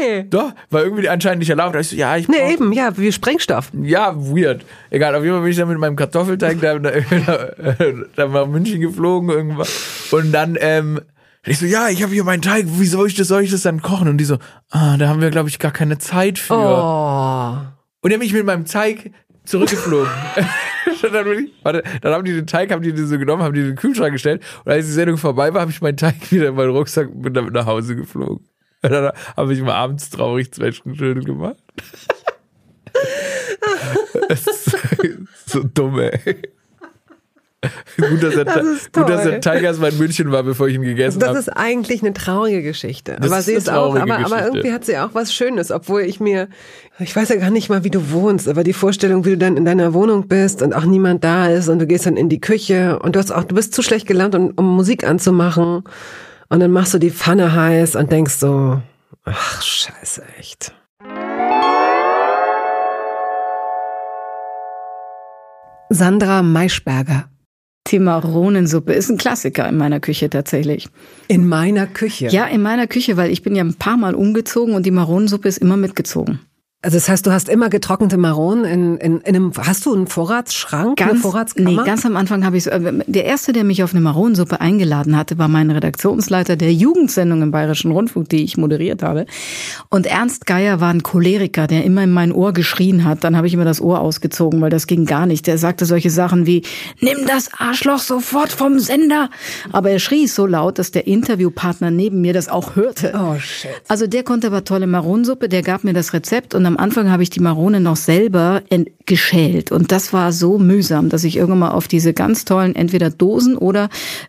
Nee. 0.00 0.24
Doch, 0.30 0.52
war 0.70 0.82
irgendwie 0.82 1.10
anscheinend 1.10 1.40
nicht 1.40 1.50
erlaubt. 1.50 1.74
Da 1.74 1.80
ich 1.80 1.88
so, 1.88 1.96
ja, 1.96 2.16
ich 2.16 2.26
Nee, 2.26 2.54
eben, 2.54 2.72
ja, 2.72 2.96
wie 2.96 3.12
Sprengstoff. 3.12 3.70
Ja, 3.82 4.14
weird. 4.16 4.64
Egal, 4.88 5.14
auf 5.14 5.22
jeden 5.22 5.34
Fall 5.34 5.42
bin 5.42 5.50
ich 5.50 5.58
dann 5.58 5.68
mit 5.68 5.78
meinem 5.78 5.96
Kartoffelteig 5.96 6.58
da, 6.58 6.78
da, 6.78 6.90
da, 6.90 7.74
da 8.16 8.26
nach 8.26 8.46
München 8.46 8.80
geflogen 8.80 9.28
irgendwann. 9.28 9.66
Und 10.10 10.32
dann, 10.32 10.56
ähm, 10.58 11.00
ich 11.44 11.58
so, 11.58 11.66
ja, 11.66 11.88
ich 11.88 12.02
habe 12.02 12.12
hier 12.12 12.24
meinen 12.24 12.42
Teig, 12.42 12.66
wie 12.66 12.86
soll 12.86 13.08
ich 13.08 13.14
das, 13.14 13.28
soll 13.28 13.42
ich 13.42 13.50
das 13.50 13.62
dann 13.62 13.82
kochen? 13.82 14.08
Und 14.08 14.18
die 14.18 14.24
so, 14.24 14.38
ah, 14.70 14.96
da 14.96 15.08
haben 15.08 15.20
wir, 15.20 15.30
glaube 15.30 15.48
ich, 15.48 15.58
gar 15.58 15.72
keine 15.72 15.98
Zeit 15.98 16.38
für. 16.38 16.54
Oh. 16.54 17.58
Und 18.02 18.12
dann 18.12 18.20
bin 18.20 18.28
ich 18.28 18.32
mit 18.32 18.46
meinem 18.46 18.64
Teig 18.64 19.10
zurückgeflogen. 19.50 20.10
dann, 21.12 21.26
ich, 21.32 21.52
warte, 21.62 21.82
dann 22.00 22.12
haben 22.12 22.24
die 22.24 22.32
den 22.32 22.46
Teig, 22.46 22.72
haben 22.72 22.82
die 22.82 22.92
den 22.92 23.06
so 23.06 23.18
genommen, 23.18 23.42
haben 23.42 23.54
die 23.54 23.62
den 23.62 23.76
Kühlschrank 23.76 24.12
gestellt. 24.12 24.42
Und 24.64 24.72
als 24.72 24.86
die 24.86 24.92
Sendung 24.92 25.18
vorbei 25.18 25.52
war, 25.52 25.62
habe 25.62 25.70
ich 25.70 25.80
meinen 25.80 25.96
Teig 25.96 26.30
wieder 26.30 26.48
in 26.48 26.54
meinen 26.54 26.70
Rucksack 26.70 27.08
und 27.08 27.22
bin 27.22 27.34
damit 27.34 27.52
nach 27.52 27.66
Hause 27.66 27.96
geflogen. 27.96 28.46
Und 28.82 28.92
dann 28.92 29.12
habe 29.36 29.52
ich 29.52 29.60
mal 29.60 29.74
abends 29.74 30.08
traurig 30.08 30.54
Zwetschgenschöne 30.54 31.20
gemacht. 31.20 31.58
das 34.26 34.46
ist 34.46 34.74
so 35.44 35.62
dumm, 35.62 35.98
ey 35.98 36.40
gut, 37.98 38.22
dass 38.22 38.36
er, 38.36 38.44
das 38.46 38.90
gut, 38.90 39.08
dass 39.08 39.26
er 39.26 39.40
Tigers 39.40 39.78
mal 39.78 39.92
in 39.92 39.98
München 39.98 40.32
war, 40.32 40.42
bevor 40.42 40.68
ich 40.68 40.76
ihn 40.76 40.82
gegessen 40.82 41.22
habe. 41.22 41.34
Das 41.34 41.46
ist 41.46 41.48
eigentlich 41.50 42.02
eine 42.02 42.14
traurige 42.14 42.62
Geschichte. 42.62 43.18
Das 43.20 43.30
aber 43.30 43.42
sie 43.42 43.52
ist 43.52 43.68
auch, 43.68 43.94
aber, 43.96 44.18
aber 44.18 44.44
irgendwie 44.46 44.72
hat 44.72 44.86
sie 44.86 44.96
auch 44.96 45.10
was 45.12 45.34
Schönes, 45.34 45.70
obwohl 45.70 46.02
ich 46.02 46.20
mir, 46.20 46.48
ich 46.98 47.14
weiß 47.14 47.28
ja 47.28 47.36
gar 47.36 47.50
nicht 47.50 47.68
mal, 47.68 47.84
wie 47.84 47.90
du 47.90 48.12
wohnst, 48.12 48.48
aber 48.48 48.64
die 48.64 48.72
Vorstellung, 48.72 49.26
wie 49.26 49.30
du 49.30 49.38
dann 49.38 49.58
in 49.58 49.66
deiner 49.66 49.92
Wohnung 49.92 50.26
bist 50.26 50.62
und 50.62 50.74
auch 50.74 50.86
niemand 50.86 51.22
da 51.22 51.48
ist 51.48 51.68
und 51.68 51.80
du 51.80 51.86
gehst 51.86 52.06
dann 52.06 52.16
in 52.16 52.30
die 52.30 52.40
Küche 52.40 52.98
und 52.98 53.14
du 53.14 53.18
hast 53.18 53.30
auch, 53.30 53.44
du 53.44 53.54
bist 53.54 53.74
zu 53.74 53.82
schlecht 53.82 54.06
gelernt, 54.06 54.34
um, 54.34 54.52
um 54.56 54.76
Musik 54.76 55.04
anzumachen 55.04 55.84
und 56.48 56.60
dann 56.60 56.70
machst 56.70 56.94
du 56.94 56.98
die 56.98 57.10
Pfanne 57.10 57.54
heiß 57.54 57.94
und 57.94 58.10
denkst 58.10 58.36
so, 58.36 58.80
ach, 59.24 59.62
scheiße, 59.62 60.22
echt. 60.38 60.72
Sandra 65.90 66.42
Maischberger 66.42 67.28
die 67.88 67.98
Maronensuppe 67.98 68.92
ist 68.92 69.10
ein 69.10 69.18
Klassiker 69.18 69.68
in 69.68 69.76
meiner 69.76 70.00
Küche 70.00 70.30
tatsächlich. 70.30 70.88
In 71.28 71.48
meiner 71.48 71.86
Küche? 71.86 72.28
Ja, 72.28 72.46
in 72.46 72.62
meiner 72.62 72.86
Küche, 72.86 73.16
weil 73.16 73.30
ich 73.30 73.42
bin 73.42 73.54
ja 73.54 73.64
ein 73.64 73.74
paar 73.74 73.96
Mal 73.96 74.14
umgezogen 74.14 74.74
und 74.74 74.86
die 74.86 74.90
Maronensuppe 74.90 75.48
ist 75.48 75.58
immer 75.58 75.76
mitgezogen. 75.76 76.40
Also 76.82 76.96
das 76.96 77.10
heißt, 77.10 77.26
du 77.26 77.30
hast 77.30 77.50
immer 77.50 77.68
getrocknete 77.68 78.16
Maronen 78.16 78.64
in, 78.64 78.96
in, 78.96 79.20
in 79.20 79.36
einem, 79.36 79.52
hast 79.54 79.84
du 79.84 79.94
einen 79.94 80.06
Vorratsschrank, 80.06 80.96
ganz, 80.96 81.10
eine 81.10 81.20
Vorratskammer? 81.20 81.70
Nee, 81.70 81.76
ganz 81.84 82.06
am 82.06 82.16
Anfang 82.16 82.42
habe 82.46 82.56
ich 82.56 82.64
so, 82.64 82.70
äh, 82.70 83.04
der 83.06 83.26
erste, 83.26 83.52
der 83.52 83.64
mich 83.64 83.82
auf 83.82 83.92
eine 83.92 84.00
Maronensuppe 84.00 84.62
eingeladen 84.62 85.14
hatte, 85.14 85.36
war 85.36 85.48
mein 85.48 85.70
Redaktionsleiter 85.70 86.56
der 86.56 86.72
Jugendsendung 86.72 87.42
im 87.42 87.50
Bayerischen 87.50 87.90
Rundfunk, 87.90 88.30
die 88.30 88.44
ich 88.44 88.56
moderiert 88.56 89.02
habe. 89.02 89.26
Und 89.90 90.06
Ernst 90.06 90.46
Geier 90.46 90.80
war 90.80 90.88
ein 90.88 91.02
Choleriker, 91.02 91.66
der 91.66 91.84
immer 91.84 92.02
in 92.02 92.12
mein 92.12 92.32
Ohr 92.32 92.54
geschrien 92.54 93.04
hat. 93.04 93.24
Dann 93.24 93.36
habe 93.36 93.46
ich 93.46 93.52
immer 93.52 93.66
das 93.66 93.82
Ohr 93.82 94.00
ausgezogen, 94.00 94.62
weil 94.62 94.70
das 94.70 94.86
ging 94.86 95.04
gar 95.04 95.26
nicht. 95.26 95.46
Der 95.48 95.58
sagte 95.58 95.84
solche 95.84 96.08
Sachen 96.08 96.46
wie, 96.46 96.62
nimm 97.00 97.26
das 97.26 97.50
Arschloch 97.58 97.98
sofort 97.98 98.52
vom 98.52 98.78
Sender. 98.78 99.28
Aber 99.70 99.90
er 99.90 99.98
schrie 99.98 100.26
so 100.26 100.46
laut, 100.46 100.78
dass 100.78 100.92
der 100.92 101.06
Interviewpartner 101.06 101.90
neben 101.90 102.22
mir 102.22 102.32
das 102.32 102.48
auch 102.48 102.74
hörte. 102.74 103.12
Oh 103.14 103.38
shit. 103.38 103.70
Also 103.88 104.06
der 104.06 104.22
konnte 104.22 104.46
aber 104.46 104.64
tolle 104.64 104.86
Maronensuppe, 104.86 105.50
der 105.50 105.60
gab 105.60 105.84
mir 105.84 105.92
das 105.92 106.14
Rezept 106.14 106.54
und 106.54 106.69
am 106.70 106.76
Anfang 106.76 107.10
habe 107.10 107.22
ich 107.22 107.30
die 107.30 107.40
Marone 107.40 107.80
noch 107.80 107.96
selber 107.96 108.62
geschält. 109.06 109.72
Und 109.72 109.90
das 109.90 110.12
war 110.12 110.32
so 110.32 110.58
mühsam, 110.58 111.08
dass 111.08 111.24
ich 111.24 111.36
irgendwann 111.36 111.58
mal 111.58 111.70
auf 111.72 111.88
diese 111.88 112.12
ganz 112.12 112.44
tollen, 112.44 112.76
entweder 112.76 113.10
Dosen 113.10 113.56
oder 113.56 113.88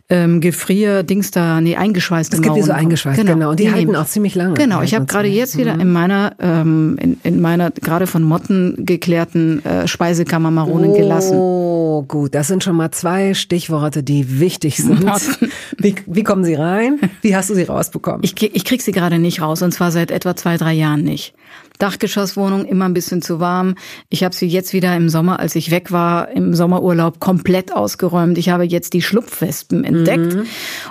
ähm, 0.09 0.41
Gefrier-Dings 0.41 1.31
da, 1.31 1.61
nee, 1.61 1.75
eingeschweißte 1.75 2.37
Es 2.37 2.41
gibt 2.41 2.55
die 2.55 2.63
so 2.63 2.71
eingeschweißt, 2.71 3.19
genau. 3.19 3.33
genau. 3.33 3.49
Und 3.51 3.59
die, 3.59 3.65
die 3.65 3.71
halten 3.71 3.95
auch 3.95 4.07
ziemlich 4.07 4.33
lange. 4.33 4.55
Genau, 4.55 4.81
ich 4.81 4.95
habe 4.95 5.05
gerade 5.05 5.27
jetzt 5.27 5.57
wieder 5.57 5.75
mhm. 5.75 5.81
in 5.81 5.91
meiner, 5.91 6.33
ähm, 6.39 6.97
in, 6.99 7.19
in 7.23 7.41
meiner 7.41 7.69
gerade 7.69 8.07
von 8.07 8.23
Motten 8.23 8.75
geklärten 8.79 9.63
äh, 9.65 9.87
Speisekammer 9.87 10.49
Maronen 10.49 10.89
oh, 10.89 10.97
gelassen. 10.97 11.37
Oh, 12.01 12.03
gut. 12.03 12.33
Das 12.33 12.47
sind 12.47 12.63
schon 12.63 12.75
mal 12.75 12.89
zwei 12.91 13.33
Stichworte, 13.33 14.01
die 14.01 14.39
wichtig 14.39 14.77
sind. 14.77 15.05
wie, 15.77 15.95
wie 16.07 16.23
kommen 16.23 16.43
sie 16.43 16.55
rein? 16.55 16.99
Wie 17.21 17.35
hast 17.35 17.49
du 17.49 17.55
sie 17.55 17.63
rausbekommen? 17.63 18.21
Ich, 18.23 18.41
ich 18.41 18.65
krieg 18.65 18.81
sie 18.81 18.91
gerade 18.91 19.19
nicht 19.19 19.41
raus 19.41 19.61
und 19.61 19.71
zwar 19.71 19.91
seit 19.91 20.09
etwa 20.09 20.35
zwei, 20.35 20.57
drei 20.57 20.73
Jahren 20.73 21.03
nicht. 21.03 21.35
Dachgeschosswohnung 21.77 22.65
immer 22.65 22.85
ein 22.85 22.93
bisschen 22.93 23.21
zu 23.21 23.39
warm. 23.39 23.75
Ich 24.09 24.23
habe 24.23 24.33
sie 24.33 24.47
jetzt 24.47 24.73
wieder 24.73 24.95
im 24.95 25.09
Sommer, 25.09 25.39
als 25.39 25.55
ich 25.55 25.69
weg 25.69 25.91
war, 25.91 26.29
im 26.29 26.55
Sommerurlaub 26.55 27.19
komplett 27.19 27.73
ausgeräumt. 27.73 28.37
Ich 28.37 28.49
habe 28.49 28.63
jetzt 28.63 28.93
die 28.93 29.01
Schlupfwespen 29.01 29.83
entdeckt 29.83 30.35
mhm. 30.35 30.45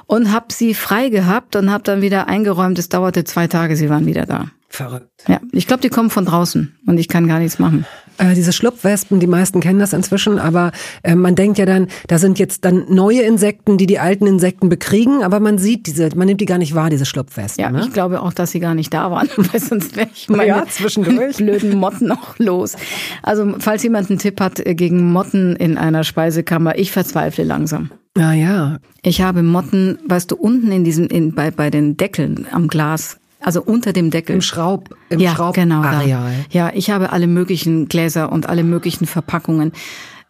und 0.06 0.32
habe 0.32 0.46
sie 0.50 0.74
frei 0.74 1.08
gehabt 1.08 1.56
und 1.56 1.70
habe 1.72 1.82
dann 1.84 2.02
wieder 2.02 2.28
eingeräumt. 2.28 2.78
Es 2.78 2.88
dauerte 2.88 3.24
zwei 3.24 3.48
Tage, 3.48 3.76
sie 3.76 3.90
waren 3.90 4.06
wieder 4.06 4.26
da. 4.26 4.46
Verrückt. 4.68 5.08
Ja, 5.26 5.40
ich 5.50 5.66
glaube, 5.66 5.80
die 5.80 5.88
kommen 5.88 6.10
von 6.10 6.24
draußen 6.24 6.76
und 6.86 6.98
ich 6.98 7.08
kann 7.08 7.26
gar 7.26 7.40
nichts 7.40 7.58
machen. 7.58 7.84
Äh, 8.20 8.34
diese 8.34 8.52
Schlupfwespen, 8.52 9.18
die 9.18 9.26
meisten 9.26 9.60
kennen 9.60 9.78
das 9.78 9.94
inzwischen, 9.94 10.38
aber 10.38 10.72
äh, 11.02 11.14
man 11.14 11.34
denkt 11.34 11.56
ja 11.58 11.64
dann, 11.64 11.88
da 12.06 12.18
sind 12.18 12.38
jetzt 12.38 12.66
dann 12.66 12.84
neue 12.90 13.22
Insekten, 13.22 13.78
die 13.78 13.86
die 13.86 13.98
alten 13.98 14.26
Insekten 14.26 14.68
bekriegen, 14.68 15.22
aber 15.22 15.40
man 15.40 15.56
sieht 15.56 15.86
diese, 15.86 16.10
man 16.14 16.26
nimmt 16.26 16.42
die 16.42 16.46
gar 16.46 16.58
nicht 16.58 16.74
wahr, 16.74 16.90
diese 16.90 17.06
Schlupfwespen. 17.06 17.62
Ja, 17.62 17.70
ne? 17.70 17.80
ich 17.80 17.92
glaube 17.94 18.20
auch, 18.20 18.34
dass 18.34 18.50
sie 18.50 18.60
gar 18.60 18.74
nicht 18.74 18.92
da 18.92 19.10
waren, 19.10 19.28
weil 19.36 19.60
sonst 19.60 19.96
wäre 19.96 20.08
ich 20.14 20.28
meine 20.28 20.46
ja, 20.46 20.66
zwischendurch. 20.68 21.36
blöden 21.38 21.76
Motten 21.76 22.12
auch 22.12 22.38
los. 22.38 22.76
Also, 23.22 23.54
falls 23.58 23.82
jemand 23.82 24.10
einen 24.10 24.18
Tipp 24.18 24.38
hat 24.40 24.60
äh, 24.60 24.74
gegen 24.74 25.10
Motten 25.12 25.56
in 25.56 25.78
einer 25.78 26.04
Speisekammer, 26.04 26.78
ich 26.78 26.92
verzweifle 26.92 27.44
langsam. 27.44 27.90
Ah 28.18 28.32
ja. 28.32 28.78
Ich 29.02 29.22
habe 29.22 29.42
Motten, 29.42 29.98
weißt 30.06 30.30
du, 30.30 30.36
unten 30.36 30.72
in 30.72 30.84
diesem, 30.84 31.06
in, 31.06 31.34
bei, 31.34 31.50
bei 31.50 31.70
den 31.70 31.96
Deckeln 31.96 32.46
am 32.50 32.68
Glas 32.68 33.19
also 33.40 33.62
unter 33.62 33.92
dem 33.92 34.10
Deckel. 34.10 34.36
Im 34.36 34.42
Schraub, 34.42 34.94
im 35.08 35.20
ja, 35.20 35.34
Schraubareal. 35.34 35.66
Genau, 35.66 35.82
da. 35.82 36.30
ja, 36.50 36.70
ich 36.74 36.90
habe 36.90 37.12
alle 37.12 37.26
möglichen 37.26 37.88
Gläser 37.88 38.30
und 38.32 38.48
alle 38.48 38.64
möglichen 38.64 39.06
Verpackungen. 39.06 39.72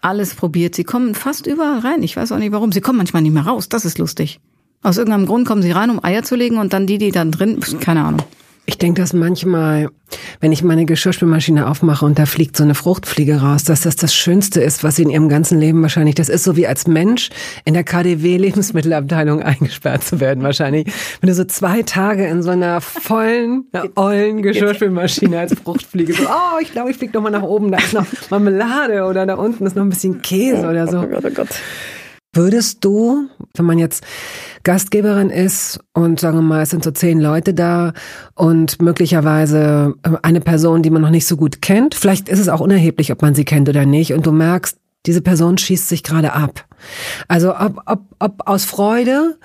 Alles 0.01 0.35
probiert. 0.35 0.75
Sie 0.75 0.85
kommen 0.85 1.15
fast 1.15 1.47
überall 1.47 1.81
rein. 1.81 2.03
Ich 2.03 2.17
weiß 2.17 2.33
auch 2.33 2.39
nicht 2.39 2.53
warum. 2.53 2.73
Sie 2.73 2.81
kommen 2.81 2.99
manchmal 2.99 3.23
nicht 3.23 3.35
mehr 3.35 3.47
raus. 3.47 3.69
Das 3.69 3.85
ist 3.85 3.99
lustig. 3.99 4.41
Aus 4.83 4.97
irgendeinem 4.97 5.27
Grund 5.27 5.47
kommen 5.47 5.61
sie 5.61 5.73
rein, 5.73 5.91
um 5.91 6.03
Eier 6.03 6.23
zu 6.23 6.37
legen 6.37 6.57
und 6.57 6.73
dann 6.73 6.87
die, 6.87 6.97
die 6.97 7.11
dann 7.11 7.31
drin, 7.31 7.61
keine 7.81 8.05
Ahnung. 8.05 8.23
Ich 8.71 8.79
denke, 8.79 9.01
dass 9.01 9.13
manchmal, 9.13 9.89
wenn 10.39 10.53
ich 10.53 10.63
meine 10.63 10.85
Geschirrspülmaschine 10.85 11.67
aufmache 11.67 12.07
und 12.07 12.21
da 12.21 12.25
fliegt 12.25 12.57
so 12.57 12.63
eine 12.63 12.77
Fruchtfliege 12.77 13.41
raus, 13.41 13.65
dass 13.65 13.81
das 13.81 13.97
das 13.97 14.15
Schönste 14.15 14.61
ist, 14.61 14.85
was 14.85 14.95
sie 14.95 15.03
in 15.03 15.11
ihrem 15.11 15.29
ganzen 15.29 15.59
Leben 15.59 15.83
wahrscheinlich, 15.83 16.15
das 16.15 16.29
ist 16.29 16.45
so 16.45 16.55
wie 16.57 16.69
als 16.69 16.87
Mensch 16.87 17.31
in 17.65 17.75
der 17.75 17.83
KDW-Lebensmittelabteilung 17.83 19.43
eingesperrt 19.43 20.05
zu 20.05 20.21
werden 20.21 20.45
wahrscheinlich. 20.45 20.87
Wenn 21.21 21.27
du 21.27 21.35
so 21.35 21.43
zwei 21.43 21.83
Tage 21.83 22.29
in 22.29 22.45
so 22.45 22.51
einer 22.51 22.81
vollen, 22.81 23.65
ja, 23.75 23.87
ollen 23.97 24.41
Geschirrspülmaschine 24.41 25.41
als 25.41 25.53
Fruchtfliege 25.53 26.13
so, 26.13 26.23
oh, 26.23 26.61
ich 26.63 26.71
glaube, 26.71 26.93
ich 26.93 26.97
fliege 26.97 27.13
noch 27.15 27.23
mal 27.23 27.31
nach 27.31 27.43
oben, 27.43 27.73
da 27.73 27.79
ist 27.79 27.93
noch 27.93 28.07
Marmelade 28.31 29.03
oder 29.07 29.27
da 29.27 29.35
unten 29.35 29.67
ist 29.67 29.75
noch 29.75 29.83
ein 29.83 29.91
bisschen 29.91 30.23
Käse 30.23 30.69
oder 30.69 30.87
so. 30.87 31.01
Oh 31.01 31.07
Gott, 31.09 31.25
oh 31.25 31.31
Gott. 31.35 31.49
Würdest 32.33 32.85
du, 32.85 33.29
wenn 33.55 33.65
man 33.65 33.79
jetzt 33.79 34.05
Gastgeberin 34.63 35.31
ist 35.31 35.81
und 35.95 36.21
sagen 36.21 36.39
wir 36.39 36.43
mal, 36.43 36.63
es 36.63 36.71
sind 36.71 36.85
so 36.85 36.93
zehn 36.93 37.21
Leute 37.21 37.55
da 37.55 37.93
und 38.37 38.81
möglicherweise 38.81 39.95
eine 40.23 40.41
Person, 40.41 40.85
die 40.85 40.91
man 40.91 41.03
noch 41.03 41.11
nicht 41.11 41.27
so 41.27 41.37
gut 41.37 41.61
kennt, 41.61 41.97
vielleicht 41.97 42.29
ist 42.29 42.39
es 42.39 42.49
auch 42.49 42.61
unerheblich, 42.61 43.11
ob 43.11 43.23
man 43.23 43.35
sie 43.35 43.45
kennt 43.45 43.69
oder 43.69 43.85
nicht, 43.85 44.13
und 44.13 44.27
du 44.27 44.33
merkst, 44.33 44.77
diese 45.07 45.23
Person 45.23 45.59
schießt 45.59 45.89
sich 45.89 46.03
gerade 46.03 46.35
ab. 46.35 46.67
Also 47.27 47.57
ob, 47.57 47.83
ob, 47.87 48.01
ob 48.19 48.47
aus 48.47 48.65
Freude 48.65 49.37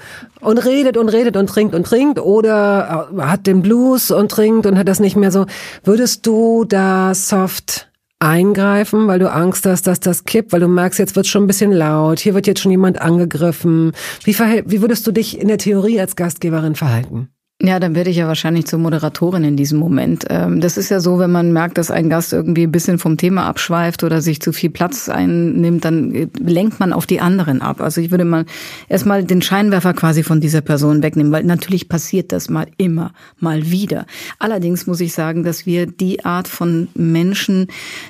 und 0.41 0.57
redet 0.59 0.97
und 0.97 1.09
redet 1.09 1.37
und 1.37 1.47
trinkt 1.47 1.73
und 1.73 1.85
trinkt 1.85 2.19
oder 2.19 3.09
hat 3.17 3.47
den 3.47 3.61
Blues 3.61 4.11
und 4.11 4.29
trinkt 4.29 4.65
und 4.65 4.77
hat 4.77 4.87
das 4.87 4.99
nicht 4.99 5.15
mehr 5.15 5.31
so. 5.31 5.45
Würdest 5.83 6.27
du 6.27 6.65
da 6.65 7.15
soft 7.15 7.89
eingreifen, 8.19 9.07
weil 9.07 9.19
du 9.19 9.31
Angst 9.31 9.65
hast, 9.65 9.87
dass 9.87 9.99
das 9.99 10.23
kippt, 10.23 10.53
weil 10.53 10.59
du 10.59 10.67
merkst, 10.67 10.99
jetzt 10.99 11.15
wird 11.15 11.27
schon 11.27 11.43
ein 11.43 11.47
bisschen 11.47 11.71
laut, 11.71 12.19
hier 12.19 12.33
wird 12.33 12.47
jetzt 12.47 12.61
schon 12.61 12.71
jemand 12.71 13.01
angegriffen. 13.01 13.91
Wie, 14.23 14.33
wie 14.37 14.81
würdest 14.81 15.05
du 15.05 15.11
dich 15.11 15.39
in 15.39 15.47
der 15.47 15.57
Theorie 15.57 15.99
als 15.99 16.15
Gastgeberin 16.15 16.75
verhalten? 16.75 17.29
Ja, 17.65 17.79
dann 17.79 17.95
werde 17.95 18.11
ich 18.11 18.17
ja 18.17 18.27
wahrscheinlich 18.27 18.67
zur 18.67 18.77
Moderatorin 18.77 19.43
in 19.43 19.57
diesem 19.57 19.79
Moment. 19.79 20.25
Ähm, 20.29 20.61
das 20.61 20.77
ist 20.77 20.89
ja 20.89 20.99
so, 20.99 21.17
wenn 21.17 21.31
man 21.31 21.51
merkt, 21.51 21.79
dass 21.79 21.89
ein 21.89 22.11
Gast 22.11 22.31
irgendwie 22.31 22.67
ein 22.67 22.71
bisschen 22.71 22.99
vom 22.99 23.17
Thema 23.17 23.47
abschweift 23.47 24.03
oder 24.03 24.21
sich 24.21 24.39
zu 24.39 24.53
viel 24.53 24.69
Platz 24.69 25.09
einnimmt, 25.09 25.83
dann 25.83 26.13
äh, 26.13 26.27
lenkt 26.39 26.79
man 26.79 26.93
auf 26.93 27.07
die 27.07 27.21
anderen 27.21 27.63
ab. 27.63 27.81
Also 27.81 28.01
ich 28.01 28.11
würde 28.11 28.23
mal 28.23 28.45
erstmal 28.87 29.23
den 29.23 29.41
Scheinwerfer 29.41 29.95
quasi 29.95 30.21
von 30.21 30.41
dieser 30.41 30.61
Person 30.61 31.01
wegnehmen, 31.01 31.31
weil 31.31 31.43
natürlich 31.43 31.89
passiert 31.89 32.31
das 32.31 32.49
mal 32.49 32.67
immer, 32.77 33.13
mal 33.39 33.71
wieder. 33.71 34.05
Allerdings 34.37 34.85
muss 34.85 35.01
ich 35.01 35.13
sagen, 35.13 35.43
dass 35.43 35.65
wir 35.65 35.87
die 35.87 36.23
Art 36.23 36.47
von 36.47 36.89
Menschen, 36.93 37.65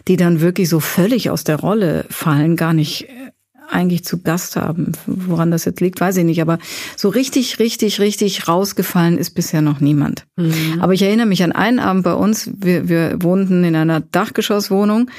die 0.10 0.18
dann 0.18 0.42
wirklich 0.42 0.68
so 0.68 0.82
völlig 0.82 1.30
aus 1.30 1.46
der 1.46 1.62
Rolle 1.62 2.06
fallen, 2.10 2.58
gar 2.58 2.74
nicht 2.74 3.04
äh, 3.04 3.32
eigentlich 3.70 4.06
zu 4.06 4.22
Gast 4.22 4.56
haben. 4.56 4.92
Woran 5.06 5.52
das 5.52 5.66
jetzt 5.66 5.82
liegt, 5.82 6.00
weiß 6.00 6.18
ich 6.18 6.26
nicht. 6.26 6.42
Aber 6.42 6.60
so 6.96 7.10
richtig, 7.10 7.60
richtig, 7.60 8.00
richtig 8.00 8.48
rausgefallen 8.48 9.18
ist 9.18 9.32
bisher 9.32 9.62
noch 9.62 9.80
niemand. 9.80 10.26
Mhm. 10.36 10.80
Aber 10.80 10.94
ich 10.94 11.02
erinnere 11.02 11.26
mich 11.26 11.44
an 11.44 11.52
einen 11.52 11.80
Abend 11.80 12.04
bei 12.04 12.14
uns. 12.14 12.50
Wir, 12.58 12.90
wir 12.90 13.22
wohnten 13.22 13.64
in 13.64 13.76
einer 13.76 14.02
Dachgeschosswohnung 14.02 15.10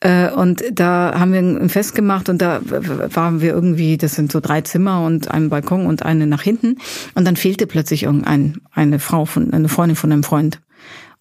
äh, 0.00 0.30
und 0.30 0.62
da 0.72 1.14
haben 1.18 1.32
wir 1.32 1.40
ein 1.40 1.68
Fest 1.68 1.94
gemacht 1.94 2.28
und 2.28 2.40
da 2.40 2.60
waren 2.62 3.40
wir 3.40 3.52
irgendwie, 3.52 3.96
das 3.96 4.14
sind 4.14 4.30
so 4.30 4.40
drei 4.40 4.60
Zimmer 4.60 5.04
und 5.04 5.30
ein 5.30 5.48
Balkon 5.48 5.86
und 5.86 6.04
eine 6.04 6.26
nach 6.26 6.42
hinten. 6.42 6.78
Und 7.14 7.26
dann 7.26 7.36
fehlte 7.36 7.66
plötzlich 7.66 8.04
irgendeine 8.04 8.54
eine 8.72 8.98
Frau 8.98 9.24
von, 9.24 9.52
eine 9.52 9.68
Freundin 9.68 9.96
von 9.96 10.12
einem 10.12 10.22
Freund. 10.22 10.60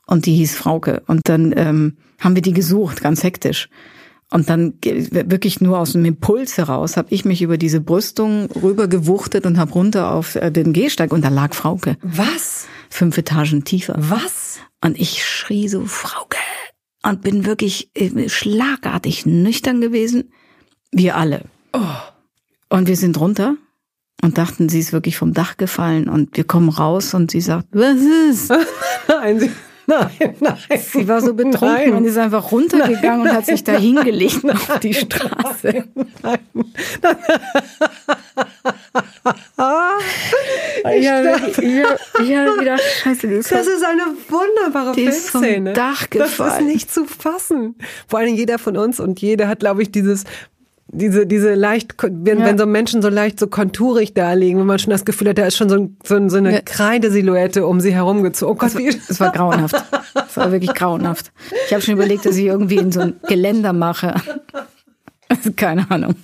Und 0.05 0.25
die 0.25 0.35
hieß 0.35 0.55
Frauke. 0.55 1.03
Und 1.07 1.27
dann 1.27 1.53
ähm, 1.55 1.97
haben 2.19 2.35
wir 2.35 2.41
die 2.41 2.53
gesucht, 2.53 3.01
ganz 3.01 3.23
hektisch. 3.23 3.69
Und 4.29 4.49
dann 4.49 4.73
wirklich 4.81 5.61
nur 5.61 5.79
aus 5.79 5.93
dem 5.93 6.03
Impuls 6.03 6.57
heraus 6.57 6.97
habe 6.97 7.07
ich 7.11 7.23
mich 7.23 7.41
über 7.41 7.57
diese 7.57 7.79
Brüstung 7.79 8.49
rübergewuchtet 8.51 9.45
und 9.45 9.57
habe 9.57 9.71
runter 9.71 10.11
auf 10.11 10.35
äh, 10.35 10.51
den 10.51 10.73
Gehsteig 10.73 11.13
und 11.13 11.23
da 11.23 11.29
lag 11.29 11.53
Frauke. 11.53 11.97
Was? 12.01 12.67
Fünf 12.89 13.17
Etagen 13.17 13.63
tiefer. 13.63 13.95
Was? 13.97 14.59
Und 14.83 14.99
ich 14.99 15.25
schrie 15.25 15.69
so, 15.69 15.85
Frauke. 15.85 16.37
Und 17.03 17.21
bin 17.21 17.45
wirklich 17.45 17.89
äh, 17.95 18.27
schlagartig 18.27 19.25
nüchtern 19.25 19.79
gewesen. 19.79 20.33
Wir 20.91 21.15
alle. 21.15 21.45
Oh. 21.71 21.79
Und 22.69 22.87
wir 22.89 22.97
sind 22.97 23.17
runter 23.17 23.55
und 24.21 24.37
dachten, 24.37 24.67
sie 24.67 24.79
ist 24.79 24.91
wirklich 24.91 25.15
vom 25.15 25.33
Dach 25.33 25.55
gefallen. 25.55 26.09
Und 26.09 26.35
wir 26.35 26.43
kommen 26.43 26.67
raus 26.67 27.13
und 27.13 27.31
sie 27.31 27.39
sagt, 27.41 27.67
was 27.71 27.97
ist? 28.29 28.49
Nein, 29.07 29.39
sie 29.39 29.51
Nein, 29.89 30.35
nein. 30.41 30.57
Sie 30.77 31.07
war 31.07 31.21
so 31.21 31.33
betrunken 31.33 31.61
nein. 31.61 31.93
und 31.93 32.03
ist 32.03 32.17
einfach 32.17 32.51
runtergegangen 32.51 33.21
und 33.21 33.33
hat 33.33 33.45
sich 33.45 33.63
da 33.63 33.71
hingelegt 33.77 34.43
auf 34.43 34.79
die 34.79 34.93
Straße. 34.93 35.85
Nein, 36.21 36.39
nein. 36.53 37.17
ich 40.93 41.07
habe 41.09 41.29
hab 41.31 42.59
gedacht, 42.59 42.81
scheiße, 43.01 43.29
das, 43.29 43.47
das 43.47 43.67
ist 43.67 43.85
eine 43.85 44.03
wunderbare 44.27 44.93
die 44.93 45.03
Filmszene. 45.03 45.47
Ist 45.47 45.55
vom 45.55 45.73
Dach 45.73 46.09
gefallen. 46.09 46.49
Das 46.49 46.59
ist 46.59 46.65
nicht 46.65 46.93
zu 46.93 47.05
fassen. 47.05 47.75
Vor 48.09 48.19
allem 48.19 48.35
jeder 48.35 48.59
von 48.59 48.75
uns 48.75 48.99
und 48.99 49.21
jeder 49.21 49.47
hat, 49.47 49.61
glaube 49.61 49.83
ich, 49.83 49.91
dieses 49.91 50.25
diese, 50.89 51.25
diese 51.27 51.53
leicht, 51.53 51.95
wenn, 52.01 52.39
ja. 52.39 52.45
wenn 52.45 52.57
so 52.57 52.65
Menschen 52.65 53.01
so 53.01 53.09
leicht 53.09 53.39
so 53.39 53.47
konturig 53.47 54.13
da 54.13 54.33
liegen, 54.33 54.59
wenn 54.59 54.65
man 54.65 54.79
schon 54.79 54.91
das 54.91 55.03
Gefühl 55.03 55.29
hat, 55.29 55.37
da 55.37 55.45
ist 55.45 55.57
schon 55.57 55.69
so, 55.69 55.89
so, 56.03 56.29
so 56.29 56.37
eine 56.37 56.53
ja. 56.53 56.61
Kreidesilhouette 56.61 57.65
um 57.65 57.81
sie 57.81 57.93
herumgezogen. 57.93 58.53
Oh 58.53 58.57
Gott, 58.57 58.69
es, 58.69 58.75
war, 58.75 59.01
es 59.09 59.19
war 59.19 59.31
grauenhaft. 59.31 59.75
Es 60.29 60.37
war 60.37 60.51
wirklich 60.51 60.73
grauenhaft. 60.73 61.31
Ich 61.67 61.73
habe 61.73 61.81
schon 61.81 61.95
überlegt, 61.95 62.25
dass 62.25 62.37
ich 62.37 62.45
irgendwie 62.45 62.77
in 62.77 62.91
so 62.91 63.01
ein 63.01 63.15
Geländer 63.27 63.73
mache. 63.73 64.15
Keine 65.55 65.89
Ahnung. 65.91 66.15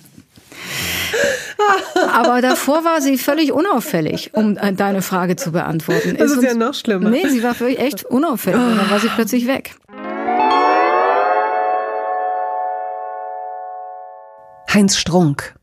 Aber 2.12 2.40
davor 2.40 2.84
war 2.84 3.00
sie 3.00 3.18
völlig 3.18 3.52
unauffällig, 3.52 4.30
um 4.34 4.56
äh, 4.56 4.72
deine 4.72 5.02
Frage 5.02 5.36
zu 5.36 5.52
beantworten. 5.52 6.16
Das 6.18 6.30
ist, 6.30 6.38
ist 6.38 6.44
ja 6.44 6.54
noch 6.54 6.74
schlimmer. 6.74 7.10
Nee, 7.10 7.28
sie 7.28 7.42
war 7.42 7.58
wirklich 7.58 7.78
echt 7.78 8.04
unauffällig 8.04 8.60
und 8.60 8.76
dann 8.76 8.90
war 8.90 9.00
sie 9.00 9.08
plötzlich 9.08 9.46
weg. 9.46 9.74
Heinz 14.74 14.96
Strunk. 14.96 15.54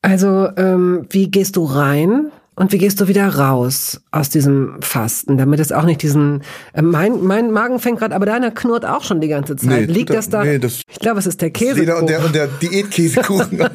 Also, 0.00 0.48
ähm, 0.56 1.06
wie 1.10 1.30
gehst 1.30 1.56
du 1.56 1.64
rein 1.64 2.30
und 2.56 2.72
wie 2.72 2.78
gehst 2.78 3.00
du 3.00 3.08
wieder 3.08 3.28
raus 3.28 4.00
aus 4.10 4.30
diesem 4.30 4.80
Fasten, 4.80 5.36
damit 5.36 5.60
es 5.60 5.70
auch 5.70 5.82
nicht 5.82 6.02
diesen 6.02 6.42
äh, 6.72 6.80
mein 6.82 7.22
mein 7.22 7.50
Magen 7.50 7.78
fängt 7.78 7.98
gerade, 7.98 8.14
aber 8.14 8.24
deiner 8.26 8.50
knurrt 8.50 8.86
auch 8.86 9.02
schon 9.02 9.20
die 9.20 9.28
ganze 9.28 9.56
Zeit. 9.56 9.86
Nee, 9.88 9.92
Liegt 9.92 10.10
das 10.10 10.30
da? 10.30 10.44
Nee, 10.44 10.58
das, 10.58 10.80
ich 10.88 10.98
glaube, 10.98 11.18
es 11.18 11.26
ist 11.26 11.42
der 11.42 11.50
Käse. 11.50 11.80
Und 11.94 12.08
der, 12.08 12.24
und 12.24 12.34
der 12.34 12.46
Diätkäsekuchen. 12.46 13.60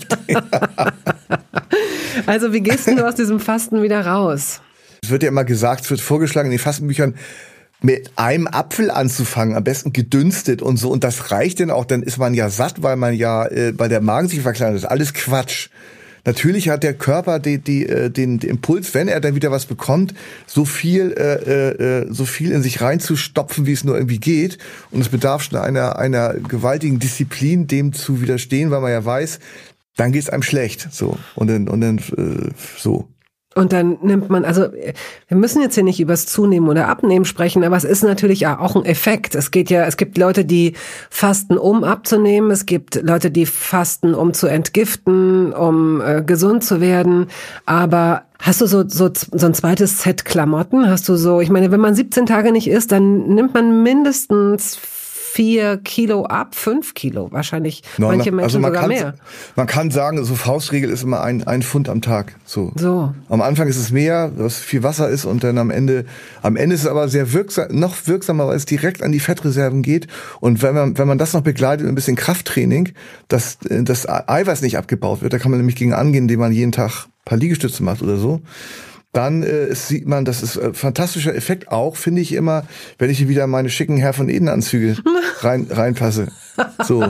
also, 2.25 2.51
wie 2.53 2.61
gehst 2.61 2.87
du 2.87 3.07
aus 3.07 3.15
diesem 3.15 3.39
Fasten 3.39 3.83
wieder 3.83 4.05
raus? 4.05 4.61
Es 5.03 5.11
wird 5.11 5.23
ja 5.23 5.29
immer 5.29 5.45
gesagt, 5.45 5.85
es 5.85 5.91
wird 5.91 6.01
vorgeschlagen 6.01 6.47
in 6.47 6.51
den 6.51 6.59
Fastenbüchern, 6.59 7.15
mit 7.81 8.11
einem 8.17 8.47
Apfel 8.47 8.91
anzufangen, 8.91 9.55
am 9.55 9.63
besten 9.63 9.93
gedünstet 9.93 10.61
und 10.61 10.77
so. 10.77 10.89
Und 10.89 11.03
das 11.03 11.31
reicht 11.31 11.59
denn 11.59 11.71
auch, 11.71 11.85
dann 11.85 12.03
ist 12.03 12.17
man 12.17 12.33
ja 12.33 12.49
satt, 12.49 12.83
weil 12.83 12.97
man 12.97 13.13
ja, 13.13 13.45
äh, 13.45 13.73
weil 13.77 13.89
der 13.89 14.01
Magen 14.01 14.27
sich 14.27 14.41
verkleinert. 14.41 14.77
Ist 14.77 14.85
alles 14.85 15.13
Quatsch. 15.13 15.69
Natürlich 16.25 16.69
hat 16.69 16.83
der 16.83 16.93
Körper 16.93 17.39
die, 17.39 17.59
die, 17.59 17.87
äh, 17.87 18.09
den, 18.09 18.39
den 18.39 18.49
Impuls, 18.49 18.93
wenn 18.93 19.07
er 19.07 19.21
dann 19.21 19.35
wieder 19.35 19.51
was 19.51 19.65
bekommt, 19.65 20.13
so 20.45 20.65
viel, 20.65 21.11
äh, 21.17 22.01
äh, 22.01 22.07
so 22.09 22.25
viel 22.25 22.51
in 22.51 22.61
sich 22.61 22.81
reinzustopfen, 22.81 23.65
wie 23.65 23.71
es 23.71 23.83
nur 23.83 23.95
irgendwie 23.95 24.19
geht. 24.19 24.57
Und 24.91 25.01
es 25.01 25.09
bedarf 25.09 25.43
schon 25.43 25.57
einer, 25.57 25.97
einer 25.97 26.33
gewaltigen 26.33 26.99
Disziplin, 26.99 27.67
dem 27.67 27.93
zu 27.93 28.21
widerstehen, 28.21 28.71
weil 28.71 28.81
man 28.81 28.91
ja 28.91 29.03
weiß, 29.03 29.39
dann 29.95 30.11
geht's 30.11 30.29
einem 30.29 30.43
schlecht. 30.43 30.89
So 30.91 31.17
und 31.35 31.47
dann 31.47 31.67
und 31.67 31.81
dann 31.81 31.97
äh, 31.97 32.51
so. 32.77 33.07
Und 33.55 33.73
dann 33.73 33.97
nimmt 34.03 34.29
man, 34.29 34.45
also 34.45 34.67
wir 35.27 35.37
müssen 35.37 35.61
jetzt 35.63 35.73
hier 35.73 35.83
nicht 35.83 35.99
übers 35.99 36.27
Zunehmen 36.27 36.69
oder 36.69 36.87
Abnehmen 36.87 37.25
sprechen, 37.25 37.63
aber 37.63 37.75
es 37.75 37.83
ist 37.83 38.03
natürlich 38.03 38.45
auch 38.45 38.75
ein 38.75 38.85
Effekt. 38.85 39.33
Es 39.33 39.49
geht 39.49 39.71
ja, 39.71 39.85
es 39.85 39.97
gibt 39.97 40.19
Leute, 40.19 40.45
die 40.45 40.73
fasten, 41.09 41.57
um 41.57 41.83
abzunehmen. 41.83 42.51
Es 42.51 42.67
gibt 42.67 43.01
Leute, 43.01 43.31
die 43.31 43.47
fasten, 43.47 44.13
um 44.13 44.35
zu 44.35 44.45
entgiften, 44.45 45.51
um 45.51 45.99
äh, 45.99 46.21
gesund 46.21 46.63
zu 46.63 46.79
werden. 46.79 47.25
Aber 47.65 48.23
hast 48.37 48.61
du 48.61 48.67
so, 48.67 48.87
so, 48.87 49.09
so 49.13 49.45
ein 49.47 49.55
zweites 49.55 50.03
Set 50.03 50.25
Klamotten? 50.25 50.87
Hast 50.87 51.09
du 51.09 51.15
so, 51.15 51.41
ich 51.41 51.49
meine, 51.49 51.71
wenn 51.71 51.81
man 51.81 51.95
17 51.95 52.27
Tage 52.27 52.51
nicht 52.51 52.69
isst, 52.69 52.91
dann 52.91 53.29
nimmt 53.33 53.55
man 53.55 53.81
mindestens 53.81 54.77
vier 55.31 55.77
Kilo 55.77 56.25
ab, 56.25 56.55
fünf 56.55 56.93
Kilo 56.93 57.31
wahrscheinlich. 57.31 57.83
No, 57.97 58.07
manche 58.07 58.31
Menschen 58.31 58.43
also 58.43 58.59
man 58.59 58.73
sogar 58.73 58.87
mehr. 58.87 59.13
Man 59.55 59.67
kann 59.67 59.91
sagen, 59.91 60.23
so 60.23 60.35
Faustregel 60.35 60.89
ist 60.89 61.03
immer 61.03 61.21
ein, 61.21 61.45
ein 61.45 61.61
Pfund 61.61 61.87
am 61.87 62.01
Tag. 62.01 62.35
So. 62.45 62.71
so. 62.75 63.13
Am 63.29 63.41
Anfang 63.41 63.67
ist 63.67 63.77
es 63.77 63.91
mehr, 63.91 64.31
was 64.35 64.57
viel 64.57 64.83
Wasser 64.83 65.09
ist 65.09 65.25
und 65.25 65.43
dann 65.43 65.57
am 65.57 65.69
Ende, 65.69 66.05
am 66.41 66.55
Ende 66.55 66.75
ist 66.75 66.81
es 66.81 66.87
aber 66.87 67.07
sehr 67.09 67.31
wirksam, 67.33 67.67
noch 67.71 67.95
wirksamer, 68.07 68.47
weil 68.47 68.55
es 68.55 68.65
direkt 68.65 69.03
an 69.03 69.11
die 69.11 69.19
Fettreserven 69.19 69.83
geht. 69.83 70.07
Und 70.39 70.61
wenn 70.63 70.73
man, 70.73 70.97
wenn 70.97 71.07
man 71.07 71.17
das 71.17 71.33
noch 71.33 71.41
begleitet 71.41 71.85
mit 71.85 71.91
ein 71.91 71.95
bisschen 71.95 72.15
Krafttraining, 72.15 72.89
dass 73.27 73.59
das 73.61 74.09
Eiweiß 74.09 74.61
nicht 74.61 74.77
abgebaut 74.77 75.21
wird, 75.21 75.33
da 75.33 75.37
kann 75.37 75.51
man 75.51 75.59
nämlich 75.59 75.75
gegen 75.75 75.93
angehen, 75.93 76.23
indem 76.23 76.39
man 76.39 76.51
jeden 76.51 76.71
Tag 76.71 77.05
ein 77.05 77.25
paar 77.25 77.37
Liegestütze 77.37 77.83
macht 77.83 78.01
oder 78.01 78.17
so 78.17 78.41
dann 79.11 79.41
äh, 79.41 79.73
sieht 79.73 80.07
man, 80.07 80.23
das 80.23 80.43
ist 80.43 80.57
ein 80.57 80.75
fantastischer 80.75 81.33
Effekt 81.33 81.69
auch, 81.69 81.95
finde 81.95 82.21
ich 82.21 82.33
immer, 82.33 82.63
wenn 82.99 83.09
ich 83.09 83.17
hier 83.17 83.29
wieder 83.29 83.47
meine 83.47 83.69
schicken 83.69 83.97
Herr 83.97 84.13
von 84.13 84.29
Eden 84.29 84.49
Anzüge 84.49 84.97
rein, 85.39 85.67
reinpasse. 85.69 86.27
So. 86.87 87.01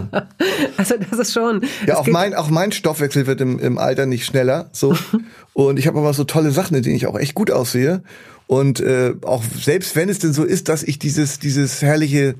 Also 0.77 0.95
das 1.09 1.19
ist 1.19 1.33
schon. 1.33 1.61
Ja, 1.85 1.97
auch 1.97 2.07
mein, 2.07 2.33
auch 2.35 2.49
mein 2.49 2.71
Stoffwechsel 2.71 3.27
wird 3.27 3.41
im, 3.41 3.59
im 3.59 3.77
Alter 3.77 4.05
nicht 4.05 4.25
schneller. 4.25 4.69
So. 4.71 4.95
Und 5.53 5.77
ich 5.77 5.87
habe 5.87 5.99
aber 5.99 6.13
so 6.13 6.23
tolle 6.23 6.51
Sachen, 6.51 6.77
in 6.77 6.83
denen 6.83 6.95
ich 6.95 7.07
auch 7.07 7.19
echt 7.19 7.33
gut 7.33 7.51
aussehe. 7.51 8.01
Und 8.47 8.79
äh, 8.79 9.13
auch 9.23 9.43
selbst 9.43 9.95
wenn 9.95 10.07
es 10.07 10.19
denn 10.19 10.33
so 10.33 10.43
ist, 10.43 10.69
dass 10.69 10.83
ich 10.83 10.99
dieses, 10.99 11.39
dieses 11.39 11.81
herrliche 11.81 12.35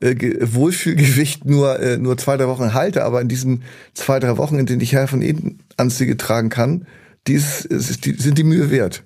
äh, 0.00 0.14
Wohlfühlgewicht 0.40 1.44
nur, 1.44 1.80
äh, 1.80 1.98
nur 1.98 2.16
zwei, 2.16 2.36
drei 2.36 2.46
Wochen 2.46 2.72
halte, 2.72 3.04
aber 3.04 3.20
in 3.20 3.28
diesen 3.28 3.64
zwei, 3.92 4.20
drei 4.20 4.36
Wochen, 4.38 4.58
in 4.58 4.66
denen 4.66 4.80
ich 4.80 4.92
Herr 4.92 5.08
von 5.08 5.20
Eden 5.20 5.58
Anzüge 5.76 6.16
tragen 6.16 6.48
kann, 6.48 6.86
dies 7.26 7.64
ist, 7.64 8.04
die, 8.04 8.12
sind 8.14 8.38
die 8.38 8.44
Mühe 8.44 8.70
wert. 8.70 9.04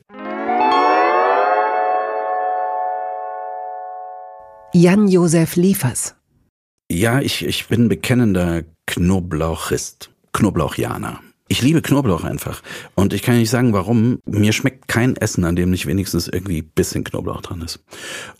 Jan-Josef 4.73 5.57
Liefers. 5.57 6.17
Ja, 6.91 7.21
ich, 7.21 7.45
ich 7.45 7.69
bin 7.69 7.89
bekennender 7.89 8.65
Knoblauchist, 8.87 10.11
Knoblauchianer. 10.33 11.21
Ich 11.49 11.63
liebe 11.63 11.83
Knoblauch 11.83 12.25
einfach. 12.25 12.63
Und 12.95 13.13
ich 13.13 13.23
kann 13.23 13.37
nicht 13.37 13.51
sagen, 13.51 13.73
warum. 13.73 14.19
Mir 14.27 14.53
schmeckt 14.53 14.89
kein 14.89 15.17
Essen, 15.17 15.45
an 15.45 15.57
dem 15.57 15.71
nicht 15.71 15.87
wenigstens 15.87 16.27
irgendwie 16.27 16.63
bisschen 16.63 17.05
Knoblauch 17.05 17.43
dran 17.43 17.61
ist. 17.61 17.85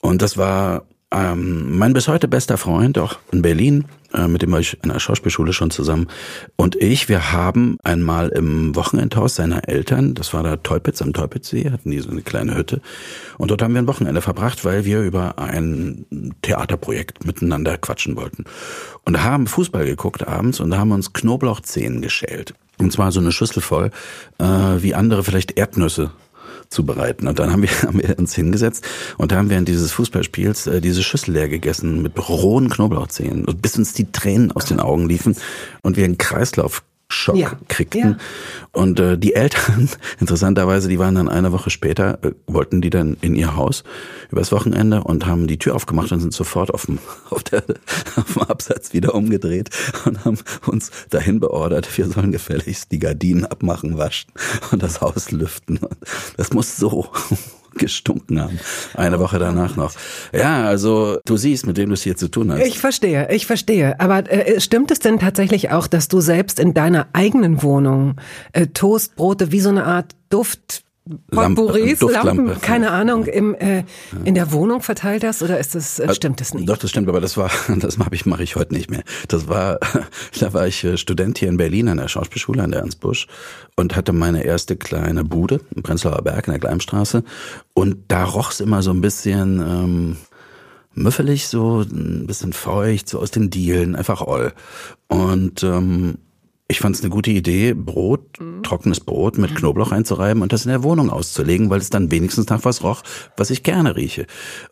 Und 0.01 0.23
das 0.23 0.37
war 0.37 0.87
ähm, 1.15 1.79
mein 1.79 1.93
bis 1.93 2.09
heute 2.09 2.27
bester 2.27 2.59
Freund, 2.59 2.99
auch 2.99 3.19
in 3.31 3.43
Berlin, 3.43 3.85
äh, 4.13 4.27
mit 4.27 4.43
dem 4.43 4.51
war 4.53 4.61
ich 4.61 4.79
in 4.83 4.91
der 4.91 4.99
Schauspielschule 4.99 5.53
schon 5.53 5.71
zusammen. 5.71 6.09
Und 6.57 6.77
ich, 6.77 7.09
wir 7.09 7.33
haben 7.33 7.79
einmal 7.85 8.31
im 8.31 8.75
Wochenendhaus 8.75 9.37
seiner 9.37 9.69
Eltern, 9.69 10.15
das 10.15 10.35
war 10.35 10.43
da 10.43 10.57
Teupitz 10.57 11.03
am 11.03 11.13
Teupitzsee, 11.13 11.71
hatten 11.71 11.91
die 11.91 12.01
so 12.01 12.11
eine 12.11 12.23
kleine 12.23 12.57
Hütte. 12.57 12.81
Und 13.39 13.51
dort 13.51 13.63
haben 13.63 13.75
wir 13.75 13.83
ein 13.83 13.87
Wochenende 13.87 14.23
verbracht, 14.23 14.65
weil 14.65 14.85
wir 14.85 15.03
über 15.03 15.39
ein 15.39 16.35
Theaterprojekt 16.43 17.25
miteinander 17.25 17.79
quatschen 17.79 18.17
wollten. 18.17 18.45
Und 19.05 19.23
haben 19.23 19.47
Fußball 19.47 19.87
geguckt 19.87 20.27
abends 20.27 20.61
und 20.61 20.71
da 20.71 20.79
haben 20.79 20.93
uns 20.93 21.13
Knoblauchzehen 21.13 22.03
geschält. 22.03 22.55
Und 22.79 22.93
zwar 22.93 23.13
so 23.13 23.21
eine 23.21 23.31
Schüssel 23.31 23.63
voll, 23.63 23.91
äh, 24.39 24.45
wie 24.45 24.95
andere 24.95 25.23
vielleicht 25.23 25.57
Erdnüsse 25.57 26.11
zubereiten. 26.75 27.27
Und 27.29 27.39
dann 27.39 27.53
haben 27.53 27.63
wir, 27.63 27.71
haben 27.83 28.03
wir 28.03 28.19
uns 28.19 28.35
hingesetzt 28.35 28.85
und 29.17 29.33
da 29.33 29.37
haben 29.37 29.51
während 29.51 29.69
dieses 29.69 29.93
Fußballspiels 29.93 30.67
äh, 30.67 30.81
diese 30.81 31.03
Schüssel 31.03 31.33
leer 31.33 31.49
gegessen 31.49 32.03
mit 32.03 32.13
rohen 32.29 32.69
Knoblauchzehen, 32.69 33.47
bis 33.61 33.79
uns 33.79 33.95
die 33.95 34.13
Tränen 34.13 34.53
aus 34.53 34.67
den 34.67 34.81
Augen 34.81 35.09
liefen 35.09 35.37
und 35.83 35.97
wir 35.97 36.05
einen 36.05 36.19
Kreislauf 36.19 36.83
Schock 37.15 37.37
ja, 37.37 37.53
kriegten. 37.69 38.01
Ja. 38.01 38.17
Und 38.73 39.01
äh, 39.01 39.17
die 39.17 39.35
Eltern, 39.35 39.89
interessanterweise, 40.21 40.89
die 40.89 40.99
waren 40.99 41.15
dann 41.15 41.29
eine 41.29 41.53
Woche 41.53 41.71
später, 41.71 42.19
äh, 42.23 42.33
wollten 42.47 42.81
die 42.81 42.91
dann 42.91 43.17
in 43.21 43.35
ihr 43.35 43.57
Haus 43.57 43.85
übers 44.31 44.53
Wochenende 44.53 45.05
und 45.05 45.27
haben 45.27 45.47
die 45.47 45.59
Tür 45.59 45.75
aufgemacht 45.75 46.13
und 46.13 46.21
sind 46.21 46.35
sofort 46.35 46.73
auf 46.75 46.87
dem, 46.87 46.99
auf, 47.31 47.43
der, 47.45 47.63
auf 48.17 48.35
dem 48.35 48.43
Absatz 48.43 48.93
wieder 48.93 49.15
umgedreht 49.15 49.71
und 50.05 50.25
haben 50.25 50.39
uns 50.67 50.91
dahin 51.11 51.41
beordert, 51.41 51.97
wir 51.97 52.07
sollen 52.07 52.33
gefälligst 52.33 52.91
die 52.93 52.99
Gardinen 52.99 53.47
abmachen, 53.47 53.97
waschen 53.97 54.33
und 54.73 54.83
das 54.83 55.01
Haus 55.01 55.31
lüften. 55.31 55.79
Das 56.37 56.53
muss 56.53 56.77
so 56.77 57.11
gestunken 57.79 58.41
haben. 58.41 58.59
Eine 58.95 59.19
Woche 59.19 59.39
danach 59.39 59.77
noch. 59.77 59.93
Ja, 60.33 60.65
also 60.65 61.19
du 61.25 61.37
siehst, 61.37 61.67
mit 61.67 61.77
wem 61.77 61.89
du 61.89 61.95
es 61.95 62.03
hier 62.03 62.17
zu 62.17 62.29
tun 62.29 62.53
hast. 62.53 62.67
Ich 62.67 62.79
verstehe, 62.79 63.29
ich 63.31 63.47
verstehe. 63.47 63.99
Aber 64.01 64.31
äh, 64.31 64.61
stimmt 64.61 64.91
es 64.91 64.99
denn 64.99 65.19
tatsächlich 65.19 65.71
auch, 65.71 65.87
dass 65.87 66.09
du 66.09 66.21
selbst 66.21 66.59
in 66.59 66.75
deiner 66.75 67.09
eigenen 67.13 67.63
Wohnung 67.63 68.17
äh, 68.53 68.67
Toastbrote 68.69 69.53
wie 69.53 69.61
so 69.61 69.71
eine 69.71 69.85
Art 69.85 70.15
Duft 70.31 70.84
Potpourris, 71.31 72.01
Lampen, 72.01 72.59
keine 72.63 72.91
Ahnung, 72.91 73.27
im, 73.27 73.55
äh, 73.55 73.85
in 74.25 74.35
der 74.35 74.53
Wohnung 74.53 74.81
verteilt 74.81 75.23
hast 75.23 75.43
oder 75.43 75.59
ist 75.59 75.75
das, 75.75 75.99
äh, 75.99 76.15
stimmt 76.15 76.41
das 76.41 76.55
nicht? 76.55 76.67
Doch, 76.67 76.79
das 76.79 76.89
stimmt, 76.89 77.09
aber 77.11 77.21
das 77.21 77.37
war, 77.37 77.51
das 77.79 77.99
mache 77.99 78.15
ich, 78.15 78.25
mache 78.25 78.43
ich 78.43 78.57
heute 78.57 78.73
nicht 78.73 78.91
mehr. 78.91 79.03
Das 79.29 79.47
war, 79.47 79.79
da 80.41 80.53
war 80.55 80.67
ich 80.67 80.83
äh, 80.83 80.97
Student 80.97 81.39
hier 81.39 81.51
in 81.51 81.59
Berlin 81.59 81.89
an 81.89 81.99
der 81.99 82.09
Schauspielschule 82.09 82.63
an 82.63 82.71
der 82.71 82.81
Ernst 82.81 83.01
Busch 83.01 83.27
und 83.77 83.97
hatte 83.97 84.15
meine 84.15 84.45
erste 84.45 84.77
kleine 84.77 85.25
Bude 85.25 85.61
im 85.75 85.83
Prenzlauer 85.83 86.23
Berg 86.23 86.47
in 86.47 86.53
der 86.53 86.61
Gleimstraße 86.61 87.23
und 87.75 87.97
da 88.09 88.25
roch's 88.25 88.61
immer 88.61 88.83
so 88.83 88.91
ein 88.91 89.03
bisschen, 89.03 89.61
ähm, 89.61 90.17
müffelig, 90.95 91.49
so 91.49 91.83
ein 91.83 92.27
bisschen 92.27 92.55
feucht, 92.55 93.11
so 93.11 93.19
aus 93.19 93.31
den 93.31 93.51
Dielen, 93.51 93.95
einfach 93.95 94.23
all. 94.23 94.55
Und 95.09 95.63
ähm, 95.63 96.19
ich 96.67 96.81
fand 96.81 96.97
es 96.97 97.03
eine 97.03 97.11
gute 97.11 97.31
Idee, 97.31 97.75
Brot, 97.75 98.41
mhm. 98.41 98.63
trockenes 98.63 99.01
Brot 99.01 99.37
mit 99.37 99.55
Knoblauch 99.55 99.93
einzureiben 99.93 100.43
und 100.43 100.53
das 100.53 100.65
in 100.65 100.71
der 100.71 100.83
Wohnung 100.83 101.11
auszulegen, 101.11 101.69
weil 101.69 101.81
es 101.81 101.91
dann 101.91 102.11
wenigstens 102.11 102.49
nach 102.49 102.65
was 102.65 102.83
roch, 102.83 103.03
was 103.37 103.51
ich 103.51 103.63
gerne 103.63 103.97
rieche. 103.97 104.27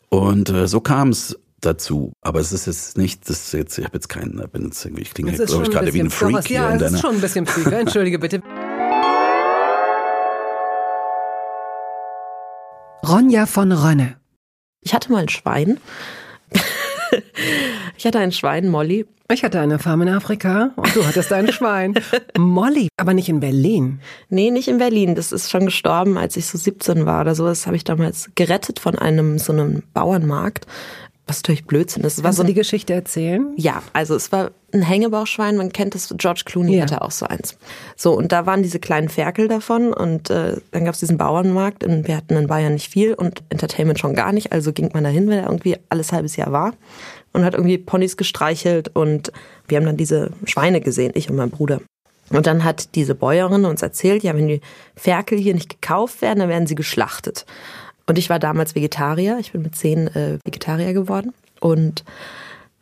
Und 0.08 0.48
äh, 0.48 0.66
so 0.66 0.80
kam 0.80 1.10
es 1.10 1.38
dazu. 1.60 2.12
Aber 2.22 2.40
es 2.40 2.52
ist 2.52 2.66
jetzt 2.66 2.96
nicht, 2.96 3.28
das 3.28 3.46
ist 3.46 3.52
jetzt, 3.52 3.78
ich 3.78 3.84
habe 3.84 3.96
jetzt 3.96 4.08
keinen, 4.08 4.42
bin 4.50 4.64
jetzt 4.64 4.84
irgendwie, 4.84 5.02
ich 5.02 5.12
klinge, 5.12 5.32
glaube 5.32 5.64
ich, 5.64 5.70
gerade 5.70 5.92
wie 5.92 6.00
ein 6.00 6.10
Freak 6.10 6.46
hier. 6.46 6.60
Ja, 6.60 6.74
es 6.74 6.92
ist 6.92 7.00
schon 7.00 7.16
ein 7.16 7.20
bisschen 7.20 7.46
Freak. 7.46 7.72
Entschuldige 7.72 8.18
bitte. 8.18 8.42
Ronja 13.06 13.46
von 13.46 13.70
Rönne. 13.72 14.16
Ich 14.80 14.94
hatte 14.94 15.12
mal 15.12 15.22
ein 15.22 15.28
Schwein. 15.28 15.78
ich 17.96 18.06
hatte 18.06 18.18
ein 18.18 18.32
Schwein, 18.32 18.68
Molly, 18.68 19.06
ich 19.32 19.44
hatte 19.44 19.60
eine 19.60 19.78
Farm 19.78 20.02
in 20.02 20.08
Afrika 20.08 20.70
und 20.76 20.94
du 20.94 21.06
hattest 21.06 21.32
ein 21.32 21.50
Schwein. 21.52 21.94
Molly, 22.36 22.88
aber 22.96 23.14
nicht 23.14 23.28
in 23.28 23.40
Berlin. 23.40 24.00
Nee, 24.28 24.50
nicht 24.50 24.68
in 24.68 24.78
Berlin. 24.78 25.14
Das 25.14 25.32
ist 25.32 25.50
schon 25.50 25.66
gestorben, 25.66 26.18
als 26.18 26.36
ich 26.36 26.46
so 26.46 26.58
17 26.58 27.06
war 27.06 27.22
oder 27.22 27.34
so. 27.34 27.46
Das 27.46 27.66
habe 27.66 27.76
ich 27.76 27.84
damals 27.84 28.30
gerettet 28.34 28.78
von 28.78 28.98
einem 28.98 29.38
so 29.38 29.52
einem 29.52 29.82
Bauernmarkt. 29.94 30.66
Was 31.26 31.38
natürlich 31.38 31.66
Blödsinn 31.66 32.02
ist. 32.02 32.20
Kannst 32.20 32.36
so 32.36 32.42
du 32.42 32.48
die 32.48 32.54
Geschichte 32.54 32.92
erzählen? 32.94 33.52
Ja, 33.56 33.82
also 33.92 34.16
es 34.16 34.32
war 34.32 34.50
ein 34.72 34.82
Hängebauchschwein, 34.82 35.56
man 35.56 35.72
kennt 35.72 35.94
das, 35.94 36.12
George 36.16 36.42
Clooney 36.44 36.76
ja. 36.76 36.82
hatte 36.82 37.00
auch 37.00 37.12
so 37.12 37.26
eins. 37.26 37.56
So, 37.96 38.12
und 38.12 38.32
da 38.32 38.44
waren 38.44 38.62
diese 38.62 38.80
kleinen 38.80 39.08
Ferkel 39.08 39.46
davon 39.46 39.92
und 39.92 40.30
äh, 40.30 40.56
dann 40.72 40.84
gab 40.84 40.94
es 40.94 41.00
diesen 41.00 41.18
Bauernmarkt 41.18 41.84
und 41.84 42.08
wir 42.08 42.16
hatten 42.16 42.34
in 42.34 42.48
Bayern 42.48 42.72
nicht 42.72 42.90
viel 42.90 43.14
und 43.14 43.44
Entertainment 43.50 44.00
schon 44.00 44.14
gar 44.14 44.32
nicht, 44.32 44.52
also 44.52 44.72
ging 44.72 44.90
man 44.92 45.04
dahin, 45.04 45.28
wenn 45.28 45.38
er 45.38 45.46
irgendwie 45.46 45.76
alles 45.90 46.10
halbes 46.10 46.36
Jahr 46.36 46.50
war 46.50 46.72
und 47.32 47.44
hat 47.44 47.54
irgendwie 47.54 47.78
Ponys 47.78 48.16
gestreichelt 48.16 48.90
und 48.94 49.32
wir 49.68 49.78
haben 49.78 49.86
dann 49.86 49.96
diese 49.96 50.30
Schweine 50.44 50.80
gesehen, 50.80 51.12
ich 51.14 51.30
und 51.30 51.36
mein 51.36 51.50
Bruder. 51.50 51.80
Und 52.30 52.46
dann 52.46 52.64
hat 52.64 52.94
diese 52.94 53.14
Bäuerin 53.14 53.64
uns 53.64 53.82
erzählt, 53.82 54.22
ja, 54.22 54.34
wenn 54.34 54.48
die 54.48 54.60
Ferkel 54.96 55.38
hier 55.38 55.54
nicht 55.54 55.68
gekauft 55.68 56.22
werden, 56.22 56.40
dann 56.40 56.48
werden 56.48 56.66
sie 56.66 56.74
geschlachtet. 56.74 57.44
Und 58.06 58.18
ich 58.18 58.30
war 58.30 58.38
damals 58.38 58.74
Vegetarier, 58.74 59.38
ich 59.38 59.52
bin 59.52 59.62
mit 59.62 59.76
zehn 59.76 60.08
äh, 60.08 60.38
Vegetarier 60.44 60.92
geworden 60.92 61.32
und 61.60 62.04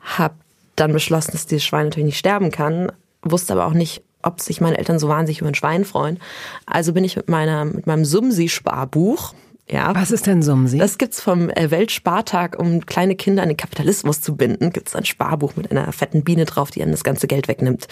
habe 0.00 0.34
dann 0.76 0.92
beschlossen, 0.92 1.32
dass 1.32 1.46
dieses 1.46 1.64
Schwein 1.64 1.86
natürlich 1.86 2.06
nicht 2.06 2.18
sterben 2.18 2.50
kann, 2.50 2.90
wusste 3.22 3.52
aber 3.52 3.66
auch 3.66 3.74
nicht, 3.74 4.02
ob 4.22 4.40
sich 4.40 4.60
meine 4.60 4.78
Eltern 4.78 4.98
so 4.98 5.08
wahnsinnig 5.08 5.40
über 5.40 5.48
ein 5.48 5.54
Schwein 5.54 5.84
freuen. 5.84 6.18
Also 6.66 6.92
bin 6.92 7.04
ich 7.04 7.16
mit 7.16 7.28
meiner 7.28 7.64
mit 7.64 7.86
meinem 7.86 8.04
Sumsi-Sparbuch 8.04 9.34
ja. 9.70 9.94
Was 9.94 10.10
ist 10.10 10.26
denn 10.26 10.42
Sumsi? 10.42 10.78
Das 10.78 10.98
gibt's 10.98 11.20
vom 11.20 11.50
äh, 11.50 11.70
Weltspartag, 11.70 12.58
um 12.58 12.84
kleine 12.86 13.14
Kinder 13.14 13.42
an 13.42 13.48
den 13.48 13.56
Kapitalismus 13.56 14.20
zu 14.20 14.36
binden. 14.36 14.70
Gibt's 14.70 14.96
ein 14.96 15.04
Sparbuch 15.04 15.56
mit 15.56 15.70
einer 15.70 15.92
fetten 15.92 16.24
Biene 16.24 16.44
drauf, 16.44 16.70
die 16.70 16.82
einem 16.82 16.92
das 16.92 17.04
ganze 17.04 17.26
Geld 17.26 17.48
wegnimmt. 17.48 17.86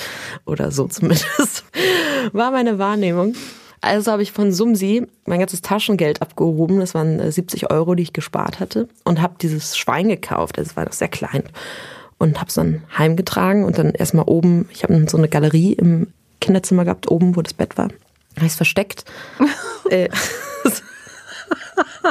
Oder 0.45 0.71
so 0.71 0.89
zumindest. 0.89 1.65
War 2.33 2.51
meine 2.51 2.79
Wahrnehmung. 2.79 3.35
Also 3.81 4.11
habe 4.11 4.23
ich 4.23 4.33
von 4.33 4.53
Sumsi 4.53 5.07
mein 5.27 5.39
ganzes 5.39 5.63
Taschengeld 5.63 6.21
abgehoben. 6.21 6.81
Das 6.81 6.95
waren 6.95 7.31
70 7.31 7.63
äh, 7.63 7.67
Euro, 7.71 7.95
die 7.95 8.03
ich 8.03 8.13
gespart 8.13 8.61
hatte. 8.61 8.89
Und 9.05 9.23
habe 9.23 9.37
dieses 9.41 9.77
Schwein 9.77 10.09
gekauft. 10.09 10.59
Es 10.59 10.77
war 10.77 10.85
noch 10.85 10.93
sehr 10.93 11.09
klein. 11.09 11.45
Und 12.19 12.39
habe 12.39 12.49
es 12.49 12.55
dann 12.55 12.83
heimgetragen 12.97 13.65
und 13.65 13.79
dann 13.79 13.93
erstmal 13.93 14.25
oben, 14.27 14.69
ich 14.73 14.83
habe 14.83 15.07
so 15.09 15.17
eine 15.17 15.29
Galerie 15.29 15.75
im 15.75 16.09
Kinderzimmer 16.41 16.85
gehabt, 16.85 17.09
oben, 17.09 17.37
wo 17.37 17.43
das 17.43 17.55
Bett 17.55 17.79
war. 17.79 17.85
Habe 17.85 18.47
ich 18.47 18.53
es 18.53 18.57
versteckt. 18.57 19.05
äh, 19.91 20.09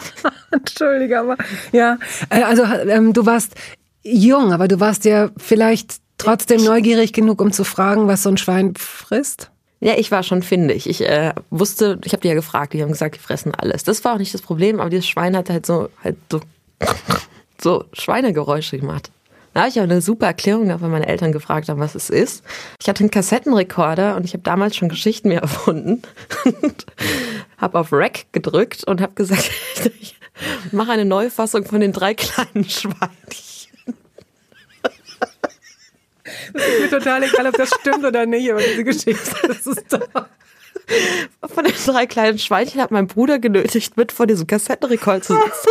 Entschuldige, 0.51 1.19
aber 1.19 1.37
ja, 1.71 1.97
äh, 2.29 2.43
also 2.43 2.63
ähm, 2.63 3.13
du 3.13 3.25
warst 3.25 3.55
jung, 4.03 4.53
aber 4.53 4.67
du 4.67 4.79
warst 4.79 5.05
ja 5.05 5.29
vielleicht 5.37 5.97
trotzdem 6.17 6.63
neugierig 6.63 7.13
genug, 7.13 7.41
um 7.41 7.51
zu 7.51 7.63
fragen, 7.63 8.07
was 8.07 8.23
so 8.23 8.29
ein 8.29 8.37
Schwein 8.37 8.73
frisst. 8.75 9.51
Ja, 9.79 9.93
ich 9.95 10.09
war 10.09 10.23
schon 10.23 10.41
findig. 10.41 10.89
Ich 10.89 11.01
äh, 11.01 11.33
wusste, 11.51 11.99
ich 12.03 12.13
habe 12.13 12.21
die 12.21 12.29
ja 12.29 12.33
gefragt, 12.33 12.73
die 12.73 12.81
haben 12.81 12.91
gesagt, 12.91 13.15
die 13.15 13.19
fressen 13.19 13.53
alles. 13.53 13.83
Das 13.83 14.03
war 14.03 14.15
auch 14.15 14.17
nicht 14.17 14.33
das 14.33 14.41
Problem, 14.41 14.79
aber 14.79 14.89
dieses 14.89 15.07
Schwein 15.07 15.37
hat 15.37 15.49
halt 15.49 15.65
so 15.67 15.89
halt 16.03 16.17
so, 16.31 16.41
so 17.61 17.85
Schweinegeräusche 17.93 18.79
gemacht. 18.79 19.11
Da 19.53 19.61
habe 19.61 19.69
ich 19.71 19.79
auch 19.79 19.85
eine 19.85 20.01
super 20.01 20.27
Erklärung 20.27 20.67
weil 20.67 20.89
meine 20.89 21.07
Eltern 21.07 21.31
gefragt 21.31 21.67
haben, 21.67 21.79
was 21.79 21.95
es 21.95 22.11
ist. 22.11 22.43
Ich 22.79 22.87
hatte 22.87 22.99
einen 22.99 23.09
Kassettenrekorder 23.09 24.15
und 24.15 24.23
ich 24.23 24.33
habe 24.33 24.43
damals 24.43 24.75
schon 24.75 24.87
Geschichten 24.87 25.29
mir 25.29 25.39
erfunden. 25.41 26.03
Habe 27.57 27.79
auf 27.79 27.91
Rec 27.91 28.27
gedrückt 28.31 28.83
und 28.85 29.01
habe 29.01 29.13
gesagt, 29.13 29.51
ich 29.99 30.15
mache 30.71 30.91
eine 30.91 31.05
Neufassung 31.05 31.65
von 31.65 31.81
den 31.81 31.91
drei 31.91 32.13
kleinen 32.13 32.69
Schweinchen. 32.69 33.77
Das 36.53 36.67
ist 36.67 36.79
mir 36.81 36.89
total 36.89 37.23
egal, 37.23 37.47
ob 37.47 37.57
das 37.57 37.69
stimmt 37.69 38.05
oder 38.05 38.25
nicht, 38.25 38.51
aber 38.51 38.61
diese 38.61 38.83
Geschichte, 38.83 39.47
das 39.47 39.65
ist 39.65 39.85
da. 39.89 40.29
Von 41.47 41.65
den 41.65 41.73
drei 41.85 42.05
kleinen 42.05 42.39
Schweinchen 42.39 42.81
hat 42.81 42.91
mein 42.91 43.07
Bruder 43.07 43.39
genötigt, 43.39 43.97
mit 43.97 44.11
vor 44.11 44.27
diesem 44.27 44.47
Kassettenrekord 44.47 45.23
zu 45.23 45.33
sitzen. 45.33 45.69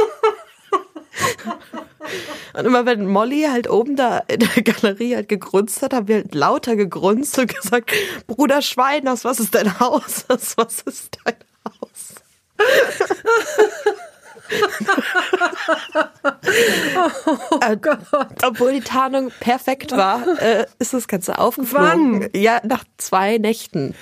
Und 2.54 2.64
immer 2.64 2.86
wenn 2.86 3.06
Molly 3.06 3.46
halt 3.50 3.68
oben 3.68 3.96
da 3.96 4.18
in 4.28 4.40
der 4.40 4.62
Galerie 4.62 5.14
halt 5.14 5.28
gegrunzt 5.28 5.82
hat, 5.82 5.92
haben 5.92 6.08
wir 6.08 6.16
halt 6.16 6.34
lauter 6.34 6.76
gegrunzt 6.76 7.38
und 7.38 7.54
gesagt, 7.54 7.92
Bruder 8.26 8.62
Schwein, 8.62 9.06
aus 9.08 9.24
was 9.24 9.40
ist 9.40 9.54
dein 9.54 9.78
Haus? 9.78 10.24
Aus 10.28 10.56
was 10.56 10.80
ist 10.82 11.18
dein 11.24 11.34
Haus? 11.34 11.55
oh 17.50 17.76
Gott. 17.80 17.98
Obwohl 18.44 18.72
die 18.72 18.80
Tarnung 18.80 19.30
perfekt 19.40 19.92
war, 19.92 20.22
äh, 20.40 20.66
ist 20.78 20.94
das 20.94 21.08
Ganze 21.08 21.38
aufgeflogen. 21.38 22.22
Wann? 22.22 22.30
Ja, 22.34 22.60
nach 22.64 22.84
zwei 22.98 23.38
Nächten. 23.38 23.94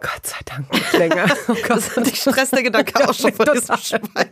Gott 0.00 0.26
sei 0.26 0.36
Dank 0.44 0.72
nicht 0.72 0.92
länger. 0.92 1.26
Oh 1.48 1.54
Gott. 1.66 1.78
Das 1.78 1.96
hatte 1.96 2.10
ich 2.10 2.20
Stress 2.20 2.50
der 2.50 2.62
Gedanke 2.62 3.08
auch 3.08 3.14
schon 3.14 3.32
von 3.32 3.46
diesem 3.52 3.76
Schwein. 3.78 4.28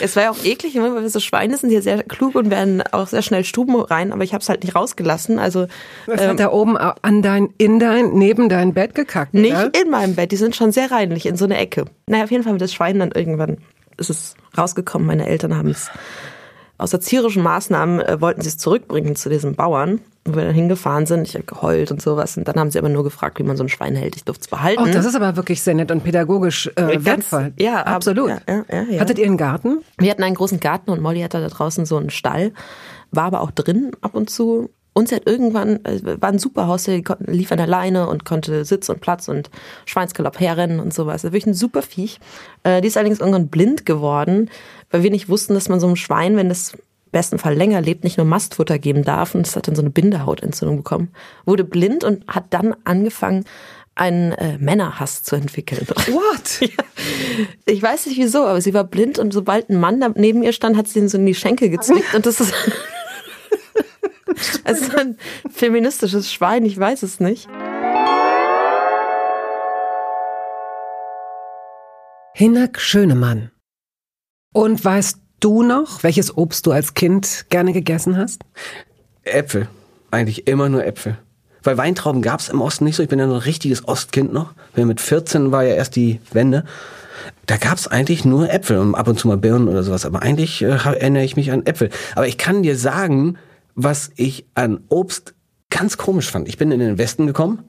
Es 0.00 0.14
war 0.14 0.22
ja 0.24 0.30
auch 0.30 0.44
eklig, 0.44 0.76
weil 0.76 0.94
wir 0.94 1.10
so 1.10 1.20
Schweine 1.20 1.56
sind, 1.56 1.70
die 1.70 1.80
sehr 1.80 2.02
klug 2.04 2.36
und 2.36 2.50
werden 2.50 2.82
auch 2.92 3.08
sehr 3.08 3.22
schnell 3.22 3.44
Stuben 3.44 3.74
rein, 3.80 4.12
aber 4.12 4.22
ich 4.24 4.34
habe 4.34 4.42
es 4.42 4.48
halt 4.48 4.62
nicht 4.62 4.76
rausgelassen. 4.76 5.38
Also 5.38 5.66
das 6.06 6.22
ähm, 6.22 6.30
hat 6.30 6.40
da 6.40 6.52
oben 6.52 6.76
an 6.76 7.22
dein, 7.22 7.52
in 7.58 7.80
dein, 7.80 8.12
neben 8.12 8.48
dein 8.48 8.72
Bett 8.72 8.94
gekackt. 8.94 9.34
Nicht 9.34 9.52
oder? 9.52 9.70
in 9.74 9.90
meinem 9.90 10.14
Bett, 10.14 10.32
die 10.32 10.36
sind 10.36 10.54
schon 10.54 10.72
sehr 10.72 10.90
reinlich 10.90 11.26
in 11.26 11.36
so 11.36 11.44
eine 11.44 11.56
Ecke. 11.56 11.86
Naja, 12.06 12.24
auf 12.24 12.30
jeden 12.30 12.44
Fall 12.44 12.52
mit 12.52 12.62
das 12.62 12.72
Schwein 12.72 12.98
dann 12.98 13.10
irgendwann 13.12 13.58
ist 13.96 14.10
es 14.10 14.34
rausgekommen. 14.56 15.06
Meine 15.06 15.26
Eltern 15.26 15.56
haben 15.56 15.70
es 15.70 15.90
aus 16.78 16.92
erzieherischen 16.92 17.42
Maßnahmen 17.42 18.00
äh, 18.00 18.20
wollten 18.20 18.40
sie 18.40 18.48
es 18.48 18.58
zurückbringen 18.58 19.16
zu 19.16 19.28
diesem 19.28 19.54
Bauern 19.54 20.00
wo 20.28 20.36
wir 20.36 20.44
dann 20.44 20.54
hingefahren 20.54 21.06
sind. 21.06 21.26
Ich 21.26 21.34
habe 21.34 21.44
geheult 21.44 21.90
und 21.90 22.02
sowas. 22.02 22.36
Und 22.36 22.46
dann 22.46 22.56
haben 22.56 22.70
sie 22.70 22.78
aber 22.78 22.88
nur 22.88 23.04
gefragt, 23.04 23.38
wie 23.38 23.42
man 23.42 23.56
so 23.56 23.64
ein 23.64 23.68
Schwein 23.68 23.96
hält. 23.96 24.16
Ich 24.16 24.24
durfte 24.24 24.42
es 24.42 24.48
behalten. 24.48 24.82
Oh, 24.82 24.86
das 24.86 25.04
ist 25.04 25.14
aber 25.14 25.36
wirklich 25.36 25.62
sehr 25.62 25.74
nett 25.74 25.90
und 25.90 26.04
pädagogisch 26.04 26.70
äh, 26.76 26.92
Ganz, 26.92 27.04
wertvoll. 27.04 27.52
Ja, 27.58 27.82
absolut. 27.82 28.30
Ja, 28.30 28.64
ja, 28.70 28.82
ja, 28.90 29.00
Hattet 29.00 29.18
ihr 29.18 29.26
einen 29.26 29.36
Garten? 29.36 29.78
Wir 29.98 30.10
hatten 30.10 30.22
einen 30.22 30.34
großen 30.34 30.60
Garten 30.60 30.90
und 30.90 31.00
Molly 31.00 31.20
hatte 31.22 31.40
da 31.40 31.48
draußen 31.48 31.86
so 31.86 31.96
einen 31.96 32.10
Stall. 32.10 32.52
War 33.10 33.24
aber 33.24 33.40
auch 33.40 33.50
drin 33.50 33.92
ab 34.00 34.14
und 34.14 34.30
zu. 34.30 34.70
Und 34.98 35.08
sie 35.08 35.14
hat 35.14 35.28
irgendwann, 35.28 35.76
äh, 35.84 36.20
war 36.20 36.28
ein 36.28 36.40
super 36.40 36.66
Haus, 36.66 36.82
die 36.82 37.04
lief 37.20 37.52
an 37.52 37.58
der 37.58 37.68
Leine 37.68 38.08
und 38.08 38.24
konnte 38.24 38.64
Sitz 38.64 38.88
und 38.88 39.00
Platz 39.00 39.28
und 39.28 39.48
Schweinsgalopp 39.84 40.40
herrennen 40.40 40.80
und 40.80 40.92
sowas. 40.92 41.22
Wirklich 41.22 41.46
ein 41.46 41.54
super 41.54 41.82
Viech. 41.82 42.18
Äh, 42.64 42.80
die 42.80 42.88
ist 42.88 42.96
allerdings 42.96 43.20
irgendwann 43.20 43.46
blind 43.46 43.86
geworden, 43.86 44.50
weil 44.90 45.04
wir 45.04 45.12
nicht 45.12 45.28
wussten, 45.28 45.54
dass 45.54 45.68
man 45.68 45.78
so 45.78 45.86
einem 45.86 45.94
Schwein, 45.94 46.36
wenn 46.36 46.48
das 46.48 46.72
besten 47.12 47.38
Fall 47.38 47.54
länger 47.54 47.80
lebt, 47.80 48.02
nicht 48.02 48.16
nur 48.16 48.26
Mastfutter 48.26 48.80
geben 48.80 49.04
darf. 49.04 49.36
Und 49.36 49.46
es 49.46 49.54
hat 49.54 49.68
dann 49.68 49.76
so 49.76 49.82
eine 49.82 49.90
Bindehautentzündung 49.90 50.78
bekommen. 50.78 51.12
Wurde 51.44 51.62
blind 51.62 52.02
und 52.02 52.26
hat 52.26 52.46
dann 52.50 52.74
angefangen, 52.82 53.44
einen 53.94 54.32
äh, 54.32 54.58
Männerhass 54.58 55.22
zu 55.22 55.36
entwickeln. 55.36 55.86
What? 56.08 56.60
ja. 56.60 56.84
Ich 57.66 57.80
weiß 57.80 58.06
nicht 58.06 58.18
wieso, 58.18 58.46
aber 58.46 58.60
sie 58.60 58.74
war 58.74 58.82
blind 58.82 59.20
und 59.20 59.32
sobald 59.32 59.70
ein 59.70 59.78
Mann 59.78 60.04
neben 60.16 60.42
ihr 60.42 60.52
stand, 60.52 60.76
hat 60.76 60.88
sie 60.88 60.98
ihn 60.98 61.08
so 61.08 61.18
in 61.18 61.26
die 61.26 61.36
Schenkel 61.36 61.68
gezwickt 61.68 62.14
und 62.14 62.26
das 62.26 62.40
ist 62.40 62.52
also 64.64 64.96
ein 64.96 65.18
feministisches 65.50 66.32
Schwein, 66.32 66.64
ich 66.64 66.78
weiß 66.78 67.02
es 67.02 67.20
nicht. 67.20 67.48
Hinak 72.34 72.80
Schönemann. 72.80 73.50
Und 74.52 74.84
weißt 74.84 75.18
du 75.40 75.62
noch, 75.62 76.02
welches 76.02 76.36
Obst 76.36 76.66
du 76.66 76.72
als 76.72 76.94
Kind 76.94 77.46
gerne 77.48 77.72
gegessen 77.72 78.16
hast? 78.16 78.42
Äpfel. 79.24 79.68
Eigentlich 80.10 80.46
immer 80.46 80.68
nur 80.68 80.84
Äpfel. 80.84 81.18
Weil 81.62 81.76
Weintrauben 81.76 82.22
gab 82.22 82.40
es 82.40 82.48
im 82.48 82.60
Osten 82.60 82.84
nicht 82.84 82.96
so. 82.96 83.02
Ich 83.02 83.08
bin 83.08 83.18
ja 83.18 83.26
noch 83.26 83.34
ein 83.34 83.40
richtiges 83.40 83.86
Ostkind 83.86 84.32
noch. 84.32 84.54
Mit 84.76 85.00
14 85.00 85.50
war 85.50 85.64
ja 85.64 85.74
erst 85.74 85.96
die 85.96 86.20
Wende. 86.32 86.64
Da 87.46 87.56
gab 87.56 87.76
es 87.76 87.88
eigentlich 87.88 88.24
nur 88.24 88.50
Äpfel 88.50 88.78
und 88.78 88.94
ab 88.94 89.08
und 89.08 89.18
zu 89.18 89.28
mal 89.28 89.36
Birnen 89.36 89.68
oder 89.68 89.82
sowas. 89.82 90.06
Aber 90.06 90.22
eigentlich 90.22 90.62
äh, 90.62 90.68
erinnere 90.68 91.24
ich 91.24 91.36
mich 91.36 91.50
an 91.50 91.66
Äpfel. 91.66 91.90
Aber 92.14 92.28
ich 92.28 92.38
kann 92.38 92.62
dir 92.62 92.76
sagen, 92.76 93.36
was 93.80 94.10
ich 94.16 94.44
an 94.54 94.80
Obst 94.88 95.34
ganz 95.70 95.96
komisch 95.96 96.30
fand. 96.30 96.48
Ich 96.48 96.58
bin 96.58 96.72
in 96.72 96.80
den 96.80 96.98
Westen 96.98 97.28
gekommen 97.28 97.62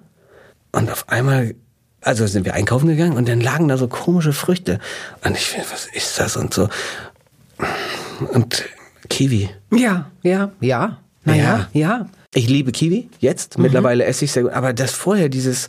und 0.72 0.90
auf 0.90 1.08
einmal 1.08 1.54
also 2.02 2.26
sind 2.26 2.46
wir 2.46 2.56
einkaufen 2.56 2.88
gegangen 2.88 3.16
und 3.16 3.28
dann 3.28 3.42
lagen 3.42 3.68
da 3.68 3.78
so 3.78 3.88
komische 3.88 4.34
Früchte. 4.34 4.80
Und 5.24 5.36
ich 5.36 5.46
finde, 5.46 5.68
was 5.72 5.88
ist 5.94 6.20
das 6.20 6.36
und 6.36 6.54
so. 6.54 6.70
Und 8.32 8.66
Kiwi. 9.10 9.50
Ja, 9.72 10.10
ja, 10.24 10.52
ja. 10.62 10.98
Naja, 11.26 11.70
ja. 11.74 11.80
ja. 11.82 12.10
Ich 12.34 12.48
liebe 12.48 12.72
Kiwi 12.72 13.10
jetzt. 13.20 13.58
Mhm. 13.58 13.64
Mittlerweile 13.64 14.06
esse 14.06 14.26
ich 14.26 14.32
sehr 14.32 14.44
gut. 14.44 14.54
Aber 14.54 14.74
das 14.74 14.94
vorher, 14.94 15.30
dieses, 15.30 15.68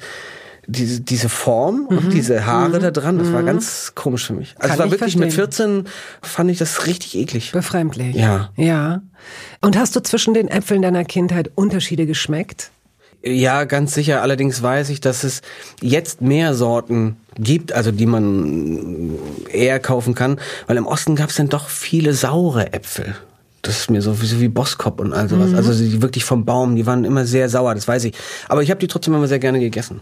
diese, 0.70 1.00
diese 1.00 1.28
Form 1.28 1.86
und 1.86 2.06
mhm. 2.06 2.10
diese 2.10 2.46
Haare 2.46 2.78
mhm. 2.78 2.82
da 2.82 2.90
dran, 2.90 3.18
das 3.18 3.32
war 3.32 3.42
mhm. 3.42 3.46
ganz 3.46 3.92
komisch 3.94 4.26
für 4.26 4.34
mich. 4.34 4.54
Also 4.56 4.60
Kann 4.60 4.70
es 4.70 4.78
war 4.78 4.84
wirklich 4.86 5.16
verstehen. 5.16 5.20
mit 5.20 5.32
14 5.32 5.84
fand 6.22 6.50
ich 6.50 6.58
das 6.58 6.86
richtig 6.86 7.16
eklig. 7.16 7.52
Befremdlich. 7.52 8.16
Ja. 8.16 8.50
Ja. 8.56 9.02
Und 9.60 9.76
hast 9.76 9.96
du 9.96 10.00
zwischen 10.00 10.34
den 10.34 10.48
Äpfeln 10.48 10.82
deiner 10.82 11.04
Kindheit 11.04 11.50
Unterschiede 11.54 12.06
geschmeckt? 12.06 12.70
Ja, 13.22 13.64
ganz 13.64 13.92
sicher. 13.94 14.22
Allerdings 14.22 14.62
weiß 14.62 14.88
ich, 14.88 15.00
dass 15.00 15.24
es 15.24 15.42
jetzt 15.82 16.22
mehr 16.22 16.54
Sorten 16.54 17.16
gibt, 17.36 17.72
also 17.72 17.92
die 17.92 18.06
man 18.06 19.18
eher 19.52 19.78
kaufen 19.78 20.14
kann, 20.14 20.40
weil 20.66 20.76
im 20.78 20.86
Osten 20.86 21.16
gab 21.16 21.28
es 21.28 21.36
dann 21.36 21.48
doch 21.48 21.68
viele 21.68 22.14
saure 22.14 22.72
Äpfel. 22.72 23.14
Das 23.62 23.78
ist 23.78 23.90
mir 23.90 24.00
so, 24.00 24.14
so 24.14 24.40
wie 24.40 24.48
Boskop 24.48 25.00
und 25.00 25.12
all 25.12 25.28
sowas. 25.28 25.50
Mhm. 25.50 25.56
Also 25.56 25.74
die 25.74 26.00
wirklich 26.00 26.24
vom 26.24 26.46
Baum, 26.46 26.76
die 26.76 26.86
waren 26.86 27.04
immer 27.04 27.26
sehr 27.26 27.50
sauer, 27.50 27.74
das 27.74 27.86
weiß 27.86 28.04
ich. 28.04 28.14
Aber 28.48 28.62
ich 28.62 28.70
habe 28.70 28.80
die 28.80 28.86
trotzdem 28.86 29.12
immer 29.14 29.28
sehr 29.28 29.38
gerne 29.38 29.60
gegessen. 29.60 30.00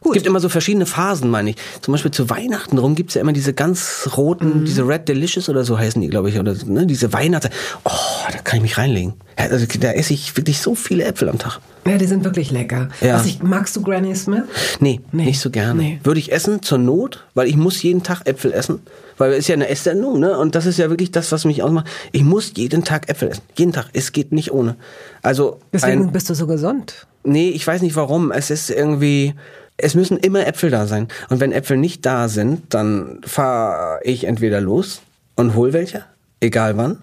Gut. 0.00 0.12
Es 0.12 0.14
gibt 0.14 0.26
immer 0.26 0.40
so 0.40 0.48
verschiedene 0.48 0.86
Phasen, 0.86 1.30
meine 1.30 1.50
ich. 1.50 1.56
Zum 1.80 1.92
Beispiel 1.92 2.10
zu 2.10 2.30
Weihnachten 2.30 2.78
rum 2.78 2.94
gibt's 2.94 3.14
ja 3.14 3.20
immer 3.20 3.32
diese 3.32 3.52
ganz 3.52 4.08
roten, 4.16 4.60
mhm. 4.60 4.64
diese 4.64 4.86
Red 4.86 5.08
Delicious 5.08 5.48
oder 5.48 5.64
so 5.64 5.78
heißen 5.78 6.00
die, 6.00 6.08
glaube 6.08 6.28
ich, 6.28 6.38
oder 6.38 6.54
ne, 6.66 6.86
diese 6.86 7.12
Weihnachten. 7.12 7.50
Oh, 7.84 7.90
da 8.30 8.38
kann 8.38 8.58
ich 8.58 8.62
mich 8.62 8.78
reinlegen. 8.78 9.14
Also 9.36 9.66
da 9.80 9.92
esse 9.92 10.12
ich 10.12 10.36
wirklich 10.36 10.60
so 10.60 10.74
viele 10.74 11.04
Äpfel 11.04 11.28
am 11.28 11.38
Tag. 11.38 11.60
Ja, 11.86 11.98
die 11.98 12.06
sind 12.06 12.24
wirklich 12.24 12.50
lecker. 12.50 12.88
Ja. 13.00 13.14
Was 13.14 13.26
ich, 13.26 13.42
magst 13.42 13.74
du 13.74 13.82
Granny 13.82 14.14
Smith? 14.14 14.44
Nee, 14.78 15.00
nee. 15.10 15.24
nicht 15.24 15.40
so 15.40 15.50
gerne. 15.50 15.80
Nee. 15.80 16.00
Würde 16.04 16.20
ich 16.20 16.32
essen 16.32 16.62
zur 16.62 16.78
Not, 16.78 17.24
weil 17.34 17.48
ich 17.48 17.56
muss 17.56 17.82
jeden 17.82 18.02
Tag 18.02 18.26
Äpfel 18.26 18.52
essen. 18.52 18.80
Weil 19.18 19.32
es 19.32 19.40
ist 19.40 19.48
ja 19.48 19.54
eine 19.54 19.68
Esssendung, 19.68 20.20
ne? 20.20 20.38
Und 20.38 20.54
das 20.54 20.66
ist 20.66 20.78
ja 20.78 20.90
wirklich 20.90 21.10
das, 21.10 21.32
was 21.32 21.44
mich 21.44 21.62
ausmacht. 21.62 21.86
Ich 22.12 22.22
muss 22.22 22.52
jeden 22.56 22.84
Tag 22.84 23.08
Äpfel 23.08 23.28
essen. 23.28 23.42
Jeden 23.56 23.72
Tag. 23.72 23.86
Es 23.92 24.12
geht 24.12 24.32
nicht 24.32 24.52
ohne. 24.52 24.76
Also. 25.22 25.58
Deswegen 25.72 26.04
ein, 26.04 26.12
bist 26.12 26.30
du 26.30 26.34
so 26.34 26.46
gesund. 26.46 27.06
Nee, 27.24 27.50
ich 27.50 27.66
weiß 27.66 27.82
nicht 27.82 27.96
warum. 27.96 28.32
Es 28.32 28.50
ist 28.50 28.70
irgendwie, 28.70 29.34
es 29.76 29.94
müssen 29.94 30.16
immer 30.16 30.46
Äpfel 30.46 30.70
da 30.70 30.86
sein. 30.86 31.08
Und 31.28 31.40
wenn 31.40 31.52
Äpfel 31.52 31.76
nicht 31.76 32.06
da 32.06 32.28
sind, 32.28 32.74
dann 32.74 33.20
fahre 33.24 34.00
ich 34.04 34.24
entweder 34.24 34.60
los 34.60 35.02
und 35.36 35.54
hol 35.54 35.72
welche, 35.72 36.04
egal 36.40 36.76
wann, 36.76 36.98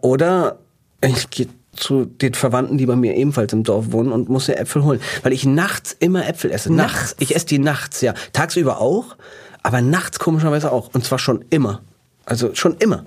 oder 0.00 0.58
ich 1.00 1.30
gehe 1.30 1.48
zu 1.74 2.04
den 2.06 2.34
Verwandten, 2.34 2.78
die 2.78 2.86
bei 2.86 2.96
mir 2.96 3.14
ebenfalls 3.14 3.52
im 3.52 3.62
Dorf 3.62 3.92
wohnen 3.92 4.12
und 4.12 4.28
muss 4.28 4.48
mir 4.48 4.56
Äpfel 4.58 4.82
holen, 4.82 5.00
weil 5.22 5.32
ich 5.32 5.46
nachts 5.46 5.96
immer 5.98 6.28
Äpfel 6.28 6.50
esse. 6.50 6.72
Nachts. 6.72 6.92
nachts. 6.92 7.16
Ich 7.20 7.36
esse 7.36 7.46
die 7.46 7.58
nachts, 7.58 8.00
ja. 8.00 8.14
Tagsüber 8.32 8.80
auch, 8.80 9.16
aber 9.62 9.80
nachts 9.80 10.18
komischerweise 10.18 10.72
auch. 10.72 10.90
Und 10.92 11.04
zwar 11.04 11.18
schon 11.18 11.44
immer. 11.50 11.80
Also 12.24 12.54
schon 12.54 12.76
immer. 12.78 13.04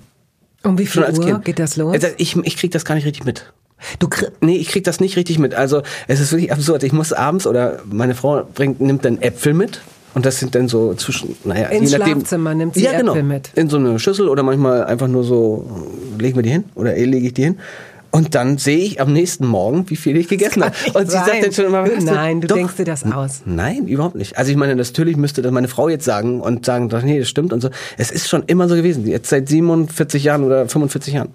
Um 0.64 0.78
wie 0.78 0.86
viel 0.86 1.04
Uhr 1.04 1.26
kind. 1.26 1.46
geht 1.46 1.60
das 1.60 1.76
los? 1.76 1.94
Also 1.94 2.08
ich, 2.18 2.36
ich 2.36 2.58
krieg 2.58 2.72
das 2.72 2.86
gar 2.86 2.96
nicht 2.96 3.06
richtig 3.06 3.26
mit. 3.26 3.52
Du 4.00 4.08
nee, 4.42 4.58
ich 4.58 4.70
krieg 4.70 4.84
das 4.84 5.00
nicht 5.00 5.18
richtig 5.18 5.40
mit. 5.40 5.56
Also 5.56 5.82
es 6.08 6.20
ist 6.20 6.32
wirklich 6.32 6.52
absurd. 6.52 6.84
Ich 6.84 6.94
muss 6.94 7.14
abends 7.14 7.48
oder 7.48 7.80
meine 7.86 8.14
Frau 8.14 8.44
bringt 8.44 8.80
nimmt 8.80 9.06
dann 9.06 9.20
Äpfel 9.22 9.54
mit 9.54 9.82
und 10.14 10.26
das 10.26 10.40
sind 10.40 10.56
dann 10.56 10.68
so 10.68 10.94
zwischen 10.94 11.36
naja, 11.44 11.68
ins 11.68 11.92
je 11.92 11.98
nachdem, 11.98 12.18
Schlafzimmer 12.20 12.54
nimmt 12.54 12.76
sie 12.76 12.84
ja, 12.84 12.98
genau, 12.98 13.14
Äpfel 13.14 13.24
mit. 13.24 13.50
In 13.56 13.70
so 13.70 13.78
eine 13.78 13.98
Schüssel 14.00 14.28
oder 14.28 14.44
manchmal 14.44 14.84
einfach 14.86 15.08
nur 15.08 15.24
so 15.24 15.66
legen 16.20 16.36
wir 16.36 16.44
die 16.44 16.50
hin 16.50 16.66
oder 16.76 16.94
lege 16.96 17.28
ich 17.28 17.34
die 17.34 17.44
hin 17.44 17.58
Und 18.12 18.36
dann 18.36 18.58
sehe 18.58 18.78
ich 18.78 19.00
am 19.00 19.14
nächsten 19.14 19.48
Morgen, 19.48 19.90
wie 19.90 19.96
viel 19.96 20.18
ich 20.18 20.28
gegessen 20.28 20.64
habe. 20.66 20.76
Und 20.94 21.06
sie 21.10 21.14
sein. 21.18 21.26
sagt 21.26 21.44
dann 21.46 21.52
schon 21.54 21.66
immer, 21.66 21.88
Nein, 22.02 22.42
du 22.42 22.48
doch, 22.48 22.58
denkst 22.58 22.76
dir 22.76 22.84
das 22.84 23.06
aus. 23.06 23.44
Nein, 23.46 23.88
überhaupt 23.88 24.16
nicht. 24.16 24.38
Also 24.38 24.52
ich 24.52 24.58
meine, 24.58 24.76
natürlich 24.76 25.16
müsste 25.16 25.42
das 25.42 25.52
meine 25.52 25.70
Frau 25.70 25.88
jetzt 25.88 26.04
sagen 26.04 26.42
und 26.42 26.66
sagen, 26.66 26.90
doch, 26.90 27.02
nee, 27.02 27.20
das 27.20 27.30
stimmt 27.30 27.54
und 27.54 27.62
so. 27.62 27.70
Es 27.98 28.12
ist 28.12 28.28
schon 28.28 28.44
immer 28.48 28.68
so 28.68 28.76
gewesen. 28.76 29.08
Jetzt 29.08 29.30
seit 29.30 29.48
47 29.48 30.26
Jahren 30.26 30.44
oder 30.44 30.68
45 30.68 31.14
Jahren. 31.14 31.30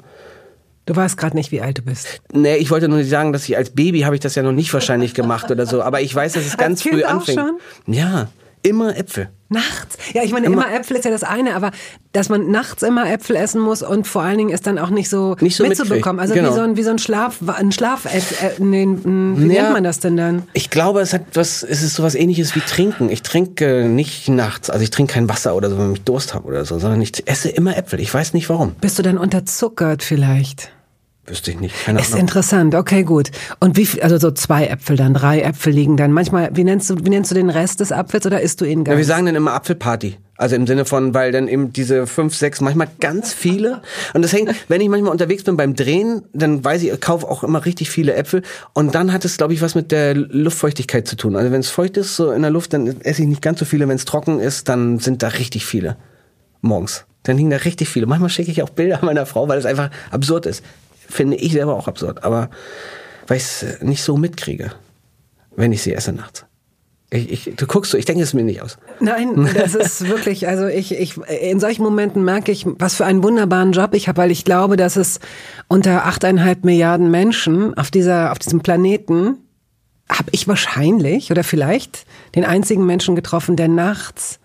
Du 0.85 0.95
weißt 0.95 1.17
gerade 1.17 1.35
nicht, 1.35 1.51
wie 1.51 1.63
alt 1.63 1.79
du 1.79 1.83
bist. 1.83 2.21
Nee, 2.33 2.57
ich 2.57 2.71
wollte 2.71 2.89
nur 2.89 2.99
nicht 2.99 3.11
sagen, 3.11 3.33
dass 3.33 3.49
ich 3.49 3.57
als 3.57 3.71
Baby 3.71 4.01
habe 4.01 4.15
ich 4.15 4.21
das 4.21 4.35
ja 4.35 4.43
noch 4.43 4.53
nicht 4.53 4.73
wahrscheinlich 4.73 5.15
gemacht 5.15 5.51
oder 5.51 5.67
so. 5.67 5.83
Aber 5.83 6.01
ich 6.03 6.15
weiß, 6.15 6.35
dass 6.35 6.47
es 6.47 6.57
ganz 6.59 6.83
früh 6.83 7.03
anfängt. 7.03 7.41
schon? 7.41 7.59
Ja, 7.93 8.29
immer 8.67 8.97
Äpfel. 8.97 9.29
Nachts. 9.49 9.97
Ja, 10.13 10.25
ich 10.25 10.33
meine, 10.33 10.47
immer, 10.47 10.73
Äpfel 10.75 10.97
ist 10.97 11.05
ja 11.05 11.13
das 11.13 11.23
eine, 11.23 11.55
aber 11.55 11.71
dass 12.13 12.29
man 12.29 12.51
nachts 12.51 12.83
immer 12.83 13.09
Äpfel 13.09 13.37
essen 13.37 13.61
muss 13.61 13.81
und 13.83 14.07
vor 14.09 14.23
allen 14.23 14.39
Dingen 14.39 14.51
ist 14.51 14.67
dann 14.67 14.77
auch 14.77 14.91
nicht 14.91 15.09
so, 15.09 15.37
Nicht 15.41 15.55
so 15.57 15.65
mitzubekommen. 15.65 16.19
Also 16.19 16.35
genau. 16.35 16.51
wie 16.51 16.55
so 16.55 16.61
ein, 16.63 16.77
wie 16.77 16.83
so 16.83 16.91
ein 16.91 16.99
Schlaf, 16.99 17.39
ein 17.47 17.71
Schlaf, 17.71 18.07
äh, 18.07 18.21
nee, 18.59 18.85
mh, 18.87 19.39
wie 19.39 19.55
Ja. 19.55 19.63
nennt 19.63 19.73
man 19.75 19.85
das 19.85 20.01
denn 20.01 20.17
dann? 20.17 20.43
Ich 20.53 20.69
glaube, 20.71 21.01
es 21.01 21.13
hat 21.13 21.23
was, 21.35 21.63
es 21.63 21.83
ist 21.85 21.95
sowas 21.95 22.17
ähnliches 22.17 22.57
wie 22.57 22.61
trinken. 22.61 23.09
Ich 23.09 23.23
trinke 23.23 23.85
nicht 23.89 24.29
nachts, 24.29 24.69
also 24.69 24.83
ich 24.83 24.91
trinke 24.91 25.15
kein 25.15 25.29
Wasser 25.29 25.55
oder 25.55 25.71
so, 25.71 25.79
wenn 25.79 25.93
ich 25.93 26.03
Durst 26.03 26.35
habe 26.35 26.49
oder 26.49 26.65
so, 26.65 26.81
sondern 26.81 27.01
ich 27.01 27.13
esse 27.29 27.49
immer 27.49 27.77
Äpfel. 27.77 28.01
Ich 28.01 28.13
weiß 28.13 28.35
nicht 28.35 28.49
warum. 28.49 28.73
Bist 28.81 28.99
du 28.99 29.05
dann 29.05 29.17
unterzuckert 29.17 30.03
vielleicht? 30.03 30.73
Wüsste 31.29 31.51
ich 31.51 31.59
nicht. 31.61 31.75
Keine 31.85 32.01
Ist 32.01 32.09
Ahnung. 32.13 32.21
interessant, 32.21 32.75
okay, 32.77 33.03
gut. 33.03 33.31
Und 33.59 33.77
wie 33.77 33.85
viel, 33.87 34.01
also 34.03 34.17
so 34.19 34.31
zwei 34.31 34.67
Äpfel 34.67 34.97
dann, 34.97 35.13
drei 35.15 35.41
Äpfel 35.43 35.73
liegen 35.73 35.97
dann. 35.97 36.13
Manchmal, 36.13 36.51
wie 36.55 36.63
nennst 36.63 36.89
du, 36.89 36.97
wie 37.05 37.11
nennst 37.11 37.31
du 37.33 37.35
den 37.35 37.51
Rest 37.51 37.81
des 37.81 37.91
Apfels 37.91 38.27
oder 38.27 38.41
isst 38.41 38.61
du 38.61 38.65
ihn 38.65 38.81
Ja, 38.81 38.85
ganz? 38.85 38.99
wir 38.99 39.05
sagen 39.05 39.27
dann 39.27 39.35
immer 39.35 39.53
Apfelparty. 39.55 40.19
Also 40.39 40.55
im 40.55 40.67
Sinne 40.67 40.85
von, 40.85 41.15
weil 41.15 41.33
dann 41.33 41.49
eben 41.49 41.73
diese 41.73 42.07
fünf, 42.07 42.37
sechs, 42.37 42.61
manchmal 42.61 42.89
ganz 43.01 43.33
viele. 43.33 43.81
Und 44.13 44.21
das 44.23 44.33
hängt, 44.35 44.55
wenn 44.69 44.81
ich 44.83 44.89
manchmal 44.89 45.11
unterwegs 45.11 45.43
bin 45.45 45.57
beim 45.57 45.75
Drehen, 45.75 46.23
dann 46.35 46.63
weiß 46.63 46.83
ich, 46.83 46.91
ich 46.93 47.01
kaufe 47.01 47.27
auch 47.27 47.43
immer 47.43 47.65
richtig 47.65 47.89
viele 47.91 48.15
Äpfel. 48.15 48.43
Und 48.75 48.95
dann 48.95 49.13
hat 49.15 49.25
es, 49.25 49.39
glaube 49.39 49.55
ich, 49.55 49.63
was 49.63 49.75
mit 49.75 49.91
der 49.93 50.15
Luftfeuchtigkeit 50.15 51.09
zu 51.09 51.17
tun. 51.17 51.37
Also 51.37 51.51
wenn 51.53 51.61
es 51.61 51.71
feucht 51.71 51.97
ist, 51.97 52.17
so 52.17 52.31
in 52.33 52.43
der 52.43 52.51
Luft, 52.51 52.73
dann 52.75 53.01
esse 53.01 53.23
ich 53.23 53.29
nicht 53.29 53.41
ganz 53.43 53.59
so 53.59 53.65
viele. 53.65 53.89
Wenn 53.89 53.97
es 53.97 54.05
trocken 54.05 54.39
ist, 54.39 54.69
dann 54.69 54.99
sind 54.99 55.23
da 55.23 55.29
richtig 55.29 55.65
viele. 55.65 55.97
Morgens. 56.61 57.05
Dann 57.23 57.39
liegen 57.39 57.51
da 57.51 57.57
richtig 57.57 57.89
viele. 57.89 58.07
Manchmal 58.07 58.31
schicke 58.31 58.51
ich 58.51 58.63
auch 58.63 58.71
Bilder 58.71 59.01
meiner 59.03 59.27
Frau, 59.27 59.49
weil 59.49 59.59
es 59.59 59.65
einfach 59.67 59.91
absurd 60.11 60.47
ist. 60.47 60.63
Finde 61.09 61.37
ich 61.37 61.53
selber 61.53 61.75
auch 61.75 61.89
absurd. 61.89 62.25
Aber 62.25 62.51
weil 63.27 63.39
ich 63.39 63.45
es 63.45 63.83
nicht 63.83 64.03
so 64.03 64.17
mitkriege, 64.17 64.73
wenn 65.57 65.73
ich 65.73 65.83
sie 65.83 65.95
esse 65.95 66.13
nachts. 66.13 66.45
Ich, 67.11 67.47
ich, 67.47 67.57
du 67.57 67.67
guckst 67.67 67.93
so, 67.93 67.99
ich 67.99 68.05
denke 68.05 68.25
es 68.25 68.35
mir 68.35 68.43
nicht 68.43 68.63
aus. 68.63 68.79
Nein, 68.99 69.49
das 69.55 69.75
ist 69.77 70.09
wirklich, 70.09 70.49
also 70.49 70.67
ich, 70.67 70.93
ich, 70.93 71.17
in 71.41 71.61
solchen 71.61 71.83
Momenten 71.85 72.25
merke 72.25 72.51
ich, 72.51 72.67
was 72.67 72.97
für 72.97 73.05
einen 73.05 73.23
wunderbaren 73.23 73.71
Job 73.73 73.95
ich 73.95 74.09
habe, 74.09 74.19
weil 74.19 74.31
ich 74.33 74.45
glaube, 74.45 74.77
dass 74.77 74.97
es 74.97 75.21
unter 75.69 76.07
achteinhalb 76.07 76.65
Milliarden 76.65 77.11
Menschen 77.11 77.75
auf 77.79 77.93
dieser, 77.93 78.33
auf 78.33 78.41
diesem 78.41 78.61
Planeten 78.61 79.39
habe 80.11 80.29
ich 80.33 80.47
wahrscheinlich 80.49 81.31
oder 81.31 81.45
vielleicht 81.45 82.07
den 82.35 82.45
einzigen 82.45 82.87
Menschen 82.87 83.15
getroffen, 83.15 83.57
der 83.57 83.69
nachts 83.69 84.39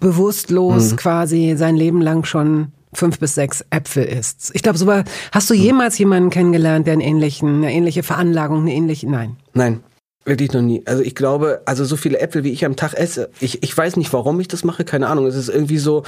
bewusstlos 0.00 0.92
Mhm. 0.92 0.96
quasi 0.96 1.54
sein 1.56 1.76
Leben 1.76 2.00
lang 2.00 2.24
schon 2.24 2.72
fünf 2.96 3.18
bis 3.18 3.34
sechs 3.34 3.64
Äpfel 3.70 4.04
isst. 4.04 4.50
Ich 4.54 4.62
glaube, 4.62 4.78
so 4.78 4.86
war, 4.86 5.04
hast 5.32 5.48
du 5.50 5.54
jemals 5.54 5.98
jemanden 5.98 6.30
kennengelernt, 6.30 6.86
der 6.86 6.94
einen 6.94 7.02
ähnlichen, 7.02 7.56
eine 7.56 7.72
ähnliche 7.72 8.02
Veranlagung, 8.02 8.62
eine 8.62 8.72
ähnliche, 8.72 9.08
nein. 9.08 9.36
Nein, 9.54 9.80
wirklich 10.24 10.52
noch 10.52 10.62
nie. 10.62 10.82
Also 10.86 11.02
ich 11.02 11.14
glaube, 11.14 11.60
also 11.66 11.84
so 11.84 11.96
viele 11.96 12.18
Äpfel, 12.18 12.42
wie 12.44 12.50
ich 12.50 12.64
am 12.64 12.76
Tag 12.76 12.94
esse, 12.94 13.30
ich, 13.40 13.62
ich 13.62 13.76
weiß 13.76 13.96
nicht, 13.96 14.12
warum 14.12 14.40
ich 14.40 14.48
das 14.48 14.64
mache, 14.64 14.84
keine 14.84 15.08
Ahnung. 15.08 15.26
Es 15.26 15.36
ist 15.36 15.48
irgendwie 15.48 15.78
so, 15.78 16.02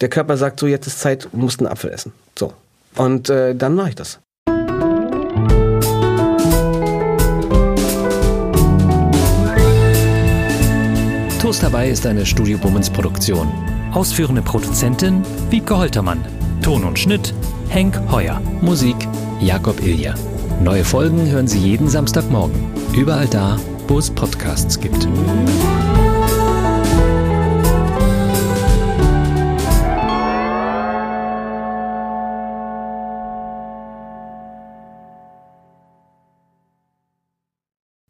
der 0.00 0.08
Körper 0.08 0.36
sagt 0.36 0.60
so, 0.60 0.66
jetzt 0.66 0.86
ist 0.86 1.00
Zeit, 1.00 1.28
du 1.32 1.38
musst 1.38 1.60
einen 1.60 1.68
Apfel 1.68 1.90
essen. 1.90 2.12
So. 2.38 2.52
Und 2.96 3.30
äh, 3.30 3.54
dann 3.54 3.74
mache 3.74 3.88
ich 3.90 3.94
das. 3.94 4.20
Toast 11.40 11.62
dabei 11.62 11.90
ist 11.90 12.06
eine 12.06 12.24
Studio 12.24 12.56
Bummens 12.56 12.88
Produktion. 12.88 13.73
Ausführende 13.94 14.42
Produzentin 14.42 15.22
Wiebke 15.50 15.78
Holtermann. 15.78 16.24
Ton 16.62 16.82
und 16.82 16.98
Schnitt 16.98 17.32
Henk 17.68 17.96
Heuer. 18.10 18.40
Musik 18.60 18.96
Jakob 19.40 19.80
Ilja. 19.80 20.14
Neue 20.60 20.84
Folgen 20.84 21.30
hören 21.30 21.46
Sie 21.46 21.60
jeden 21.60 21.88
Samstagmorgen. 21.88 22.72
Überall 22.92 23.28
da, 23.28 23.56
wo 23.86 23.98
es 23.98 24.10
Podcasts 24.10 24.80
gibt. 24.80 25.06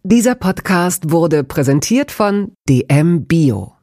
Dieser 0.03 0.35
Podcast 0.35 1.11
wurde 1.11 1.45
präsentiert 1.45 2.11
von 2.11 2.53
DM 2.68 3.26
Bio. 3.26 3.74